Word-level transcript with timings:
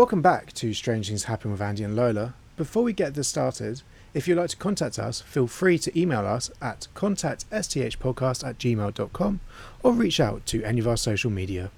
Welcome 0.00 0.22
back 0.22 0.54
to 0.54 0.72
Strange 0.72 1.08
Things 1.08 1.24
Happen 1.24 1.52
with 1.52 1.60
Andy 1.60 1.84
and 1.84 1.94
Lola. 1.94 2.32
Before 2.56 2.82
we 2.82 2.94
get 2.94 3.12
this 3.12 3.28
started, 3.28 3.82
if 4.14 4.26
you'd 4.26 4.38
like 4.38 4.48
to 4.48 4.56
contact 4.56 4.98
us, 4.98 5.20
feel 5.20 5.46
free 5.46 5.76
to 5.76 6.00
email 6.00 6.26
us 6.26 6.50
at 6.62 6.88
contactsthpodcast 6.94 8.48
at 8.48 8.56
gmail.com 8.56 9.40
or 9.82 9.92
reach 9.92 10.18
out 10.18 10.46
to 10.46 10.64
any 10.64 10.80
of 10.80 10.88
our 10.88 10.96
social 10.96 11.30
media. 11.30 11.70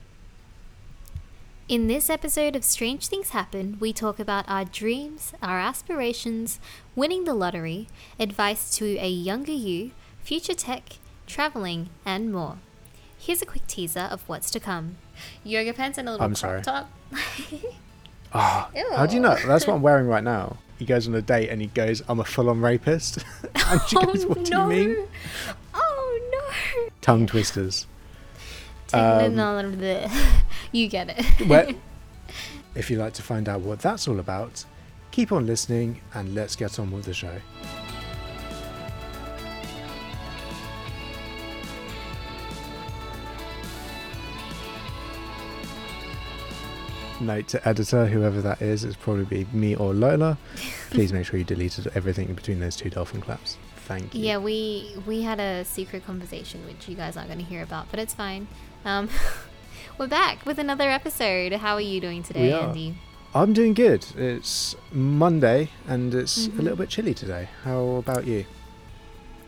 In 1.66 1.88
this 1.88 2.08
episode 2.08 2.54
of 2.54 2.62
Strange 2.62 3.08
Things 3.08 3.30
Happen, 3.30 3.76
we 3.80 3.92
talk 3.92 4.20
about 4.20 4.44
our 4.48 4.66
dreams, 4.66 5.32
our 5.42 5.58
aspirations, 5.58 6.60
winning 6.94 7.24
the 7.24 7.34
lottery, 7.34 7.88
advice 8.20 8.72
to 8.76 8.96
a 8.98 9.08
younger 9.08 9.50
you, 9.50 9.90
future 10.22 10.54
tech, 10.54 11.00
traveling, 11.26 11.90
and 12.06 12.32
more. 12.32 12.58
Here's 13.18 13.42
a 13.42 13.46
quick 13.46 13.66
teaser 13.66 14.06
of 14.12 14.28
what's 14.28 14.48
to 14.52 14.60
come. 14.60 14.98
Yoga 15.42 15.72
pants 15.72 15.98
and 15.98 16.08
a 16.08 16.12
little 16.12 16.24
I'm 16.24 16.36
crop 16.36 16.38
sorry. 16.38 16.62
top. 16.62 16.92
Ah, 18.34 18.70
how 18.96 19.06
do 19.06 19.14
you 19.14 19.20
know? 19.20 19.36
That's 19.46 19.66
what 19.66 19.74
I'm 19.74 19.82
wearing 19.82 20.06
right 20.06 20.24
now. 20.24 20.56
He 20.78 20.86
goes 20.86 21.06
on 21.06 21.14
a 21.14 21.22
date 21.22 21.48
and 21.50 21.60
he 21.60 21.68
goes, 21.68 22.02
I'm 22.08 22.18
a 22.18 22.24
full 22.24 22.48
on 22.50 22.60
rapist. 22.60 23.24
and 23.54 23.80
she 23.88 23.96
goes, 23.96 24.26
What 24.26 24.44
do 24.44 24.50
no. 24.50 24.68
you 24.70 24.86
mean? 24.88 25.08
Oh 25.74 26.30
no! 26.32 26.88
Tongue 27.00 27.26
twisters. 27.26 27.86
Um, 28.92 29.38
all 29.38 29.58
of 29.58 29.78
the- 29.78 30.10
you 30.72 30.88
get 30.88 31.08
it. 31.10 31.46
Well, 31.48 31.72
if 32.74 32.90
you'd 32.90 32.98
like 32.98 33.12
to 33.14 33.22
find 33.22 33.48
out 33.48 33.60
what 33.60 33.80
that's 33.80 34.08
all 34.08 34.18
about, 34.18 34.64
keep 35.10 35.30
on 35.32 35.46
listening 35.46 36.00
and 36.14 36.34
let's 36.34 36.56
get 36.56 36.78
on 36.78 36.90
with 36.90 37.04
the 37.04 37.14
show. 37.14 37.36
Note 47.22 47.46
to 47.48 47.68
editor, 47.68 48.06
whoever 48.06 48.40
that 48.42 48.60
is, 48.60 48.82
it's 48.84 48.96
probably 48.96 49.24
be 49.24 49.46
me 49.56 49.76
or 49.76 49.94
Lola. 49.94 50.38
Please 50.90 51.12
make 51.12 51.24
sure 51.24 51.38
you 51.38 51.44
deleted 51.44 51.86
everything 51.94 52.28
in 52.28 52.34
between 52.34 52.58
those 52.60 52.74
two 52.76 52.90
dolphin 52.90 53.20
claps. 53.20 53.56
Thank 53.76 54.14
you. 54.14 54.24
Yeah, 54.24 54.38
we 54.38 54.92
we 55.06 55.22
had 55.22 55.38
a 55.40 55.64
secret 55.64 56.04
conversation 56.04 56.64
which 56.66 56.88
you 56.88 56.94
guys 56.96 57.16
aren't 57.16 57.28
going 57.28 57.38
to 57.38 57.44
hear 57.44 57.62
about, 57.62 57.90
but 57.90 58.00
it's 58.00 58.12
fine. 58.14 58.48
Um, 58.84 59.08
we're 59.98 60.08
back 60.08 60.44
with 60.44 60.58
another 60.58 60.90
episode. 60.90 61.52
How 61.52 61.74
are 61.74 61.80
you 61.80 62.00
doing 62.00 62.22
today, 62.22 62.48
We 62.48 62.52
are. 62.52 62.68
Andy? 62.68 62.96
I'm 63.34 63.52
doing 63.52 63.72
good. 63.74 64.04
It's 64.16 64.74
Monday 64.92 65.70
and 65.86 66.14
it's 66.14 66.48
Mhm. 66.48 66.58
a 66.58 66.62
little 66.62 66.76
bit 66.76 66.88
chilly 66.90 67.14
today. 67.14 67.48
How 67.64 67.80
about 67.96 68.26
you? 68.26 68.44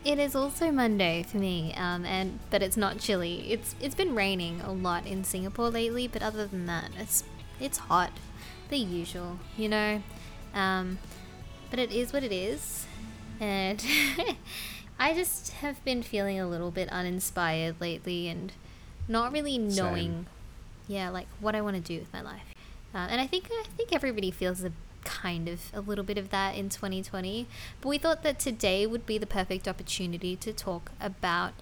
It 0.03 0.17
is 0.19 0.35
also 0.35 0.71
Monday 0.71 1.23
for 1.23 1.37
me, 1.37 1.73
um, 1.75 2.05
and 2.05 2.39
but 2.49 2.61
it's 2.63 2.77
not 2.77 2.99
chilly. 2.99 3.51
It's 3.51 3.75
it's 3.81 3.95
been 3.95 4.15
raining 4.15 4.61
a 4.61 4.71
lot 4.71 5.05
in 5.05 5.23
Singapore 5.23 5.69
lately, 5.69 6.07
but 6.07 6.21
other 6.21 6.45
than 6.47 6.65
that, 6.67 6.91
it's 6.97 7.23
it's 7.59 7.77
hot, 7.77 8.11
the 8.69 8.77
usual, 8.77 9.39
you 9.57 9.69
know. 9.69 10.01
Um, 10.53 10.99
but 11.69 11.79
it 11.79 11.91
is 11.91 12.13
what 12.13 12.23
it 12.23 12.31
is, 12.31 12.85
and 13.39 13.83
I 14.99 15.13
just 15.13 15.51
have 15.53 15.83
been 15.83 16.03
feeling 16.03 16.39
a 16.39 16.47
little 16.47 16.71
bit 16.71 16.89
uninspired 16.89 17.75
lately, 17.81 18.27
and 18.27 18.51
not 19.07 19.31
really 19.31 19.55
Same. 19.55 19.75
knowing, 19.75 20.25
yeah, 20.87 21.09
like 21.09 21.27
what 21.39 21.55
I 21.55 21.61
want 21.61 21.75
to 21.75 21.81
do 21.81 21.99
with 21.99 22.11
my 22.13 22.21
life. 22.21 22.53
Uh, 22.93 23.07
and 23.09 23.19
I 23.19 23.27
think 23.27 23.49
I 23.51 23.65
think 23.75 23.93
everybody 23.93 24.31
feels 24.31 24.63
a 24.63 24.71
kind 25.05 25.47
of 25.47 25.71
a 25.73 25.79
little 25.79 26.03
bit 26.03 26.17
of 26.17 26.29
that 26.31 26.55
in 26.55 26.69
2020. 26.69 27.47
But 27.79 27.89
we 27.89 27.97
thought 27.97 28.23
that 28.23 28.39
today 28.39 28.85
would 28.85 29.05
be 29.05 29.17
the 29.17 29.25
perfect 29.25 29.67
opportunity 29.67 30.35
to 30.37 30.51
talk 30.51 30.91
about 30.99 31.53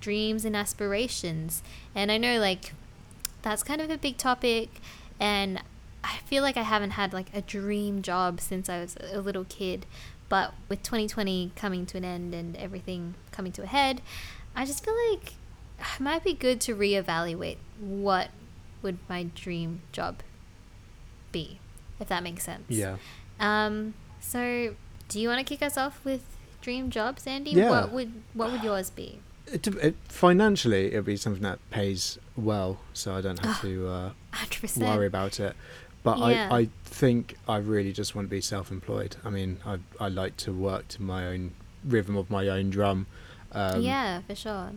dreams 0.00 0.44
and 0.44 0.56
aspirations. 0.56 1.62
And 1.94 2.10
I 2.10 2.16
know 2.16 2.40
like 2.40 2.72
that's 3.42 3.62
kind 3.62 3.80
of 3.80 3.90
a 3.90 3.98
big 3.98 4.16
topic 4.16 4.80
and 5.20 5.62
I 6.04 6.18
feel 6.26 6.42
like 6.42 6.56
I 6.56 6.62
haven't 6.62 6.92
had 6.92 7.12
like 7.12 7.34
a 7.34 7.42
dream 7.42 8.02
job 8.02 8.40
since 8.40 8.68
I 8.68 8.80
was 8.80 8.96
a 9.12 9.20
little 9.20 9.44
kid. 9.44 9.86
But 10.28 10.52
with 10.68 10.82
2020 10.82 11.52
coming 11.56 11.86
to 11.86 11.96
an 11.96 12.04
end 12.04 12.34
and 12.34 12.56
everything 12.56 13.14
coming 13.32 13.50
to 13.52 13.62
a 13.62 13.66
head, 13.66 14.02
I 14.54 14.66
just 14.66 14.84
feel 14.84 14.94
like 15.10 15.32
it 15.80 16.00
might 16.00 16.22
be 16.22 16.34
good 16.34 16.60
to 16.62 16.74
reevaluate 16.74 17.56
what 17.80 18.28
would 18.82 18.98
my 19.08 19.24
dream 19.34 19.80
job 19.92 20.16
be, 21.32 21.60
if 21.98 22.08
that 22.08 22.22
makes 22.22 22.44
sense. 22.44 22.64
Yeah. 22.68 22.96
Um. 23.40 23.94
So, 24.20 24.74
do 25.08 25.20
you 25.20 25.28
want 25.28 25.38
to 25.38 25.44
kick 25.44 25.62
us 25.62 25.78
off 25.78 26.04
with 26.04 26.22
dream 26.60 26.90
jobs, 26.90 27.26
Andy? 27.26 27.52
Yeah. 27.52 27.70
What 27.70 27.92
would 27.92 28.12
What 28.34 28.52
would 28.52 28.62
yours 28.62 28.90
be? 28.90 29.20
It, 29.52 29.66
it, 29.66 29.94
financially, 30.08 30.86
it'll 30.88 31.02
be 31.02 31.16
something 31.16 31.42
that 31.42 31.58
pays 31.70 32.18
well, 32.36 32.78
so 32.92 33.14
I 33.14 33.20
don't 33.20 33.38
have 33.44 33.60
to 33.62 33.88
uh, 33.88 34.10
worry 34.76 35.06
about 35.06 35.40
it. 35.40 35.54
But 36.02 36.18
Yeah. 36.18 36.48
I, 36.50 36.58
I 36.58 36.68
think 36.84 37.36
I 37.48 37.56
really 37.58 37.92
just 37.92 38.14
want 38.14 38.26
to 38.28 38.30
be 38.30 38.40
self-employed. 38.40 39.16
I 39.24 39.30
mean, 39.30 39.58
I, 39.66 39.78
I 40.00 40.08
like 40.08 40.36
to 40.38 40.52
work 40.52 40.88
to 40.88 41.02
my 41.02 41.26
own 41.26 41.52
rhythm 41.84 42.16
of 42.16 42.30
my 42.30 42.48
own 42.48 42.70
drum. 42.70 43.06
Um, 43.52 43.80
yeah, 43.82 44.20
for 44.26 44.34
sure. 44.34 44.70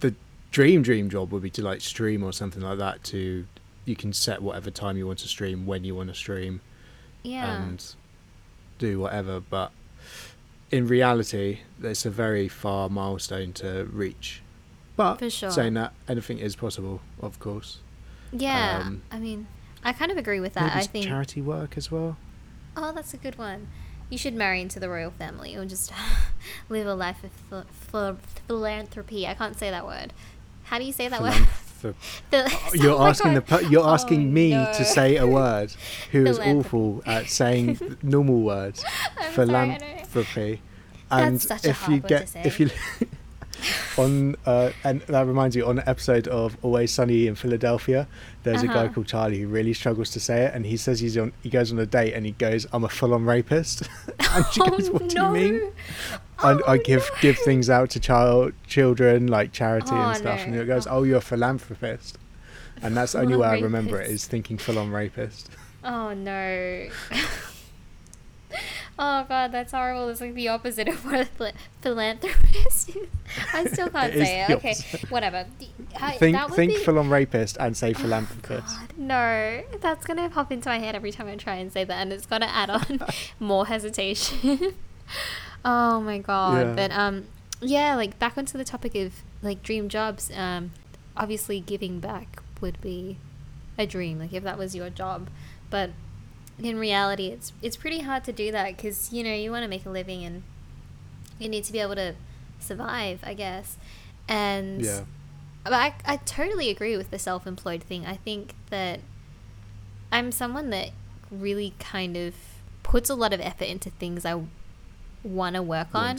The 0.00 0.14
dream 0.50 0.82
dream 0.82 1.10
job 1.10 1.32
would 1.32 1.42
be 1.42 1.50
to 1.50 1.62
like 1.62 1.80
stream 1.80 2.22
or 2.22 2.32
something 2.32 2.62
like 2.62 2.78
that. 2.78 3.02
To 3.04 3.46
you 3.84 3.96
can 3.96 4.12
set 4.12 4.42
whatever 4.42 4.70
time 4.70 4.96
you 4.96 5.06
want 5.06 5.18
to 5.20 5.28
stream, 5.28 5.66
when 5.66 5.84
you 5.84 5.94
want 5.94 6.08
to 6.10 6.14
stream, 6.14 6.60
Yeah. 7.22 7.62
and 7.62 7.84
do 8.78 9.00
whatever. 9.00 9.40
But 9.40 9.72
in 10.70 10.86
reality, 10.86 11.60
it's 11.82 12.04
a 12.06 12.10
very 12.10 12.48
far 12.48 12.88
milestone 12.88 13.52
to 13.54 13.84
reach. 13.92 14.42
But 14.96 15.18
For 15.18 15.30
sure. 15.30 15.50
saying 15.50 15.74
that, 15.74 15.92
anything 16.08 16.38
is 16.38 16.56
possible, 16.56 17.00
of 17.20 17.38
course. 17.40 17.78
yeah. 18.32 18.82
um, 18.84 19.02
I 19.10 19.18
mean, 19.18 19.46
I 19.84 19.92
kind 19.92 20.10
of 20.10 20.18
agree 20.18 20.40
with 20.40 20.54
that. 20.54 20.76
I 20.76 20.82
think. 20.82 21.06
charity 21.06 21.40
work 21.40 21.76
as 21.76 21.90
well. 21.90 22.16
oh, 22.76 22.92
that's 22.92 23.14
a 23.14 23.16
good 23.16 23.38
one. 23.38 23.68
You 24.10 24.18
should 24.18 24.34
marry 24.34 24.60
into 24.60 24.78
the 24.80 24.88
royal 24.90 25.10
family 25.12 25.54
or 25.56 25.64
just 25.64 25.92
live 26.68 26.86
a 26.86 26.94
life 26.94 27.22
of 27.24 27.30
ph- 27.50 27.64
ph- 27.92 28.42
philanthropy. 28.48 29.26
I 29.26 29.34
can't 29.34 29.56
say 29.58 29.70
that 29.70 29.86
word. 29.86 30.12
How 30.64 30.78
do 30.78 30.84
you 30.84 30.92
say 30.92 31.08
that 31.08 31.22
word? 31.22 31.46
Philanthrop- 31.80 31.94
Phil- 32.30 32.48
You're 32.82 32.94
Oh 32.94 32.98
my 32.98 33.08
asking 33.10 33.34
the 33.34 33.40
you're 33.70 33.84
Oh, 33.84 34.32
me 34.32 34.50
no. 34.50 34.72
to 34.74 34.84
say 34.84 35.16
a 35.16 35.26
word 35.26 35.72
who 36.12 36.26
is 36.26 36.38
Philanthropy. 36.38 36.58
awful 36.58 37.02
at 37.06 37.28
saying 37.28 37.78
normal 38.02 38.40
words. 38.42 38.84
I'm 38.84 39.34
sorry, 39.34 39.48
I 39.54 39.66
know. 39.66 39.74
Philanthropy. 40.10 40.62
And 41.10 41.40
a 41.64 41.70
if 41.70 41.80
hard 41.80 41.92
you 41.94 42.00
word 42.02 42.08
get 42.08 42.46
if 42.46 42.60
you 42.60 42.70
on 43.98 44.36
uh, 44.46 44.70
and 44.84 45.00
that 45.02 45.26
reminds 45.26 45.54
you 45.56 45.66
on 45.66 45.78
an 45.78 45.84
episode 45.88 46.28
of 46.28 46.56
Always 46.62 46.90
Sunny 46.92 47.26
in 47.26 47.34
Philadelphia, 47.34 48.06
there's 48.42 48.62
a 48.62 48.66
guy 48.68 48.84
Uh-huh. 48.84 48.92
called 48.94 49.06
Charlie 49.06 49.40
who 49.40 49.48
really 49.48 49.72
struggles 49.74 50.10
to 50.10 50.20
say 50.20 50.44
it, 50.46 50.54
and 50.54 50.64
he 50.66 50.76
says 50.76 51.00
he's 51.00 51.16
on 51.18 51.32
he 51.42 51.50
goes 51.50 51.70
on 51.72 51.78
a 51.78 51.86
date 51.86 52.14
and 52.14 52.24
he 52.26 52.32
goes, 52.32 52.66
"I'm 52.72 52.84
a 52.84 52.88
full-on 52.88 53.24
rapist," 53.24 53.82
and 54.32 54.44
she 54.52 54.60
goes, 54.70 54.88
Oh, 54.88 54.92
"What 54.92 55.08
do 55.08 55.20
you 55.20 55.28
mean?" 55.30 55.72
I, 56.38 56.52
I 56.52 56.60
Oh, 56.66 56.78
give 56.78 57.00
no. 57.12 57.20
give 57.20 57.38
things 57.38 57.68
out 57.68 57.90
to 57.90 58.00
child 58.00 58.52
children 58.66 59.26
like 59.26 59.52
charity 59.52 59.90
Oh, 59.92 59.96
and 60.08 60.16
stuff, 60.16 60.40
and 60.44 60.54
no. 60.54 60.62
it 60.62 60.66
goes, 60.66 60.86
"Oh, 60.86 61.02
you're 61.02 61.18
a 61.18 61.20
philanthropist," 61.20 62.18
and 62.82 62.96
that's 62.96 63.12
the 63.12 63.20
only 63.20 63.36
way 63.36 63.48
I 63.48 63.58
remember 63.60 64.00
it 64.00 64.10
is 64.10 64.26
thinking 64.26 64.56
full-on 64.58 64.90
rapist. 64.90 65.50
Oh 65.84 66.14
no. 66.14 66.88
oh 68.98 69.24
god, 69.28 69.52
that's 69.52 69.72
horrible. 69.72 70.08
It's 70.08 70.20
like 70.20 70.34
the 70.34 70.48
opposite 70.48 70.88
of 70.88 71.04
what 71.04 71.20
a 71.20 71.24
phil- 71.24 71.52
philanthropist 71.82 72.90
is. 72.90 72.96
I 73.54 73.64
still 73.66 73.88
can't 73.90 74.14
It 74.14 74.24
say 74.24 74.42
it. 74.42 74.50
Okay, 74.50 74.70
opposite. 74.70 75.10
whatever. 75.10 75.46
I- 76.00 76.12
think 76.16 76.36
think 76.52 76.72
be- 76.72 76.78
full-on 76.84 77.08
rapist 77.10 77.56
and 77.60 77.76
say 77.76 77.90
Oh, 77.90 77.98
philanthropist. 77.98 78.66
God, 78.78 78.92
no, 78.96 79.62
that's 79.80 80.04
gonna 80.06 80.28
pop 80.30 80.50
into 80.52 80.68
my 80.68 80.78
head 80.78 80.94
every 80.94 81.12
time 81.12 81.28
I 81.28 81.36
try 81.36 81.54
and 81.56 81.72
say 81.72 81.84
that, 81.84 81.94
and 82.00 82.12
it's 82.12 82.26
gonna 82.26 82.46
add 82.46 82.70
on 82.70 83.00
more 83.40 83.66
hesitation. 83.66 84.74
oh 85.64 86.00
my 86.00 86.18
god! 86.18 86.66
Yeah. 86.68 86.72
But 86.74 86.90
um, 86.92 87.26
yeah, 87.60 87.94
like 87.96 88.18
back 88.18 88.36
onto 88.38 88.56
the 88.58 88.64
topic 88.64 88.94
of 88.94 89.22
like 89.42 89.62
dream 89.62 89.88
jobs. 89.88 90.30
Um, 90.34 90.72
obviously, 91.16 91.60
giving 91.60 92.00
back 92.00 92.42
would 92.60 92.80
be 92.80 93.18
a 93.78 93.86
dream. 93.86 94.18
Like 94.18 94.32
if 94.32 94.42
that 94.44 94.58
was 94.58 94.74
your 94.74 94.90
job, 94.90 95.28
but 95.70 95.90
in 96.66 96.78
reality, 96.78 97.28
it's 97.28 97.52
it's 97.62 97.76
pretty 97.76 98.00
hard 98.00 98.24
to 98.24 98.32
do 98.32 98.52
that 98.52 98.76
because 98.76 99.12
you 99.12 99.22
know 99.24 99.32
you 99.32 99.50
want 99.50 99.62
to 99.64 99.68
make 99.68 99.86
a 99.86 99.90
living 99.90 100.24
and 100.24 100.42
you 101.38 101.48
need 101.48 101.64
to 101.64 101.72
be 101.72 101.78
able 101.80 101.94
to 101.96 102.14
survive, 102.58 103.20
I 103.22 103.34
guess. 103.34 103.76
And 104.28 104.82
Yeah. 104.82 105.04
but 105.64 105.72
I, 105.72 105.94
I 106.04 106.16
totally 106.18 106.68
agree 106.70 106.96
with 106.96 107.10
the 107.10 107.18
self-employed 107.18 107.82
thing. 107.82 108.06
I 108.06 108.16
think 108.16 108.54
that 108.70 109.00
I'm 110.12 110.32
someone 110.32 110.70
that 110.70 110.90
really 111.30 111.74
kind 111.78 112.16
of 112.16 112.34
puts 112.82 113.08
a 113.08 113.14
lot 113.14 113.32
of 113.32 113.40
effort 113.40 113.64
into 113.64 113.90
things 113.90 114.24
I 114.24 114.42
want 115.22 115.54
to 115.56 115.62
work 115.62 115.88
on, 115.94 116.18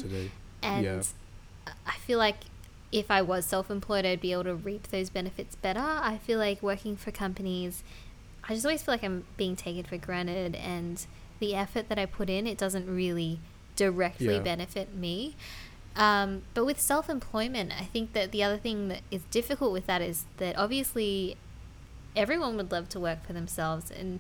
and 0.64 0.84
yeah. 0.84 1.02
I 1.86 1.98
feel 1.98 2.18
like 2.18 2.38
if 2.92 3.10
I 3.10 3.22
was 3.22 3.46
self-employed, 3.46 4.06
I'd 4.06 4.20
be 4.22 4.32
able 4.34 4.44
to 4.46 4.56
reap 4.56 4.88
those 4.88 5.10
benefits 5.10 5.56
better. 5.56 5.80
I 5.80 6.18
feel 6.18 6.38
like 6.40 6.62
working 6.62 6.96
for 6.98 7.12
companies, 7.12 7.84
I 8.52 8.54
just 8.54 8.66
always 8.66 8.84
feel 8.84 8.94
like 8.94 9.04
I'm 9.04 9.24
being 9.38 9.56
taken 9.56 9.84
for 9.86 9.98
granted, 9.98 10.56
and 10.56 11.06
the 11.40 11.56
effort 11.56 11.88
that 11.90 11.98
I 11.98 12.06
put 12.06 12.30
in, 12.30 12.46
it 12.48 12.58
doesn't 12.58 12.86
really 12.94 13.40
directly 13.76 14.36
Yeah. 14.36 14.40
benefit 14.42 14.94
me. 14.94 15.36
Um, 15.96 16.44
but 16.54 16.66
with 16.66 16.80
self 16.80 17.10
employment, 17.10 17.72
I 17.78 17.86
think 17.86 18.14
that 18.14 18.32
the 18.32 18.44
other 18.44 18.58
thing 18.58 18.90
that 18.90 19.02
is 19.10 19.24
difficult 19.32 19.72
with 19.74 19.88
that 19.88 20.02
is 20.02 20.26
that 20.38 20.58
obviously 20.58 21.38
everyone 22.16 22.58
would 22.58 22.72
love 22.72 22.90
to 22.90 23.00
work 23.00 23.26
for 23.26 23.32
themselves 23.34 23.90
and 23.90 24.20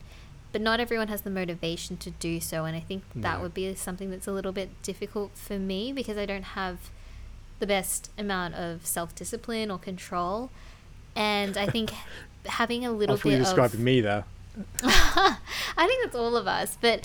but 0.54 0.62
not 0.62 0.80
everyone 0.82 1.08
has 1.08 1.22
the 1.22 1.30
motivation 1.30 1.96
to 1.98 2.10
do 2.12 2.40
so. 2.42 2.66
And 2.66 2.76
I 2.76 2.82
think 2.82 3.04
that 3.16 3.38
No. 3.38 3.44
would 3.44 3.54
be 3.54 3.74
something 3.76 4.10
that's 4.12 4.28
a 4.28 4.34
little 4.34 4.52
bit 4.52 4.82
difficult 4.82 5.38
for 5.38 5.58
me 5.58 5.94
because 5.94 6.18
I 6.18 6.26
don't 6.26 6.44
have 6.44 6.90
the 7.60 7.68
best 7.68 8.10
amount 8.18 8.56
of 8.56 8.86
self 8.86 9.14
discipline 9.16 9.72
or 9.72 9.78
control. 9.78 10.50
And 11.16 11.56
I 11.58 11.68
think 11.68 11.94
having 12.46 12.86
a 12.86 12.92
little 12.92 13.18
thought 13.18 13.26
you 13.26 13.32
bit 13.32 13.42
of 13.42 13.46
describing 13.48 13.84
me 13.84 14.02
there. 14.02 14.26
I 14.84 15.38
think 15.78 16.04
that's 16.04 16.16
all 16.16 16.36
of 16.36 16.48
us. 16.48 16.78
But, 16.80 17.02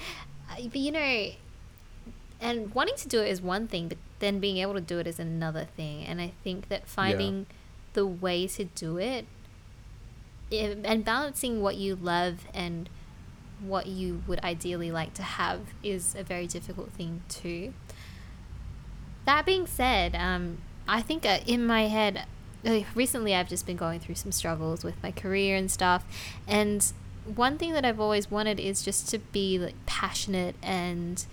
uh, 0.51 0.63
but 0.63 0.77
you 0.77 0.93
know, 0.93 1.31
and 2.41 2.75
wanting 2.75 2.97
to 2.97 3.09
do 3.09 3.21
it 3.21 3.29
is 3.29 3.41
one 3.41 3.69
thing, 3.69 3.89
but 3.89 3.99
then 4.19 4.41
being 4.41 4.59
able 4.59 4.75
to 4.75 4.81
do 4.81 4.99
it 4.99 5.07
is 5.07 5.19
another 5.19 5.65
thing. 5.77 6.05
And 6.05 6.21
I 6.21 6.33
think 6.43 6.69
that 6.69 6.87
finding 6.87 7.47
the 7.93 8.07
way 8.07 8.47
to 8.47 8.65
do 8.65 8.99
it 8.99 9.27
and 10.53 11.05
balancing 11.05 11.61
what 11.61 11.77
you 11.77 11.97
love 11.97 12.47
and 12.55 12.89
what 13.61 13.87
you 13.87 14.23
would 14.27 14.43
ideally 14.45 14.91
like 14.91 15.15
to 15.15 15.23
have 15.23 15.61
is 15.83 16.15
a 16.15 16.23
very 16.23 16.47
difficult 16.47 16.93
thing 16.93 17.23
too. 17.29 17.73
That 19.25 19.45
being 19.45 19.67
said, 19.67 20.15
um, 20.15 20.59
I 20.87 21.01
think 21.03 21.27
uh, 21.27 21.39
in 21.47 21.67
my 21.67 21.89
head, 21.89 22.27
uh, 22.67 22.81
recently 22.95 23.35
I've 23.35 23.49
just 23.49 23.67
been 23.67 23.77
going 23.77 24.01
through 24.01 24.17
some 24.17 24.33
struggles 24.33 24.85
with 24.85 25.01
my 25.03 25.13
career 25.13 25.57
and 25.57 25.71
stuff. 25.71 26.05
And 26.47 26.93
one 27.25 27.59
thing 27.59 27.73
that 27.73 27.85
I've 27.85 28.01
always 28.01 28.31
wanted 28.31 28.61
is 28.61 28.83
just 28.83 29.09
to 29.11 29.19
be 29.19 29.59
like 29.59 29.75
passionate 29.87 30.57
and 30.63 31.25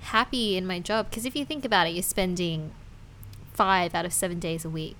happy 0.00 0.56
in 0.56 0.66
my 0.66 0.80
job. 0.80 1.10
Because 1.10 1.24
if 1.24 1.36
you 1.36 1.44
think 1.44 1.64
about 1.64 1.86
it, 1.86 1.90
you're 1.90 2.02
spending 2.02 2.72
five 3.52 3.94
out 3.94 4.04
of 4.04 4.12
seven 4.12 4.38
days 4.38 4.64
a 4.64 4.70
week 4.70 4.96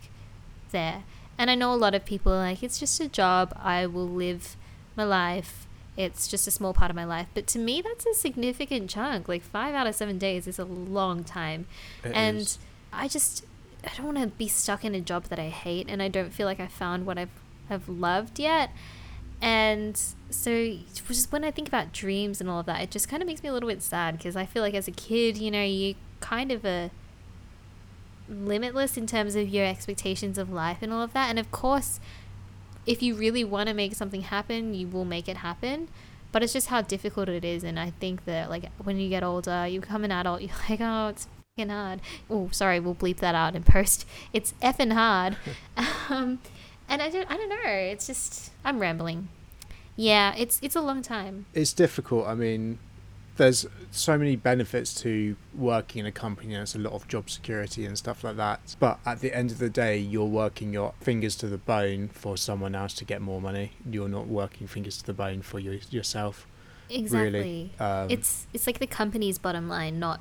there. 0.71 1.05
And 1.39 1.51
I 1.51 1.55
know 1.55 1.73
a 1.73 1.77
lot 1.77 1.95
of 1.95 2.05
people 2.05 2.33
are 2.33 2.39
like, 2.39 2.63
it's 2.63 2.81
just 2.81 3.01
a 3.01 3.09
job. 3.09 3.57
I 3.61 3.87
will 3.87 4.09
live 4.09 4.57
my 4.97 5.05
life. 5.05 5.67
It's 5.97 6.29
just 6.29 6.47
a 6.47 6.51
small 6.51 6.75
part 6.75 6.91
of 6.91 6.97
my 6.97 7.05
life. 7.05 7.29
But 7.35 7.47
to 7.49 7.59
me, 7.59 7.81
that's 7.81 8.07
a 8.07 8.15
significant 8.15 8.91
chunk. 8.91 9.29
Like 9.29 9.43
five 9.43 9.75
out 9.75 9.87
of 9.87 9.95
seven 9.95 10.19
days 10.19 10.47
is 10.47 10.59
a 10.59 10.65
long 10.65 11.25
time. 11.25 11.67
It 12.05 12.13
and 12.15 12.39
is. 12.39 12.59
I 12.93 13.07
just, 13.07 13.45
I 13.91 13.97
don't 13.97 14.07
want 14.07 14.19
to 14.19 14.27
be 14.27 14.49
stuck 14.49 14.85
in 14.85 14.95
a 14.95 15.01
job 15.01 15.25
that 15.25 15.39
I 15.39 15.49
hate. 15.49 15.89
And 15.89 16.03
I 16.03 16.09
don't 16.09 16.33
feel 16.33 16.47
like 16.47 16.61
I 16.61 16.67
found 16.67 17.07
what 17.07 17.19
I've, 17.19 17.31
have 17.69 17.89
loved 17.89 18.39
yet. 18.39 18.71
And 19.41 20.01
so, 20.31 20.79
just 21.07 21.31
when 21.31 21.45
I 21.45 21.51
think 21.51 21.69
about 21.69 21.93
dreams 21.93 22.41
and 22.41 22.51
all 22.51 22.61
of 22.61 22.67
that, 22.67 22.83
it 22.83 22.91
just 22.91 23.09
kind 23.09 23.23
of 23.23 23.27
makes 23.27 23.43
me 23.43 23.49
a 23.49 23.53
little 23.53 23.69
bit 23.69 23.83
sad 23.83 24.19
because 24.19 24.35
I 24.35 24.47
feel 24.47 24.63
like 24.63 24.75
as 24.75 24.89
a 24.89 24.93
kid, 24.93 25.39
you 25.39 25.51
know, 25.51 25.63
you 25.63 25.95
kind 26.21 26.51
of 26.51 26.65
a 26.65 26.91
limitless 28.29 28.97
in 28.97 29.07
terms 29.07 29.37
of 29.37 29.49
your 29.49 29.65
expectations 29.65 30.39
of 30.39 30.51
life 30.51 30.79
and 30.83 30.93
all 30.93 31.03
of 31.03 31.13
that. 31.13 31.31
And 31.31 31.39
of 31.39 31.51
course, 31.53 32.01
if 32.85 33.03
you 33.03 33.15
really 33.15 33.45
want 33.45 33.69
to 33.69 33.75
make 33.75 33.95
something 33.95 34.23
happen, 34.23 34.75
you 34.75 34.89
will 34.89 35.05
make 35.05 35.29
it 35.29 35.39
happen. 35.39 35.89
But 36.33 36.43
it's 36.43 36.53
just 36.53 36.67
how 36.67 36.83
difficult 36.83 37.29
it 37.29 37.45
is. 37.45 37.63
And 37.63 37.79
I 37.79 37.91
think 37.91 38.25
that, 38.25 38.51
like, 38.51 38.65
when 38.83 38.99
you 38.99 39.09
get 39.09 39.23
older, 39.23 39.67
you 39.67 39.81
become 39.81 40.05
an 40.05 40.13
adult, 40.13 40.41
you're 40.43 40.51
like, 40.69 40.81
oh, 40.81 41.09
it's 41.09 41.29
fucking 41.59 41.71
hard. 41.71 42.01
Oh, 42.31 42.49
sorry, 42.53 42.81
we'll 42.81 42.95
bleep 42.95 43.19
that 43.19 43.35
out 43.35 43.57
in 43.57 43.63
post. 43.63 44.07
It's 44.33 44.55
effing 44.63 44.93
hard. 44.93 45.37
um, 46.09 46.39
and 46.89 47.03
I 47.03 47.11
don't, 47.11 47.31
I 47.31 47.37
don't 47.37 47.49
know. 47.49 47.57
It's 47.65 48.07
just, 48.07 48.53
I'm 48.65 48.79
rambling. 48.79 49.29
Yeah, 49.97 50.33
it's 50.37 50.61
it's 50.63 50.77
a 50.77 50.81
long 50.81 51.03
time. 51.03 51.47
it's 51.55 51.73
difficult. 51.73 52.29
I 52.29 52.37
mean, 52.37 52.79
there's 53.37 53.67
so 53.91 54.17
many 54.17 54.37
benefits 54.37 54.95
to 55.03 55.35
working 55.53 56.01
in 56.01 56.07
a 56.07 56.13
company. 56.13 56.55
There's 56.55 56.77
a 56.77 56.79
lot 56.79 56.93
of 56.93 57.09
job 57.09 57.29
security 57.29 57.85
and 57.85 57.99
stuff 57.99 58.23
like 58.23 58.37
that. 58.37 58.77
But 58.79 59.01
at 59.05 59.19
the 59.21 59.35
end 59.35 59.51
of 59.51 59.59
the 59.59 59.69
day, 59.69 59.99
you're 59.99 60.25
working 60.25 60.73
your 60.73 60.95
fingers 61.01 61.35
to 61.37 61.49
the 61.49 61.59
bone 61.59 62.11
for 62.11 62.37
someone 62.37 62.77
else 62.77 62.95
to 62.95 63.05
get 63.05 63.21
more 63.21 63.41
money. 63.41 63.73
You're 63.91 64.09
not 64.09 64.29
working 64.29 64.69
fingers 64.69 64.99
to 64.99 65.07
the 65.07 65.15
bone 65.15 65.43
for 65.43 65.59
your, 65.59 65.75
yourself. 65.91 66.47
Exactly. 66.89 67.73
Um, 67.81 68.09
it's 68.09 68.47
it's 68.53 68.69
like 68.69 68.79
the 68.79 68.87
company's 68.87 69.39
bottom 69.39 69.69
line, 69.69 69.99
not 69.99 70.21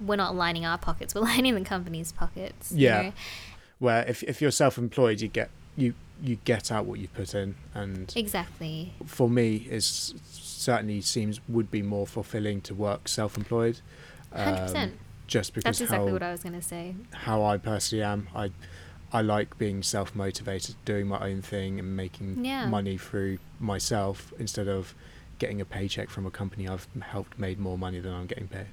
we're 0.00 0.16
not 0.16 0.34
lining 0.34 0.64
our 0.66 0.78
pockets, 0.78 1.14
we're 1.14 1.22
lining 1.22 1.54
the 1.54 1.60
company's 1.62 2.12
pockets. 2.12 2.72
you 2.72 2.84
Yeah. 2.88 3.02
know? 3.02 3.12
Where 3.78 4.04
if 4.08 4.22
if 4.22 4.40
you're 4.40 4.50
self-employed, 4.50 5.20
you 5.20 5.28
get 5.28 5.50
you 5.76 5.94
you 6.22 6.36
get 6.44 6.72
out 6.72 6.86
what 6.86 6.98
you 6.98 7.08
put 7.08 7.34
in, 7.34 7.56
and 7.74 8.10
Exactly. 8.16 8.94
for 9.04 9.28
me, 9.28 9.66
is 9.70 10.14
certainly 10.32 11.02
seems 11.02 11.40
would 11.48 11.70
be 11.70 11.82
more 11.82 12.06
fulfilling 12.06 12.62
to 12.62 12.74
work 12.74 13.06
self-employed. 13.06 13.80
Hundred 14.32 14.56
um, 14.60 14.62
percent. 14.66 14.92
Just 15.26 15.52
because 15.52 15.64
That's 15.64 15.80
exactly 15.82 16.06
how 16.08 16.12
what 16.14 16.22
I 16.22 16.32
was 16.32 16.42
gonna 16.42 16.62
say. 16.62 16.94
how 17.12 17.44
I 17.44 17.58
personally 17.58 18.02
am. 18.04 18.28
I 18.34 18.50
I 19.12 19.20
like 19.20 19.58
being 19.58 19.82
self 19.82 20.14
motivated, 20.14 20.76
doing 20.86 21.06
my 21.06 21.18
own 21.20 21.42
thing 21.42 21.78
and 21.78 21.94
making 21.94 22.44
Yeah. 22.44 22.66
money 22.66 22.96
through 22.96 23.38
myself 23.60 24.32
instead 24.38 24.68
of 24.68 24.94
getting 25.38 25.60
a 25.60 25.64
paycheck 25.66 26.08
from 26.08 26.24
a 26.26 26.30
company 26.30 26.66
I've 26.66 26.88
helped 27.00 27.38
made 27.38 27.58
more 27.58 27.76
money 27.76 28.00
than 28.00 28.12
I'm 28.14 28.26
getting 28.26 28.48
paid. 28.48 28.66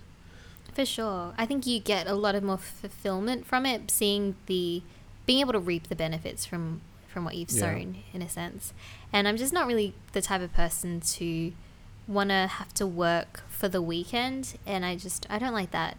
For 0.74 0.86
sure. 0.86 1.34
I 1.38 1.46
think 1.46 1.66
you 1.68 1.80
get 1.80 2.08
a 2.08 2.14
lot 2.16 2.36
of 2.36 2.44
more 2.44 2.58
fulfillment 2.58 3.46
from 3.46 3.66
it, 3.66 3.92
seeing 3.92 4.36
the 4.48 4.82
being 5.26 5.40
able 5.40 5.54
to 5.54 5.60
reap 5.60 5.88
the 5.88 5.96
benefits 5.96 6.46
from 6.46 6.82
from 7.08 7.24
what 7.26 7.36
you've 7.36 7.52
Yeah. 7.52 7.60
sown 7.60 7.98
in 8.12 8.22
a 8.24 8.30
sense. 8.30 8.74
And 9.12 9.28
I'm 9.28 9.38
just 9.38 9.54
not 9.54 9.68
really 9.68 9.94
the 10.14 10.22
type 10.22 10.42
of 10.42 10.52
person 10.54 11.00
to 11.00 11.54
want 12.08 12.30
to 12.32 12.48
have 12.48 12.74
to 12.74 12.88
work 12.88 13.44
for 13.48 13.70
the 13.70 13.82
weekend 13.82 14.58
and 14.66 14.84
I 14.84 14.96
just 14.96 15.26
I 15.30 15.38
don't 15.40 15.54
like 15.54 15.72
that 15.72 15.98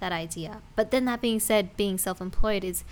that 0.00 0.12
idea. 0.12 0.60
But 0.76 0.90
then 0.90 1.04
that 1.06 1.20
being 1.20 1.40
said, 1.40 1.76
being 1.76 1.96
self-employed 1.98 2.64
is 2.64 2.82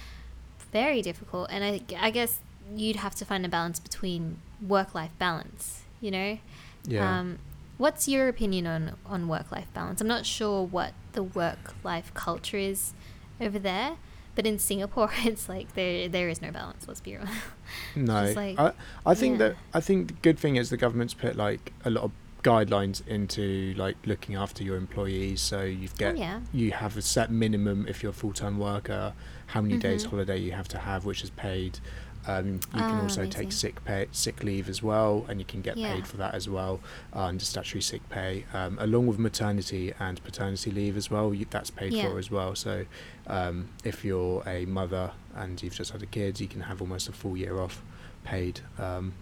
very 0.72 1.02
difficult 1.02 1.48
and 1.50 1.64
I 1.64 1.80
I 2.00 2.10
guess 2.10 2.38
you'd 2.74 2.96
have 2.96 3.14
to 3.16 3.24
find 3.24 3.44
a 3.44 3.48
balance 3.48 3.78
between 3.80 4.38
work-life 4.66 5.12
balance, 5.18 5.82
you 6.00 6.10
know? 6.10 6.38
Yeah. 6.84 7.18
Um, 7.20 7.38
what's 7.78 8.08
your 8.08 8.28
opinion 8.28 8.66
on, 8.66 8.96
on 9.04 9.28
work 9.28 9.50
life 9.52 9.68
balance? 9.74 10.00
I'm 10.00 10.08
not 10.08 10.26
sure 10.26 10.64
what 10.64 10.92
the 11.12 11.22
work 11.22 11.74
life 11.84 12.12
culture 12.14 12.56
is 12.56 12.94
over 13.40 13.58
there, 13.58 13.96
but 14.34 14.46
in 14.46 14.58
Singapore, 14.58 15.10
it's 15.24 15.48
like 15.48 15.74
there 15.74 16.08
there 16.08 16.28
is 16.28 16.40
no 16.42 16.50
balance. 16.50 16.86
Let's 16.88 17.00
be 17.00 17.16
real. 17.16 17.26
no, 17.96 18.32
like- 18.32 18.58
I 18.58 18.72
I 19.04 19.14
think 19.14 19.38
yeah. 19.38 19.48
that 19.48 19.56
I 19.74 19.80
think 19.80 20.08
the 20.08 20.14
good 20.14 20.38
thing 20.38 20.56
is 20.56 20.70
the 20.70 20.76
government's 20.76 21.14
put 21.14 21.36
like 21.36 21.72
a 21.84 21.90
lot 21.90 22.04
of 22.04 22.12
guidelines 22.42 23.04
into 23.08 23.74
like 23.76 23.96
looking 24.06 24.36
after 24.36 24.62
your 24.62 24.76
employees. 24.76 25.40
So 25.40 25.62
you 25.62 25.88
oh, 25.90 25.96
get 25.98 26.16
yeah. 26.16 26.40
you 26.52 26.70
have 26.70 26.96
a 26.96 27.02
set 27.02 27.30
minimum 27.30 27.86
if 27.88 28.02
you're 28.02 28.10
a 28.10 28.14
full 28.14 28.32
time 28.32 28.58
worker, 28.58 29.14
how 29.46 29.60
many 29.60 29.78
days 29.78 30.04
Mhm. 30.04 30.10
holiday 30.10 30.38
you 30.38 30.52
have 30.52 30.68
to 30.68 30.78
have, 30.78 31.04
which 31.04 31.24
is 31.24 31.30
paid. 31.30 31.80
Um, 32.28 32.54
you 32.74 32.82
can 32.84 32.98
Ah, 32.98 33.02
also 33.02 33.20
amazing. 33.22 33.30
take 33.40 33.52
sick 33.52 33.84
pay, 33.84 34.06
sick 34.10 34.42
leave 34.42 34.68
as 34.68 34.82
well, 34.82 35.24
and 35.28 35.38
you 35.38 35.44
can 35.46 35.60
get 35.62 35.76
Yeah. 35.76 35.92
paid 35.94 36.06
for 36.06 36.16
that 36.16 36.34
as 36.34 36.48
well 36.48 36.80
uh, 37.14 37.20
under 37.26 37.44
statutory 37.44 37.80
sick 37.82 38.08
pay, 38.08 38.44
um, 38.52 38.76
along 38.80 39.06
with 39.06 39.18
maternity 39.18 39.92
and 40.00 40.22
paternity 40.24 40.70
leave 40.70 40.96
as 40.96 41.10
well. 41.10 41.32
You, 41.32 41.46
that's 41.48 41.70
paid 41.70 41.92
Yeah. 41.92 42.10
for 42.10 42.18
as 42.18 42.30
well. 42.30 42.54
So 42.56 42.84
um, 43.28 43.68
if 43.84 44.04
you're 44.04 44.42
a 44.46 44.66
mother 44.66 45.12
and 45.34 45.62
you've 45.62 45.74
just 45.74 45.92
had 45.92 46.02
a 46.02 46.06
kid, 46.06 46.40
you 46.40 46.48
can 46.48 46.62
have 46.62 46.80
almost 46.80 47.08
a 47.08 47.12
full 47.12 47.36
year 47.36 47.60
off 47.60 47.82
paid, 48.24 48.60
um, 48.78 49.12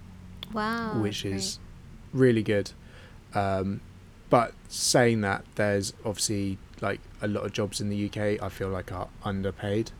Wow. 0.52 1.00
which 1.00 1.24
is 1.24 1.58
really 2.12 2.42
good. 2.42 2.70
Um, 3.34 3.80
but 4.30 4.54
saying 4.68 5.20
that, 5.22 5.44
there's 5.56 5.92
obviously 6.04 6.58
like 6.80 7.00
a 7.22 7.28
lot 7.28 7.44
of 7.44 7.52
jobs 7.52 7.80
in 7.80 7.88
the 7.88 8.06
UK 8.06 8.42
I 8.42 8.48
feel 8.48 8.68
like 8.68 8.92
are 8.92 9.08
underpaid 9.24 9.90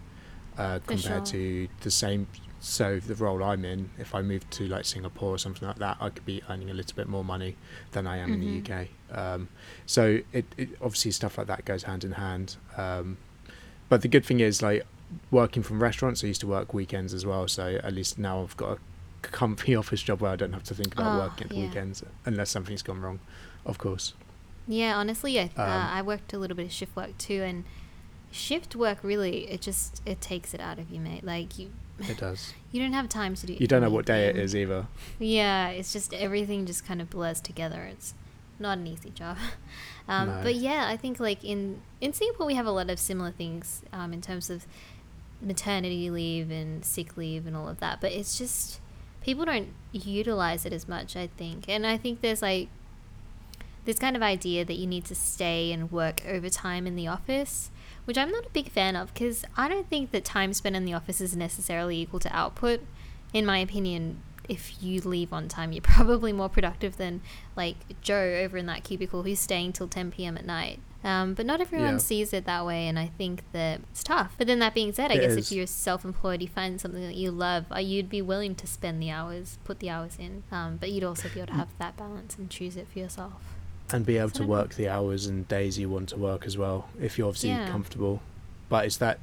uh, 0.59 0.79
compared 0.87 1.27
sure. 1.29 1.33
to 1.33 1.69
the 1.83 1.91
same. 1.91 2.27
So 2.67 2.99
the 2.99 3.15
role 3.15 3.45
I'm 3.45 3.63
in, 3.67 3.91
if 3.99 4.15
I 4.15 4.23
moved 4.23 4.51
to 4.53 4.67
like 4.67 4.87
Singapore 4.87 5.35
or 5.35 5.39
something 5.39 5.69
like 5.69 5.77
that, 5.81 5.99
I 6.01 6.09
could 6.09 6.25
be 6.25 6.43
earning 6.49 6.71
a 6.71 6.75
little 6.75 6.97
bit 6.97 7.07
more 7.09 7.23
money 7.23 7.57
than 7.93 8.07
I 8.07 8.17
am 8.17 8.33
in 8.33 8.41
Mhm. 8.41 8.65
the 8.65 8.75
UK. 8.75 8.89
Um, 9.17 9.49
so 9.85 10.21
it, 10.33 10.47
it 10.57 10.71
obviously 10.81 11.11
stuff 11.11 11.37
like 11.37 11.47
that 11.49 11.67
goes 11.67 11.83
hand 11.83 12.05
in 12.05 12.13
hand. 12.13 12.57
Um, 12.79 13.19
but 13.91 14.01
the 14.01 14.09
good 14.09 14.25
thing 14.25 14.41
is 14.41 14.63
like 14.63 14.87
working 15.31 15.63
from 15.63 15.83
restaurants. 15.83 16.25
I 16.25 16.29
used 16.29 16.41
to 16.41 16.47
work 16.47 16.73
weekends 16.73 17.13
as 17.13 17.27
well, 17.27 17.47
so 17.49 17.79
at 17.85 17.93
least 17.93 18.19
now 18.19 18.43
I've 18.43 18.57
got 18.57 18.79
a 18.79 18.79
comfy 19.21 19.75
office 19.83 20.03
job 20.03 20.23
where 20.23 20.33
I 20.33 20.37
don't 20.37 20.55
have 20.55 20.65
to 20.65 20.75
think 20.75 20.95
about 20.95 21.13
Oh, 21.13 21.19
working 21.19 21.45
at 21.45 21.51
the 21.51 21.57
yeah. 21.57 21.67
weekends 21.67 22.03
unless 22.25 22.49
something's 22.49 22.83
gone 22.83 23.03
wrong, 23.03 23.21
of 23.67 23.77
course. 23.77 24.15
Yeah, 24.67 24.97
honestly, 24.97 25.39
I, 25.39 25.51
uh, 25.57 25.63
Um, 25.63 25.87
I 25.99 26.01
worked 26.03 26.33
a 26.33 26.39
little 26.39 26.57
bit 26.57 26.65
of 26.67 26.73
shift 26.73 26.97
work 26.97 27.17
too, 27.19 27.43
and 27.43 27.65
shift 28.33 28.75
work 28.75 28.99
really 29.05 29.49
it 29.51 29.61
just 29.61 30.01
it 30.07 30.23
takes 30.23 30.55
it 30.55 30.61
out 30.61 30.79
of 30.79 30.91
you, 30.91 30.99
mate. 30.99 31.25
Like 31.25 31.59
you 31.59 31.71
It 32.09 32.19
does. 32.19 32.53
you 32.73 32.81
don't 32.83 32.93
have 32.93 33.09
time 33.09 33.35
to 33.37 33.47
do. 33.47 33.57
You 33.59 33.67
don't 33.67 33.83
know 33.83 33.91
what 33.91 34.05
day 34.07 34.27
it 34.27 34.37
is 34.37 34.55
either. 34.57 34.87
Yeah, 35.19 35.69
it's 35.69 35.93
just 35.93 36.13
everything 36.13 36.67
just 36.67 36.85
kind 36.85 37.01
of 37.01 37.09
blurs 37.11 37.41
together. 37.41 37.83
It's 37.85 38.15
not 38.59 38.79
an 38.79 38.87
easy 38.87 39.11
job. 39.11 39.37
Um, 40.07 40.29
No. 40.29 40.41
But 40.43 40.57
yeah, 40.57 40.85
I 40.87 40.99
think 40.99 41.19
like 41.19 41.43
in 41.43 41.81
in 42.03 42.13
Singapore 42.13 42.45
we 42.47 42.55
have 42.57 42.67
a 42.67 42.71
lot 42.71 42.91
of 42.91 42.99
similar 42.99 43.31
things 43.31 43.83
um, 43.91 44.13
in 44.13 44.21
terms 44.21 44.51
of 44.51 44.67
maternity 45.41 46.11
leave 46.11 46.51
and 46.51 46.85
sick 46.85 47.17
leave 47.17 47.47
and 47.47 47.57
all 47.57 47.69
of 47.71 47.81
that. 47.81 48.03
But 48.03 48.13
it's 48.13 48.37
just 48.37 48.81
people 49.23 49.47
don't 49.47 49.69
utilize 49.93 50.67
it 50.67 50.75
as 50.75 50.87
much. 50.87 51.17
I 51.17 51.29
think, 51.29 51.71
and 51.71 51.87
I 51.87 51.97
think 51.97 52.21
there's 52.21 52.43
like 52.43 52.69
this 53.87 53.99
kind 53.99 54.15
of 54.15 54.23
idea 54.23 54.63
that 54.65 54.75
you 54.75 54.87
need 54.87 55.07
to 55.07 55.15
stay 55.15 55.73
and 55.73 55.91
work 55.91 56.23
overtime 56.27 56.87
in 56.87 56.97
the 56.97 57.07
office, 57.09 57.71
which 58.05 58.19
I'm 58.19 58.31
not 58.31 58.47
a 58.47 58.51
big 58.51 58.71
fan 58.71 58.97
of 58.97 59.13
because 59.15 59.45
I 59.57 59.69
don't 59.69 59.89
think 59.89 60.11
that 60.13 60.25
time 60.25 60.53
spent 60.53 60.77
in 60.77 60.85
the 60.85 60.95
office 60.95 61.21
is 61.21 61.37
necessarily 61.37 62.01
equal 62.01 62.21
to 62.21 62.37
output. 62.37 62.81
In 63.33 63.45
my 63.47 63.59
opinion, 63.59 64.21
if 64.49 64.83
you 64.83 65.01
leave 65.01 65.33
on 65.33 65.49
time, 65.49 65.73
you're 65.73 65.81
probably 65.97 66.33
more 66.33 66.49
productive 66.49 66.97
than 66.97 67.21
like 67.57 67.77
Joe 68.03 68.41
over 68.43 68.57
in 68.57 68.67
that 68.67 68.85
cubicle 68.85 69.23
who's 69.23 69.41
staying 69.41 69.73
till 69.73 69.89
10 69.89 70.11
p.m. 70.13 70.37
at 70.37 70.45
night. 70.45 70.81
Um, 71.03 71.35
but 71.35 71.45
not 71.45 71.61
everyone 71.61 71.93
Yeah. 71.95 71.99
sees 71.99 72.33
it 72.33 72.47
that 72.47 72.65
way, 72.65 72.89
and 72.89 72.99
I 72.99 73.09
think 73.19 73.43
that 73.53 73.81
it's 73.91 74.03
tough. 74.03 74.35
But 74.39 74.47
then 74.47 74.59
that 74.61 74.73
being 74.73 74.91
said, 74.91 75.11
I 75.11 75.17
It 75.17 75.21
guess 75.21 75.33
is. 75.33 75.51
if 75.51 75.53
you're 75.57 75.67
self-employed, 75.67 76.41
you 76.41 76.49
find 76.49 76.81
something 76.81 77.03
that 77.03 77.15
you 77.15 77.31
love, 77.31 77.67
uh, 77.71 77.79
you'd 77.79 78.09
be 78.09 78.23
willing 78.23 78.55
to 78.55 78.67
spend 78.67 79.03
the 79.03 79.11
hours, 79.11 79.59
put 79.65 79.81
the 79.81 79.91
hours 79.91 80.17
in. 80.19 80.45
Um, 80.51 80.79
but 80.79 80.91
you'd 80.91 81.05
also 81.05 81.29
be 81.29 81.41
able 81.41 81.49
to 81.49 81.53
have 81.59 81.69
that 81.79 81.99
balance 81.99 82.37
and 82.39 82.49
choose 82.49 82.75
it 82.79 82.89
for 82.91 82.99
yourself. 83.01 83.35
And 83.93 84.05
be 84.07 84.17
able 84.19 84.31
to 84.31 84.45
work 84.45 84.75
the 84.75 84.89
hours 84.89 85.27
and 85.27 85.47
days 85.49 85.79
you 85.79 85.89
want 85.89 86.09
to 86.09 86.17
work 86.17 86.47
as 86.47 86.57
well 86.57 86.89
if 87.01 87.19
you're 87.19 87.29
obviously 87.29 87.51
Yeah. 87.51 87.69
comfortable 87.69 88.21
but 88.69 88.85
it's 88.87 88.97
that 88.99 89.19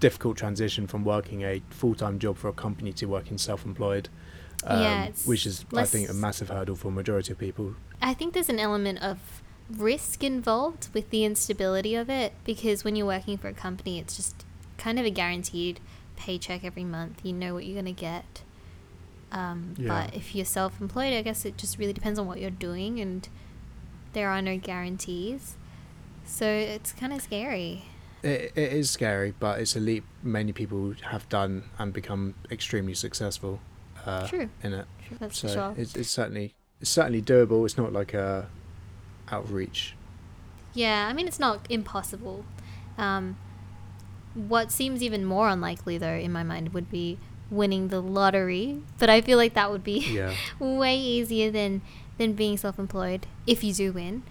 difficult 0.00 0.36
transition 0.36 0.86
from 0.86 1.04
working 1.04 1.42
a 1.42 1.60
full-time 1.70 2.18
job 2.18 2.36
for 2.36 2.48
a 2.48 2.52
company 2.52 2.92
to 2.92 3.06
working 3.06 3.38
self-employed 3.38 4.08
um, 4.64 4.80
Yeah, 4.82 5.08
which 5.24 5.44
is 5.46 5.64
i 5.74 5.84
think 5.84 6.08
a 6.08 6.14
massive 6.14 6.48
hurdle 6.50 6.76
for 6.76 6.88
a 6.88 6.92
majority 6.92 7.32
of 7.32 7.38
people 7.38 7.74
I 8.02 8.12
think 8.14 8.34
there's 8.34 8.50
an 8.50 8.58
element 8.60 9.02
of 9.02 9.18
risk 9.70 10.22
involved 10.22 10.88
with 10.94 11.08
the 11.10 11.24
instability 11.24 11.94
of 11.94 12.10
it 12.10 12.34
because 12.44 12.84
when 12.84 12.94
you're 12.94 13.06
working 13.06 13.38
for 13.38 13.48
a 13.48 13.54
company, 13.54 13.98
it's 13.98 14.14
just 14.16 14.44
kind 14.76 14.98
of 14.98 15.06
a 15.06 15.10
guaranteed 15.10 15.80
paycheck 16.14 16.62
every 16.62 16.84
month. 16.84 17.20
You 17.24 17.32
know 17.32 17.54
what 17.54 17.64
you're 17.64 17.80
going 17.82 17.94
to 17.94 17.98
get. 17.98 18.42
Um, 19.32 19.74
Yeah. 19.78 19.88
But 19.88 20.14
if 20.14 20.34
you're 20.34 20.44
self 20.44 20.78
employed, 20.80 21.14
I 21.14 21.22
guess 21.22 21.46
it 21.46 21.56
just 21.56 21.78
really 21.78 21.94
depends 21.94 22.18
on 22.18 22.26
what 22.26 22.38
you're 22.38 22.50
doing 22.50 23.00
and 23.00 23.26
there 24.16 24.30
are 24.30 24.40
no 24.40 24.56
guarantees. 24.56 25.56
So 26.24 26.46
it's 26.46 26.92
kind 26.92 27.12
of 27.12 27.20
scary. 27.20 27.84
it, 28.22 28.50
it 28.56 28.72
is 28.72 28.90
scary 28.90 29.32
but 29.38 29.60
it's 29.60 29.76
a 29.76 29.80
leap 29.88 30.04
many 30.22 30.52
people 30.52 30.94
have 31.12 31.28
done 31.28 31.64
and 31.78 31.92
become 31.92 32.34
extremely 32.50 32.94
successful 32.94 33.60
uh, 34.06 34.26
True. 34.26 34.48
in 34.62 34.72
it 34.72 34.86
True, 35.06 35.16
That's 35.20 35.38
so 35.38 35.46
for 35.48 35.54
sure. 35.54 35.74
it's, 35.76 35.94
it's 35.94 36.10
certainly 36.10 36.54
it's 36.80 36.90
certainly 36.90 37.22
doable 37.22 37.64
it's 37.66 37.76
not 37.76 37.92
like 37.92 38.14
a 38.14 38.48
outreach 39.30 39.94
Yeah, 40.74 41.06
I 41.08 41.12
mean, 41.12 41.26
it's 41.28 41.38
not 41.40 41.58
impossible. 41.70 42.44
Um, 42.98 43.36
what 44.34 44.70
seems 44.72 45.02
even 45.02 45.24
more 45.24 45.48
unlikely, 45.48 45.96
though, 45.98 46.18
in 46.26 46.32
my 46.32 46.42
mind, 46.42 46.74
would 46.74 46.90
be 46.90 47.18
winning 47.50 47.88
the 47.88 48.00
lottery. 48.02 48.82
But 48.98 49.08
I 49.08 49.20
feel 49.22 49.38
like 49.38 49.54
that 49.54 49.70
would 49.70 49.84
be 49.84 49.98
yeah 50.20 50.34
way 50.58 50.96
easier 50.98 51.50
than 51.50 51.80
than 52.18 52.32
being 52.32 52.56
self-employed 52.56 53.26
if 53.46 53.62
you 53.62 53.72
do 53.72 53.92
win. 53.92 54.22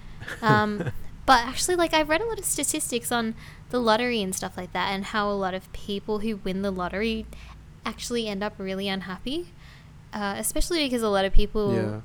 Um, 0.42 0.92
but 1.26 1.40
actually, 1.46 1.76
like 1.76 1.94
I've 1.94 2.10
read 2.10 2.22
a 2.22 2.26
lot 2.26 2.40
of 2.40 2.46
statistics 2.46 3.12
on 3.12 3.36
the 3.70 3.80
lottery 3.80 4.22
and 4.22 4.34
stuff 4.36 4.58
like 4.58 4.74
that, 4.74 4.92
and 4.94 5.06
how 5.06 5.30
a 5.30 5.34
lot 5.34 5.54
of 5.54 5.72
people 5.74 6.20
who 6.20 6.38
win 6.38 6.62
the 6.62 6.72
lottery 6.72 7.26
actually 7.86 8.28
end 8.28 8.44
up 8.44 8.54
really 8.58 8.88
unhappy. 8.88 9.48
Uh, 10.14 10.36
especially 10.38 10.84
because 10.86 11.02
a 11.02 11.10
lot 11.10 11.26
of 11.26 11.34
people 11.34 11.74
yeah 11.76 12.02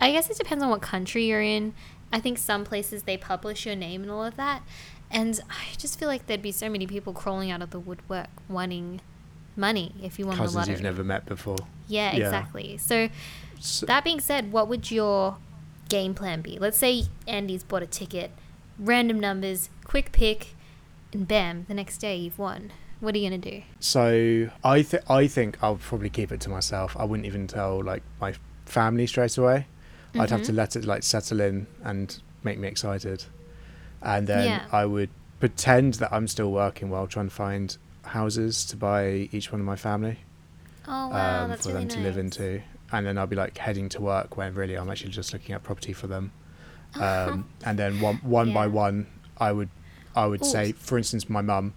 I 0.00 0.12
guess 0.12 0.28
it 0.30 0.36
depends 0.38 0.62
on 0.62 0.70
what 0.70 0.82
country 0.82 1.26
you're 1.26 1.40
in. 1.42 1.74
I 2.12 2.20
think 2.20 2.38
some 2.38 2.64
places 2.64 3.04
they 3.04 3.16
publish 3.16 3.66
your 3.66 3.74
name 3.74 4.02
and 4.02 4.10
all 4.10 4.24
of 4.24 4.36
that. 4.36 4.62
And 5.10 5.40
I 5.48 5.74
just 5.76 5.98
feel 5.98 6.08
like 6.08 6.26
there'd 6.26 6.42
be 6.42 6.52
so 6.52 6.68
many 6.68 6.86
people 6.86 7.12
crawling 7.12 7.50
out 7.50 7.62
of 7.62 7.70
the 7.70 7.80
woodwork 7.80 8.28
wanting 8.48 9.00
money 9.56 9.94
if 10.02 10.18
you 10.18 10.26
won 10.26 10.36
the 10.36 10.50
lottery. 10.50 10.74
you've 10.74 10.82
never 10.82 11.02
met 11.02 11.24
before 11.26 11.56
yeah, 11.88 12.14
Yeah. 12.14 12.24
exactly. 12.26 12.76
So 12.78 13.08
so, 13.58 13.86
that 13.86 14.04
being 14.04 14.20
said, 14.20 14.52
what 14.52 14.68
would 14.68 14.90
your 14.90 15.38
game 15.88 16.14
plan 16.14 16.40
be? 16.42 16.58
Let's 16.58 16.78
say 16.78 17.04
Andy's 17.26 17.62
bought 17.64 17.82
a 17.82 17.86
ticket, 17.86 18.30
random 18.78 19.18
numbers, 19.20 19.70
quick 19.84 20.12
pick, 20.12 20.54
and 21.12 21.26
bam, 21.26 21.64
the 21.68 21.74
next 21.74 21.98
day 21.98 22.16
you've 22.16 22.38
won. 22.38 22.72
What 23.00 23.14
are 23.14 23.18
you 23.18 23.28
gonna 23.28 23.38
do? 23.38 23.62
So 23.78 24.48
I 24.64 24.82
th- 24.82 25.02
I 25.08 25.26
think 25.26 25.58
I'll 25.62 25.76
probably 25.76 26.08
keep 26.08 26.32
it 26.32 26.40
to 26.42 26.48
myself. 26.50 26.96
I 26.98 27.04
wouldn't 27.04 27.26
even 27.26 27.46
tell 27.46 27.82
like 27.84 28.02
my 28.20 28.34
family 28.64 29.06
straight 29.06 29.36
away. 29.36 29.66
I'd 30.18 30.30
have 30.30 30.42
to 30.44 30.52
Mhm. 30.52 30.56
let 30.56 30.76
it 30.76 30.84
like 30.86 31.02
settle 31.02 31.40
in 31.40 31.66
and 31.84 32.18
make 32.42 32.58
me 32.58 32.68
excited, 32.68 33.24
and 34.00 34.26
then 34.26 34.48
Yeah. 34.48 34.64
I 34.72 34.86
would 34.86 35.10
pretend 35.40 35.94
that 35.94 36.10
I'm 36.12 36.26
still 36.26 36.50
working 36.50 36.88
while 36.88 37.06
trying 37.06 37.28
to 37.28 37.34
find 37.34 37.76
houses 38.02 38.64
to 38.66 38.76
buy 38.76 39.28
each 39.32 39.52
one 39.52 39.60
of 39.60 39.66
my 39.66 39.76
family 39.76 40.20
Oh 40.88 41.08
wow, 41.08 41.42
um, 41.42 41.50
that's 41.50 41.62
for 41.66 41.72
really 41.72 41.80
them 41.80 41.88
to 41.88 42.00
live 42.00 42.16
into, 42.16 42.62
and 42.92 43.06
then 43.06 43.18
I'll 43.18 43.26
be 43.26 43.36
like 43.36 43.58
heading 43.58 43.88
to 43.90 44.00
work 44.00 44.36
when 44.36 44.54
really 44.54 44.74
I'm 44.74 44.90
actually 44.90 45.10
just 45.10 45.32
looking 45.32 45.54
at 45.54 45.62
property 45.62 45.92
for 45.92 46.06
them, 46.06 46.32
um, 47.00 47.48
and 47.64 47.78
then 47.78 48.00
one 48.00 48.16
one 48.18 48.52
by 48.52 48.66
one 48.66 49.06
I 49.38 49.52
would 49.52 49.68
I 50.14 50.26
would 50.26 50.42
Ooh. 50.42 50.46
say 50.46 50.72
for 50.72 50.96
instance 50.98 51.28
my 51.28 51.42
mum 51.42 51.74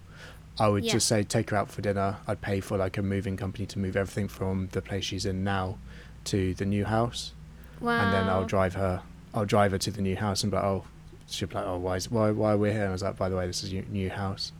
I 0.59 0.67
would 0.67 0.83
Yeah. 0.85 0.93
just 0.93 1.07
say 1.07 1.23
take 1.23 1.51
her 1.51 1.57
out 1.57 1.71
for 1.71 1.81
dinner. 1.81 2.17
I'd 2.27 2.41
pay 2.41 2.59
for 2.59 2.77
like 2.77 2.97
a 2.97 3.01
moving 3.01 3.37
company 3.37 3.65
to 3.67 3.79
move 3.79 3.95
everything 3.95 4.27
from 4.27 4.67
the 4.73 4.81
place 4.81 5.05
she's 5.05 5.25
in 5.25 5.43
now 5.43 5.77
to 6.25 6.53
the 6.53 6.65
new 6.65 6.83
house, 6.85 7.31
Wow. 7.79 8.01
and 8.01 8.13
then 8.13 8.27
I'll 8.27 8.43
drive 8.45 8.75
her. 8.75 9.01
I'll 9.33 9.45
drive 9.45 9.71
her 9.71 9.77
to 9.77 9.91
the 9.91 10.01
new 10.01 10.17
house 10.17 10.43
and 10.43 10.51
be 10.51 10.57
like, 10.57 10.65
oh, 10.65 10.83
she'll 11.29 11.47
be 11.47 11.55
like, 11.55 11.65
oh, 11.65 11.77
why, 11.77 11.95
is, 11.95 12.11
why, 12.11 12.31
why 12.31 12.53
are 12.53 12.57
we 12.57 12.71
here? 12.71 12.79
And 12.81 12.89
I 12.89 12.91
was 12.91 13.03
like, 13.03 13.15
by 13.15 13.29
the 13.29 13.37
way, 13.37 13.47
this 13.47 13.63
is 13.63 13.71
your 13.71 13.83
new 13.85 14.09
house, 14.09 14.51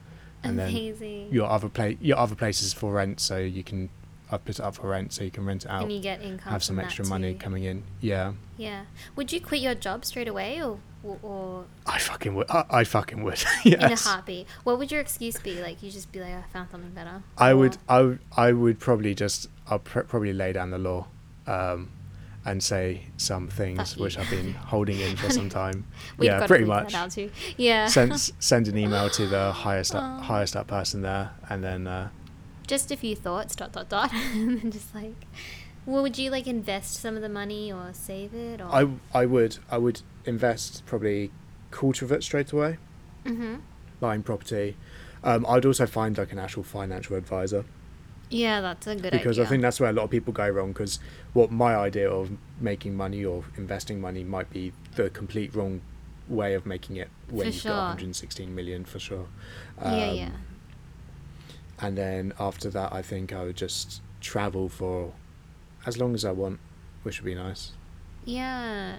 and 0.43 0.57
Amazing. 0.59 1.27
then 1.27 1.33
your 1.33 1.49
other 1.49 1.67
place, 1.67 1.97
your 1.99 2.17
other 2.17 2.35
place 2.35 2.61
is 2.61 2.71
for 2.71 2.93
rent, 2.93 3.19
so 3.19 3.37
you 3.37 3.63
can. 3.63 3.89
I 4.31 4.37
put 4.37 4.59
it 4.59 4.61
up 4.61 4.75
for 4.75 4.87
rent, 4.89 5.11
so 5.13 5.23
you 5.23 5.31
can 5.31 5.45
rent 5.45 5.65
it 5.65 5.71
out, 5.71 5.83
and 5.83 5.91
you 5.91 5.99
get 5.99 6.21
income. 6.21 6.51
have 6.51 6.63
some 6.63 6.79
extra 6.79 7.05
money 7.07 7.33
coming 7.33 7.63
in. 7.63 7.83
Yeah, 8.01 8.33
Yeah. 8.57 8.83
Would 9.15 9.31
you 9.31 9.41
quit 9.41 9.61
your 9.61 9.75
job 9.75 10.05
straight 10.05 10.27
away, 10.27 10.61
or 10.63 10.79
or, 11.23 11.63
I 11.85 11.97
fucking 11.97 12.35
would. 12.35 12.51
I, 12.51 12.65
I 12.69 12.83
fucking 12.83 13.23
would. 13.23 13.41
in 13.65 13.75
a 13.75 13.89
yes. 13.89 14.05
heartbeat? 14.05 14.47
What 14.65 14.77
would 14.79 14.91
your 14.91 14.99
excuse 14.99 15.39
be? 15.39 15.61
Like 15.61 15.81
you 15.81 15.89
just 15.91 16.11
be 16.11 16.19
like, 16.19 16.33
I 16.33 16.43
found 16.51 16.69
something 16.71 16.91
better. 16.91 17.23
I 17.37 17.51
Or- 17.51 17.55
would, 17.57 17.77
I, 17.87 18.01
would- 18.01 18.19
I 18.35 18.51
would 18.51 18.79
probably 18.79 19.15
just, 19.15 19.47
I'll 19.69 19.79
pr- 19.79 20.01
probably 20.01 20.33
lay 20.33 20.51
down 20.51 20.71
the 20.71 20.77
law, 20.77 21.07
um, 21.47 21.89
and 22.45 22.61
say 22.61 23.05
some 23.17 23.47
things 23.47 23.95
which 23.97 24.17
I've 24.17 24.29
been 24.29 24.53
holding 24.53 24.99
in 24.99 25.15
for 25.15 25.29
some 25.39 25.47
time. 25.49 25.85
We've 26.17 26.27
yeah, 26.27 26.39
got 26.39 26.41
to 26.43 26.47
pretty 26.49 26.65
much. 26.65 26.93
Yeah. 27.57 27.87
send 27.87 28.19
send 28.39 28.67
an 28.67 28.77
email 28.77 29.09
to 29.11 29.25
the 29.27 29.51
highest 29.65 29.95
up, 29.95 30.21
highest 30.21 30.55
up 30.57 30.67
person 30.67 31.01
there, 31.01 31.31
and 31.49 31.63
then 31.63 31.87
uh, 31.87 32.09
just 32.69 32.91
a 32.91 32.95
few 32.97 33.15
thoughts. 33.15 33.55
Dot 33.55 33.71
dot 33.73 33.89
dot. 33.89 34.13
and 34.33 34.61
then 34.61 34.71
just 34.71 34.93
like, 34.95 35.25
well, 35.85 36.01
would 36.03 36.17
you 36.17 36.29
like 36.31 36.47
invest 36.47 36.93
some 36.95 37.15
of 37.15 37.21
the 37.21 37.29
money 37.29 37.71
or 37.71 37.89
save 37.93 38.33
it? 38.33 38.61
Or 38.61 38.65
I 38.65 38.87
I 39.13 39.25
would 39.25 39.57
I 39.69 39.77
would 39.77 40.01
invest 40.25 40.85
probably 40.85 41.31
quarter 41.71 42.05
of 42.05 42.11
it 42.11 42.23
straight 42.23 42.51
away, 42.51 42.77
Mm-hmm. 43.25 43.55
buying 43.99 44.23
property. 44.23 44.77
Um, 45.23 45.45
I'd 45.49 45.65
also 45.65 45.85
find 45.85 46.17
like 46.17 46.31
an 46.31 46.39
actual 46.39 46.63
financial 46.63 47.17
advisor 47.17 47.65
Yeah, 48.29 48.61
that's 48.61 48.87
a 48.87 48.95
good 48.95 49.11
because 49.11 49.37
idea. 49.37 49.43
I 49.45 49.47
think 49.49 49.61
that's 49.63 49.79
where 49.81 49.89
a 49.89 49.93
lot 49.93 50.03
of 50.03 50.09
people 50.11 50.31
go 50.31 50.47
wrong. 50.47 50.69
Because 50.71 50.99
what 51.33 51.51
my 51.51 51.75
idea 51.75 52.09
of 52.09 52.31
making 52.61 52.95
money 52.95 53.25
or 53.25 53.43
investing 53.57 53.99
money 53.99 54.23
might 54.23 54.49
be 54.49 54.71
the 54.95 55.09
complete 55.09 55.53
wrong 55.53 55.81
way 56.29 56.53
of 56.53 56.65
making 56.65 56.95
it 56.97 57.09
when 57.29 57.41
For 57.41 57.45
you've 57.47 57.55
sure. 57.55 57.71
got 57.71 57.83
116 57.87 58.53
million 58.55 58.85
for 58.85 58.99
sure. 58.99 59.27
yeah, 59.83 60.11
yeah. 60.11 60.29
And 61.81 61.97
then 61.97 62.33
after 62.39 62.69
that, 62.69 62.91
I 62.93 63.01
think 63.01 63.31
I 63.33 63.43
would 63.43 63.55
just 63.55 64.01
travel 64.21 64.67
for 64.69 65.13
as 65.85 65.97
long 65.97 66.13
as 66.13 66.25
I 66.25 66.31
want, 66.31 66.59
which 67.03 67.19
would 67.21 67.25
be 67.25 67.35
nice. 67.35 67.71
Yeah. 68.25 68.95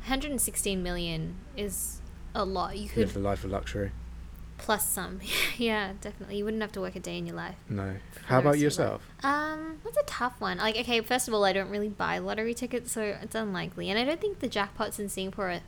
116 0.00 0.82
million 0.82 1.36
is 1.56 2.00
a 2.34 2.44
lot. 2.44 2.76
You 2.76 2.88
could 2.88 2.98
Live 2.98 3.14
the 3.14 3.20
life 3.20 3.44
of 3.44 3.50
luxury. 3.50 3.92
plus 4.58 4.88
some. 4.88 5.20
yeah, 5.58 5.92
definitely. 6.00 6.38
You 6.38 6.44
wouldn't 6.44 6.62
have 6.62 6.72
to 6.72 6.80
work 6.80 6.96
a 6.96 7.00
day 7.00 7.18
in 7.18 7.26
your 7.26 7.36
life. 7.36 7.56
No. 7.68 7.96
How 8.26 8.38
about 8.38 8.56
your 8.56 8.64
yourself? 8.64 9.06
Um, 9.22 9.78
that's 9.84 9.96
a 9.98 10.02
tough 10.04 10.40
one. 10.40 10.58
Like, 10.58 10.76
okay, 10.76 11.00
first 11.02 11.28
of 11.28 11.34
all, 11.34 11.44
I 11.44 11.52
don't 11.52 11.68
really 11.70 11.88
buy 11.88 12.18
lottery 12.18 12.54
tickets, 12.54 12.92
so 12.92 13.02
it's 13.20 13.34
unlikely, 13.34 13.90
and 13.90 13.98
I 13.98 14.04
don't 14.04 14.20
think 14.20 14.38
the 14.40 14.48
jackpots 14.48 14.98
in 14.98 15.08
Singapore 15.08 15.50
are 15.50 15.60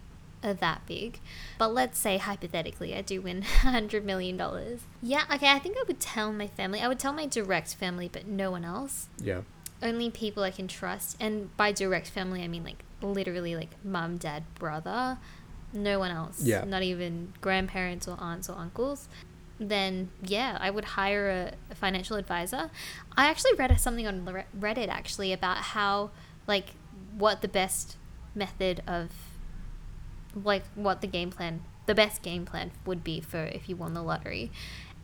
that 0.53 0.83
big. 0.87 1.21
But 1.59 1.73
let's 1.73 1.99
say 1.99 2.19
hypothetically, 2.19 2.95
I 2.95 3.01
do 3.01 3.21
win 3.23 3.43
hundred 3.43 4.05
million 4.05 4.37
dollars. 4.37 4.81
Yeah, 5.03 5.25
okay. 5.33 5.51
I 5.51 5.59
think 5.59 5.77
I 5.77 5.85
would 5.87 6.01
tell 6.01 6.33
my 6.33 6.49
family. 6.49 6.81
I 6.81 6.89
would 6.89 6.99
tell 6.99 7.13
my 7.13 7.27
direct 7.27 7.75
family, 7.75 8.11
but 8.13 8.27
no 8.27 8.51
one 8.51 8.65
else. 8.65 9.09
Yeah. 9.19 9.43
Only 9.83 10.11
people 10.11 10.43
I 10.43 10.51
can 10.51 10.69
trust, 10.69 11.17
and 11.21 11.55
by 11.57 11.73
direct 11.73 12.09
family, 12.09 12.43
I 12.43 12.49
mean 12.49 12.65
like 12.65 12.85
literally 13.01 13.57
like 13.57 13.71
mum, 13.85 14.19
dad, 14.19 14.45
brother. 14.59 15.19
No 15.73 15.99
one 15.99 16.11
else. 16.13 16.43
Yeah. 16.43 16.65
Not 16.65 16.83
even 16.83 17.33
grandparents 17.41 18.07
or 18.07 18.17
aunts 18.21 18.49
or 18.49 18.57
uncles 18.57 19.09
then 19.59 20.11
yeah, 20.23 20.59
I 20.61 20.71
would 20.71 20.85
hire 20.85 21.31
a, 21.31 21.53
a 21.71 21.75
financial 21.75 22.17
advisor. 22.17 22.71
I 23.17 23.27
actually 23.27 23.55
read 23.55 23.79
something 23.81 24.07
on 24.07 24.45
Reddit 24.59 24.89
actually 24.89 25.33
about 25.33 25.59
how 25.59 26.11
like 26.47 26.71
what 27.17 27.43
the 27.43 27.49
best 27.49 27.97
method 28.35 28.83
of 28.87 29.11
like 30.43 30.65
what 30.75 31.01
the 31.01 31.07
game 31.07 31.31
plan, 31.31 31.63
the 31.87 31.95
best 31.95 32.23
game 32.23 32.45
plan 32.45 32.71
would 32.87 33.05
be 33.05 33.21
for 33.21 33.45
if 33.45 33.69
you 33.69 33.77
won 33.77 33.95
the 33.95 34.03
lottery. 34.03 34.51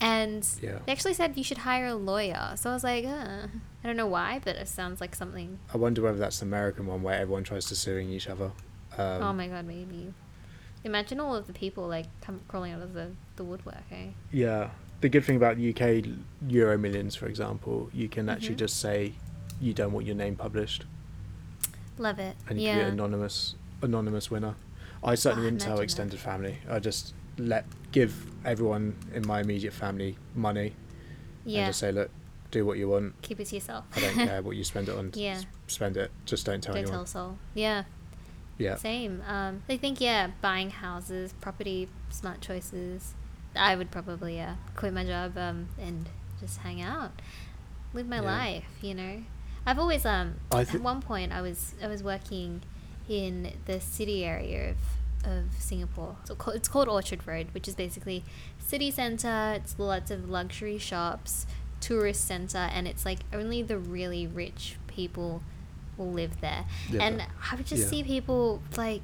And 0.00 0.49
Yeah. 0.62 0.78
they 0.87 0.92
actually 0.92 1.12
said 1.14 1.37
you 1.37 1.44
should 1.44 1.58
hire 1.58 1.87
a 1.87 1.94
lawyer. 1.94 2.54
So 2.56 2.70
I 2.70 2.72
was 2.72 2.82
like, 2.84 3.04
uh, 3.04 3.46
I 3.84 3.87
don't 3.87 3.96
know 3.96 4.06
why, 4.06 4.40
but 4.42 4.56
it 4.56 4.66
sounds 4.68 5.00
like 5.00 5.14
something. 5.14 5.58
I 5.75 5.76
wonder 5.76 6.00
whether 6.02 6.16
that's 6.18 6.38
the 6.40 6.46
American 6.46 6.87
one 6.87 7.02
where 7.02 7.18
everyone 7.20 7.44
tries 7.44 7.66
to 7.66 7.76
suing 7.76 8.08
each 8.08 8.26
other. 8.28 8.52
Um, 8.96 9.22
oh 9.22 9.32
my 9.34 9.46
god, 9.46 9.66
maybe. 9.66 10.14
Imagine 10.84 11.20
all 11.20 11.37
of 11.37 11.46
the 11.46 11.52
people 11.52 11.87
like 11.87 12.06
come 12.22 12.40
crawling 12.49 12.72
out 12.72 12.80
of 12.80 12.94
the, 12.94 13.10
the 13.37 13.44
woodwork, 13.44 13.84
eh? 13.92 14.06
Yeah. 14.32 14.70
The 15.02 15.10
good 15.10 15.25
thing 15.25 15.37
about 15.37 15.58
UK 15.58 16.04
Euro 16.49 16.78
Millions, 16.78 17.14
for 17.14 17.26
example, 17.26 17.90
you 17.92 18.08
can 18.08 18.28
actually 18.30 18.54
Mhm. 18.54 18.58
just 18.58 18.80
say 18.80 19.12
you 19.60 19.75
don't 19.75 19.92
want 19.92 20.06
your 20.06 20.16
name 20.16 20.37
published 20.37 20.87
Love 21.99 22.18
it. 22.18 22.37
and 22.49 22.58
you 22.60 22.66
yeah. 22.68 22.76
can 22.78 22.84
be 22.87 22.90
anonymous 22.92 23.54
anonymous 23.82 24.30
winner. 24.30 24.54
I 25.02 25.14
certainly 25.14 25.42
Ah, 25.42 25.47
wouldn't 25.47 25.61
tell 25.62 25.69
imagine 25.73 25.78
that. 25.78 25.85
extended 25.85 26.21
family. 26.21 26.59
I 26.69 26.78
just 26.78 27.14
let 27.38 27.64
give 27.92 28.26
everyone 28.45 28.97
in 29.14 29.26
my 29.26 29.40
immediate 29.40 29.73
family 29.73 30.16
money 30.35 30.75
and 31.45 31.54
just 31.66 31.78
say, 31.80 31.90
look, 31.92 32.11
do 32.50 32.66
what 32.66 32.76
you 32.78 32.88
want. 32.88 33.21
Keep 33.23 33.40
it 33.40 33.47
to 33.47 33.54
yourself. 33.54 33.85
I 33.97 34.00
don't 34.00 34.14
care 34.14 34.42
what 34.42 34.57
you 34.57 34.64
spend 34.64 34.88
it 34.88 34.97
on. 34.97 35.12
Yeah. 35.14 35.37
s- 35.37 35.47
Spend 35.69 35.97
it. 35.97 36.11
Just 36.26 36.45
don't 36.47 36.61
tell 36.62 36.75
Don't 36.75 36.83
tell 36.85 36.90
anyone. 36.92 37.04
a 37.04 37.09
soul. 37.09 37.38
Yeah. 37.54 37.85
Yeah. 38.59 38.75
Same. 38.76 39.23
Um, 39.26 39.62
I 39.69 39.76
think 39.78 40.00
yeah, 40.00 40.30
buying 40.42 40.71
houses, 40.71 41.33
property, 41.40 41.88
smart 42.11 42.40
choices. 42.40 43.14
I 43.57 43.75
would 43.76 43.90
probably 43.90 44.37
yeah 44.37 44.57
quit 44.76 44.92
my 44.92 45.04
job 45.04 45.37
um 45.38 45.69
and 45.78 46.09
just 46.40 46.59
hang 46.59 46.80
out, 46.83 47.12
live 47.95 48.07
my 48.07 48.16
Yeah. 48.16 48.23
life. 48.23 48.64
You 48.83 48.95
know, 48.95 49.23
I've 49.64 49.78
always 49.78 50.04
um 50.04 50.35
I 50.52 50.61
at 50.62 50.75
one 50.80 51.00
point 51.00 51.33
I 51.33 51.40
was 51.40 51.75
I 51.83 51.87
was 51.88 52.02
working 52.02 52.62
in 53.11 53.52
the 53.67 53.81
city 53.81 54.25
area 54.25 54.71
of 54.71 54.76
of 55.23 55.52
Singapore. 55.59 56.17
So 56.25 56.35
it's 56.55 56.69
called 56.69 56.88
Orchard 56.88 57.26
Road, 57.26 57.49
which 57.52 57.69
is 57.69 57.75
basically 57.75 58.25
city 58.59 58.90
center. 58.90 59.52
It's 59.57 59.79
lots 59.79 60.11
of 60.11 60.31
luxury 60.31 60.79
shops, 60.79 61.47
tourist 61.81 62.26
center, 62.26 62.71
and 62.73 62.88
it's 62.88 63.05
like 63.05 63.19
only 63.31 63.61
the 63.61 63.76
really 63.76 64.26
rich 64.26 64.76
people 64.87 65.43
will 65.99 66.11
live 66.11 66.40
there. 66.40 66.64
Yeah, 66.88 67.02
and 67.02 67.23
I 67.50 67.57
would 67.57 67.67
just 67.67 67.85
yeah. 67.85 67.88
see 67.90 68.02
people 68.02 68.62
like 68.79 69.02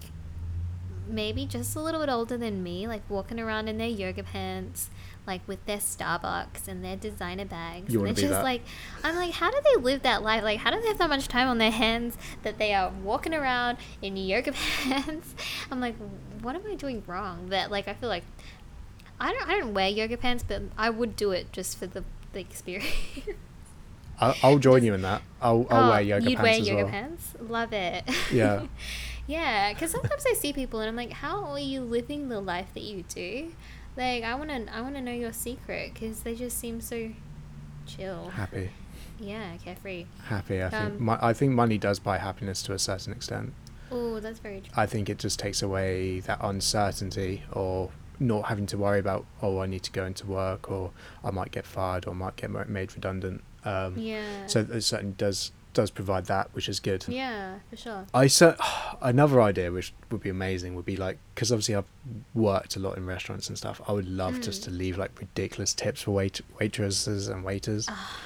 maybe 1.07 1.45
just 1.45 1.77
a 1.77 1.81
little 1.81 2.01
bit 2.01 2.09
older 2.09 2.39
than 2.39 2.63
me, 2.63 2.89
like 2.89 3.03
walking 3.11 3.39
around 3.39 3.69
in 3.69 3.77
their 3.77 3.89
yoga 3.89 4.23
pants, 4.23 4.89
like 5.27 5.47
with 5.49 5.65
their 5.67 5.79
Starbucks 5.79 6.69
and 6.69 6.85
their 6.85 6.97
designer 6.97 7.45
bags. 7.45 7.93
You 7.93 8.01
and 8.01 8.11
it's 8.11 8.21
just 8.21 8.33
that. 8.33 8.45
like 8.45 8.63
I'm 9.03 9.17
like, 9.17 9.33
how 9.33 9.51
do 9.51 9.59
they 9.75 9.81
live 9.83 10.03
that 10.03 10.23
life? 10.23 10.43
Like 10.43 10.61
how 10.61 10.71
do 10.71 10.81
they 10.81 10.89
have 10.89 10.99
that 10.99 11.09
much 11.09 11.29
time 11.29 11.49
on 11.49 11.59
their 11.59 11.71
hands 11.71 12.17
that 12.43 12.59
they 12.59 12.73
are 12.75 12.91
walking 13.03 13.35
around 13.35 13.79
in 14.03 14.17
yoga 14.17 14.53
pants? 14.83 15.35
I'm 15.71 15.81
like, 15.81 15.97
what 16.43 16.55
am 16.55 16.63
I 16.71 16.75
doing 16.75 17.03
wrong? 17.07 17.49
That 17.49 17.71
like 17.71 17.89
I 17.89 17.95
feel 17.95 18.09
like 18.09 18.25
I 19.19 19.33
don't 19.33 19.49
I 19.49 19.59
don't 19.59 19.75
wear 19.75 19.89
yoga 19.89 20.17
pants, 20.17 20.45
but 20.47 20.63
I 20.77 20.91
would 20.91 21.17
do 21.17 21.31
it 21.33 21.53
just 21.53 21.79
for 21.79 21.87
the 21.87 22.05
the 22.33 22.41
experience. 22.41 22.93
I'll, 24.21 24.35
I'll 24.43 24.59
join 24.59 24.83
you 24.83 24.95
in 24.95 25.03
that. 25.03 25.21
I'll, 25.43 25.67
I'll 25.71 25.89
Oh, 25.89 25.91
wear 25.91 26.01
yoga 26.01 26.31
you'd 26.31 26.39
pants 26.39 26.43
wear 26.43 26.61
as 26.61 26.69
yoga 26.69 26.83
well. 26.85 26.91
pants? 26.91 27.35
Love 27.39 27.73
it. 27.75 28.05
Yeah. 28.33 28.63
yeah, 29.27 29.73
because 29.75 29.91
sometimes 29.91 30.25
I 30.27 30.33
see 30.33 30.55
people 30.55 30.81
and 30.81 30.89
I'm 30.89 30.97
like, 30.97 31.13
how 31.13 31.45
are 31.45 31.59
you 31.59 31.83
living 31.83 32.31
the 32.31 32.41
life 32.41 32.69
that 32.73 32.83
you 32.83 33.05
do? 33.09 33.53
Like, 33.97 34.25
I 34.25 34.35
want 34.35 34.51
to, 34.51 34.67
I 34.75 34.81
want 34.81 34.95
to 34.97 35.01
know 35.01 35.13
your 35.13 35.33
secret 35.33 35.95
because 35.95 36.21
they 36.21 36.35
just 36.35 36.59
seem 36.59 36.81
so 36.81 37.11
chill. 37.87 38.29
Happy. 38.31 38.71
Yeah, 39.19 39.57
carefree. 39.65 40.05
Happy. 40.25 40.63
I 40.63 40.69
think. 40.69 40.83
Um, 40.85 41.05
Mo- 41.05 41.19
I 41.21 41.33
think 41.33 41.53
money 41.53 41.79
does 41.79 41.99
buy 41.99 42.19
happiness 42.19 42.63
to 42.65 42.73
a 42.75 42.79
certain 42.79 43.13
extent. 43.13 43.55
Oh, 43.91 44.21
that's 44.21 44.39
very 44.41 44.61
true. 44.61 44.73
I 44.77 44.87
think 44.87 45.09
it 45.09 45.19
just 45.19 45.39
takes 45.39 45.63
away 45.63 46.21
that 46.21 46.39
uncertainty 46.43 47.45
or 47.53 47.91
not 48.19 48.47
having 48.47 48.67
to 48.67 48.79
worry 48.79 48.99
about 48.99 49.27
oh 49.43 49.59
I 49.61 49.67
need 49.67 49.83
to 49.83 49.93
go 49.93 50.07
into 50.07 50.27
work 50.27 50.71
or 50.71 50.91
I 51.23 51.31
might 51.31 51.51
get 51.51 51.67
fired 51.67 52.07
or 52.07 52.15
might 52.15 52.37
get 52.37 52.51
made 52.69 52.95
redundant. 52.95 53.43
Um, 53.65 53.97
Yeah. 53.97 54.47
So 54.47 54.61
it 54.61 54.81
certainly 54.83 55.15
does 55.17 55.53
does 55.77 55.91
provide 55.93 56.25
that, 56.27 56.49
which 56.55 56.69
is 56.69 56.81
good. 56.81 57.05
yeah, 57.09 57.59
for 57.71 57.77
sure. 57.77 58.07
I 58.13 58.27
cer- 58.27 58.57
another 59.01 59.41
idea 59.41 59.71
which 59.71 59.93
would 60.11 60.21
be 60.23 60.31
amazing 60.31 60.75
would 60.75 60.85
be 60.85 60.97
like 60.97 61.19
because 61.35 61.53
obviously 61.53 61.77
I've 61.77 61.85
worked 62.35 62.75
a 62.77 62.81
lot 62.81 62.97
in 62.97 63.07
restaurants 63.07 63.49
and 63.49 63.57
stuff. 63.57 63.81
I 63.87 63.93
would 63.93 64.09
love 64.09 64.41
just 64.41 64.63
Mm. 64.63 64.65
to 64.65 64.71
leave 64.73 64.99
like 64.99 65.13
ridiculous 65.21 65.73
tips 65.75 66.03
for 66.03 66.11
wait 66.13 66.41
waitresses 66.59 67.29
and 67.29 67.45
waiters. 67.45 67.87
Ah, 67.89 68.19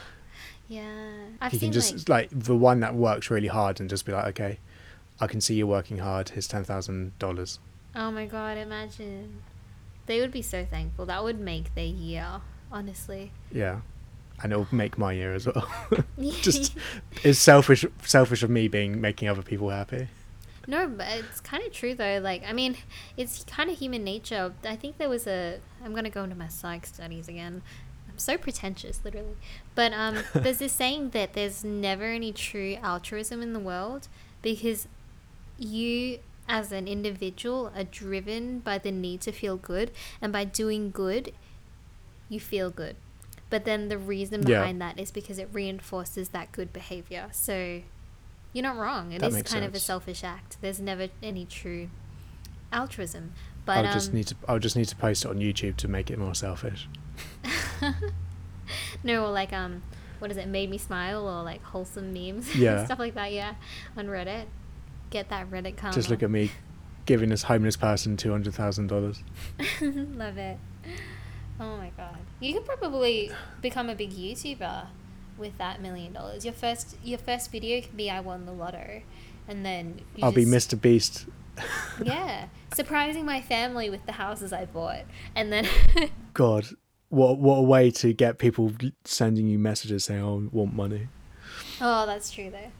Yeah, 0.68 1.10
I've 1.40 1.52
you 1.52 1.58
can 1.58 1.72
just 1.72 2.08
like, 2.08 2.28
the 2.30 2.56
one 2.56 2.80
that 2.80 2.94
works 2.94 3.28
really 3.30 3.48
hard 3.48 3.80
and 3.80 3.90
just 3.90 4.06
be 4.06 4.12
like, 4.12 4.26
okay, 4.28 4.58
I 5.20 5.26
can 5.26 5.40
see 5.40 5.54
you're 5.56 5.66
working 5.66 5.98
hard. 5.98 6.30
Here's 6.30 6.46
ten 6.48 6.64
thousand 6.64 7.18
dollars. 7.18 7.58
oh 7.96 8.10
my 8.12 8.24
god, 8.26 8.56
imagine. 8.56 9.42
They 10.06 10.20
would 10.20 10.30
be 10.32 10.42
so 10.42 10.64
thankful. 10.64 11.06
That 11.06 11.22
would 11.24 11.38
make 11.40 11.74
their 11.74 11.84
year, 11.84 12.40
honestly. 12.72 13.32
Yeah, 13.52 13.80
and 14.42 14.52
it'll 14.52 14.66
make 14.70 14.98
my 14.98 15.12
year 15.12 15.34
as 15.34 15.46
well. 15.46 15.68
just 16.40 16.76
it's 17.22 17.38
selfish 17.38 17.84
selfish 18.02 18.42
of 18.42 18.50
me 18.50 18.68
being 18.68 19.00
making 19.00 19.28
other 19.28 19.42
people 19.42 19.70
happy. 19.70 20.08
No, 20.66 20.86
but 20.86 21.06
it's 21.08 21.40
kind 21.40 21.64
of 21.64 21.72
true 21.72 21.94
though. 21.94 22.20
Like, 22.22 22.42
I 22.46 22.52
mean, 22.52 22.76
it's 23.16 23.44
kind 23.44 23.70
of 23.70 23.78
human 23.78 24.04
nature. 24.04 24.54
I 24.64 24.76
think 24.76 24.98
there 24.98 25.08
was 25.08 25.26
a. 25.26 25.58
I'm 25.84 25.94
gonna 25.94 26.10
go 26.10 26.24
into 26.24 26.36
my 26.36 26.48
psych 26.48 26.86
studies 26.86 27.28
again. 27.28 27.62
I'm 28.08 28.18
so 28.18 28.36
pretentious, 28.36 29.00
literally. 29.04 29.36
But 29.74 29.92
um, 29.92 30.18
there's 30.34 30.58
this 30.58 30.72
saying 30.72 31.10
that 31.10 31.32
there's 31.32 31.64
never 31.64 32.04
any 32.04 32.32
true 32.32 32.76
altruism 32.82 33.42
in 33.42 33.52
the 33.52 33.58
world 33.58 34.08
because 34.42 34.86
you, 35.58 36.20
as 36.48 36.72
an 36.72 36.86
individual, 36.86 37.72
are 37.74 37.84
driven 37.84 38.60
by 38.60 38.78
the 38.78 38.92
need 38.92 39.22
to 39.22 39.32
feel 39.32 39.56
good, 39.56 39.90
and 40.20 40.32
by 40.32 40.44
doing 40.44 40.90
good, 40.90 41.32
you 42.28 42.38
feel 42.38 42.70
good. 42.70 42.96
But 43.50 43.64
then 43.64 43.88
the 43.88 43.98
reason 43.98 44.42
Yeah. 44.46 44.60
behind 44.60 44.80
that 44.80 44.98
is 44.98 45.10
because 45.10 45.38
it 45.38 45.48
reinforces 45.52 46.30
that 46.30 46.52
good 46.52 46.72
behavior. 46.72 47.28
So 47.32 47.82
you're 48.52 48.62
not 48.62 48.76
wrong. 48.76 49.12
It 49.12 49.16
is 49.16 49.20
That 49.22 49.32
makes 49.32 49.52
kind 49.52 49.64
of 49.64 49.74
a 49.74 49.80
selfish 49.80 50.24
act. 50.24 50.56
There's 50.60 50.80
never 50.80 51.08
any 51.22 51.44
true 51.44 51.90
altruism. 52.72 53.32
But 53.66 53.78
I'll 53.78 53.86
um, 53.86 53.92
just 53.92 54.12
need 54.14 54.26
to 54.28 54.36
I'll 54.48 54.58
just 54.58 54.76
need 54.76 54.86
to 54.88 54.96
post 54.96 55.24
it 55.24 55.28
on 55.28 55.38
YouTube 55.38 55.76
to 55.78 55.88
make 55.88 56.10
it 56.10 56.18
more 56.18 56.34
selfish. 56.34 56.88
no, 59.04 59.26
or 59.26 59.30
like 59.30 59.52
um, 59.52 59.82
what 60.18 60.30
is 60.30 60.36
it? 60.36 60.48
Made 60.48 60.70
me 60.70 60.78
smile, 60.78 61.26
or 61.28 61.42
like 61.42 61.62
wholesome 61.62 62.12
memes, 62.12 62.54
Yeah. 62.56 62.84
stuff 62.84 62.98
like 62.98 63.14
that. 63.14 63.32
Yeah, 63.32 63.54
on 63.96 64.06
Reddit. 64.06 64.46
Get 65.10 65.28
that 65.30 65.50
Reddit 65.50 65.76
karma. 65.76 65.94
Just 65.94 66.08
look 66.10 66.22
at 66.22 66.30
me 66.30 66.52
giving 67.06 67.30
this 67.30 67.44
homeless 67.44 67.76
person 67.76 68.16
two 68.16 68.30
hundred 68.30 68.54
thousand 68.54 68.86
dollars. 68.86 69.22
Love 69.80 70.38
it. 70.38 70.58
Oh 71.60 71.76
my 71.76 71.90
god, 71.96 72.16
you 72.40 72.54
could 72.54 72.64
probably 72.64 73.30
become 73.60 73.90
a 73.90 73.94
big 73.94 74.10
YouTuber 74.12 74.86
with 75.36 75.56
that 75.58 75.80
million 75.82 76.12
dollars. 76.12 76.44
Your 76.44 76.54
first 76.54 76.96
your 77.04 77.18
first 77.18 77.52
video 77.52 77.80
could 77.82 77.96
be 77.96 78.10
I 78.10 78.20
won 78.20 78.46
the 78.46 78.52
lotto, 78.52 79.02
and 79.46 79.64
then 79.64 80.00
I'll 80.22 80.32
be 80.32 80.44
Mr. 80.46 80.80
Beast. 80.80 81.26
Yeah, 82.02 82.46
surprising 82.72 83.26
my 83.26 83.42
family 83.42 83.90
with 83.90 84.06
the 84.06 84.12
houses 84.12 84.50
I 84.50 84.64
bought, 84.64 85.02
and 85.34 85.52
then 85.52 85.66
God, 86.32 86.68
what 87.10 87.36
what 87.38 87.56
a 87.56 87.62
way 87.62 87.90
to 87.90 88.14
get 88.14 88.38
people 88.38 88.72
sending 89.04 89.46
you 89.46 89.58
messages 89.58 90.04
saying, 90.04 90.22
"Oh, 90.22 90.38
I 90.44 90.48
want 90.56 90.72
money." 90.74 91.08
oh, 91.82 92.06
that's 92.06 92.30
true 92.30 92.48
though. 92.50 92.70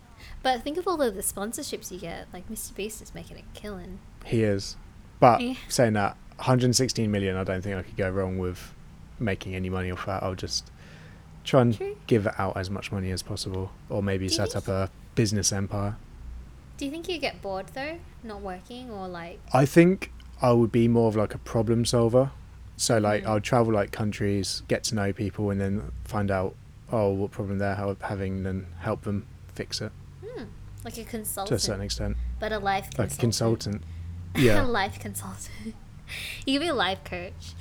But 0.43 0.63
think 0.63 0.79
of 0.79 0.87
all 0.89 1.03
of 1.03 1.15
the 1.15 1.21
sponsorships 1.21 1.91
you 1.93 1.99
get. 1.99 2.29
Like 2.33 2.49
Mr. 2.49 2.75
Beast 2.75 3.03
is 3.03 3.15
making 3.15 3.37
a 3.37 3.43
killing. 3.53 3.99
He 4.25 4.43
is, 4.43 4.77
but 5.19 5.43
Yeah. 5.43 5.55
saying 5.69 5.93
that, 5.95 6.17
116 6.41 7.11
million. 7.11 7.37
I 7.37 7.45
don't 7.45 7.63
think 7.63 7.77
I 7.77 7.83
could 7.83 7.97
go 7.97 8.11
wrong 8.11 8.39
with 8.39 8.73
making 9.19 9.55
any 9.55 9.71
money 9.71 9.91
off 9.91 10.07
that. 10.07 10.23
I'll 10.23 10.35
just 10.35 10.71
try 11.45 11.61
and 11.63 11.77
True. 11.77 11.97
give 12.07 12.27
out 12.39 12.57
as 12.57 12.71
much 12.71 12.91
money 12.93 13.11
as 13.11 13.23
possible, 13.23 13.71
or 13.89 14.03
maybe 14.03 14.29
Do 14.29 14.35
set 14.35 14.57
up 14.57 14.69
a 14.69 14.91
business 15.15 15.53
empire. 15.53 15.97
Do 16.79 16.85
you 16.87 16.91
think 16.91 17.09
you 17.09 17.19
get 17.19 17.43
bored 17.43 17.67
though, 17.75 17.99
not 18.25 18.41
working, 18.41 18.91
or 18.91 19.07
like? 19.07 19.39
I 19.53 19.67
think 19.67 20.13
I 20.41 20.53
would 20.53 20.73
be 20.73 20.89
more 20.89 21.09
of 21.09 21.17
like 21.17 21.35
a 21.35 21.39
problem 21.39 21.85
solver. 21.85 22.31
So 22.79 22.97
like 22.99 23.25
Mm. 23.25 23.29
I'll 23.29 23.41
travel 23.41 23.75
like 23.75 23.93
countries, 23.93 24.63
get 24.67 24.85
to 24.85 24.95
know 24.95 25.13
people, 25.13 25.51
and 25.51 25.61
then 25.61 25.93
find 26.05 26.31
out 26.31 26.55
oh 26.91 27.11
what 27.11 27.31
problem 27.31 27.59
they're 27.59 27.75
having, 28.01 28.43
then 28.43 28.67
help 28.81 29.03
them 29.03 29.27
fix 29.55 29.81
it 29.83 29.93
Hmm, 30.25 30.45
like 30.85 30.97
a 30.97 31.05
consultant. 31.05 31.49
to 31.49 31.55
a 31.57 31.59
certain 31.59 31.83
extent, 31.83 32.17
but 32.39 32.51
a 32.53 32.59
life 32.59 32.89
like 32.99 33.13
a 33.13 33.17
consultant. 33.17 33.83
consultant. 33.83 33.83
Yeah, 34.37 34.63
a 34.63 34.65
life 34.65 34.99
consultant. 35.01 35.75
You 36.47 36.59
can 36.59 36.67
be 36.67 36.69
a 36.69 36.75
life 36.75 37.05
coach. 37.05 37.55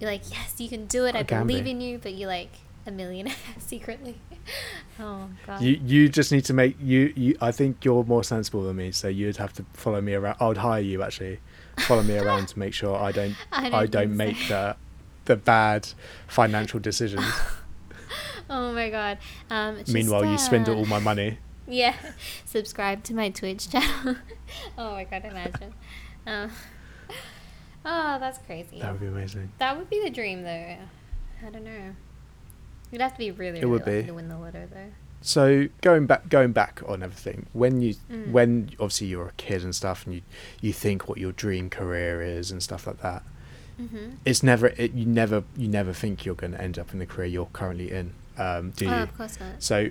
You're 0.00 0.10
like, 0.10 0.30
yes, 0.30 0.54
you 0.58 0.68
can 0.68 0.86
do 0.86 1.04
it. 1.06 1.14
I, 1.14 1.20
I 1.20 1.22
believe 1.22 1.64
be. 1.64 1.70
in 1.70 1.80
you, 1.80 1.98
but 1.98 2.14
you're 2.14 2.28
like 2.28 2.50
a 2.86 2.90
millionaire 2.90 3.34
secretly. 3.58 4.20
oh 5.00 5.28
god. 5.46 5.62
you 5.62 5.80
you 5.84 6.08
just 6.08 6.30
need 6.32 6.44
to 6.44 6.52
make 6.52 6.76
you 6.80 7.12
you. 7.16 7.36
I 7.40 7.52
think 7.52 7.84
you're 7.84 8.04
more 8.04 8.24
sensible 8.24 8.62
than 8.64 8.76
me, 8.76 8.92
so 8.92 9.08
you'd 9.08 9.36
have 9.38 9.52
to 9.54 9.64
follow 9.72 10.00
me 10.00 10.14
around. 10.14 10.36
I'd 10.40 10.58
hire 10.58 10.80
you 10.80 11.02
actually, 11.02 11.40
follow 11.78 12.02
me 12.02 12.18
around 12.18 12.48
to 12.48 12.58
make 12.58 12.74
sure 12.74 12.96
I 12.96 13.12
don't 13.12 13.36
I 13.52 13.66
I 13.66 13.70
don't 13.70 13.90
don't, 13.90 14.16
make 14.16 14.36
so. 14.36 14.48
the 14.48 14.76
the 15.24 15.36
bad 15.36 15.88
financial 16.26 16.80
decisions. 16.80 17.24
oh 18.50 18.72
my 18.72 18.90
god. 18.90 19.18
Um, 19.50 19.78
just, 19.78 19.92
Meanwhile, 19.92 20.26
you 20.26 20.36
uh, 20.36 20.74
all 20.74 20.84
my 20.86 20.98
money. 20.98 21.38
Yeah. 21.66 21.94
Subscribe 22.44 23.02
to 23.04 23.14
my 23.14 23.30
Twitch 23.30 23.70
channel. 23.70 24.16
oh 24.76 24.92
my 24.92 25.04
god, 25.04 25.24
imagine. 25.24 25.74
Um, 26.26 26.50
oh, 27.84 28.18
that's 28.18 28.38
crazy. 28.38 28.80
That 28.80 28.92
would 28.92 29.00
be 29.00 29.06
amazing. 29.06 29.52
That 29.58 29.76
would 29.76 29.90
be 29.90 30.02
the 30.02 30.10
dream, 30.10 30.42
though. 30.42 30.76
I 31.46 31.50
don't 31.50 31.64
know. 31.64 31.94
You'd 32.90 33.00
have 33.00 33.12
to 33.12 33.18
be 33.18 33.30
really, 33.30 33.58
It 33.58 33.62
really 33.62 33.66
would 33.72 33.80
lucky 33.82 34.00
be. 34.02 34.06
to 34.08 34.12
win 34.14 34.28
the 34.28 34.38
lotto, 34.38 34.68
though. 34.72 34.92
So 35.20 35.68
going 35.80 36.06
back, 36.06 36.28
going 36.28 36.52
back 36.52 36.82
on 36.86 37.02
everything, 37.02 37.46
when 37.52 37.80
you, 37.80 37.94
Mm. 38.10 38.30
when 38.30 38.70
obviously 38.78 39.06
you're 39.08 39.28
a 39.28 39.32
kid 39.32 39.62
and 39.64 39.74
stuff, 39.74 40.04
and 40.06 40.16
you, 40.16 40.22
you 40.60 40.72
think 40.72 41.08
what 41.08 41.18
your 41.18 41.32
dream 41.32 41.70
career 41.70 42.20
is 42.22 42.50
and 42.50 42.62
stuff 42.62 42.86
like 42.86 43.00
that. 43.00 43.22
Mm-hmm. 43.80 44.10
It's 44.24 44.42
never, 44.42 44.68
it, 44.68 44.92
you 44.92 45.06
never, 45.06 45.42
you 45.56 45.66
never 45.66 45.92
think 45.92 46.24
you're 46.24 46.34
going 46.34 46.52
to 46.52 46.60
end 46.60 46.78
up 46.78 46.92
in 46.92 46.98
the 46.98 47.06
career 47.06 47.26
you're 47.26 47.48
currently 47.52 47.90
in, 47.90 48.12
um, 48.38 48.70
do 48.72 48.84
you? 48.84 48.90
Oh, 48.90 49.02
of 49.02 49.16
course 49.16 49.40
not. 49.40 49.62
So, 49.62 49.88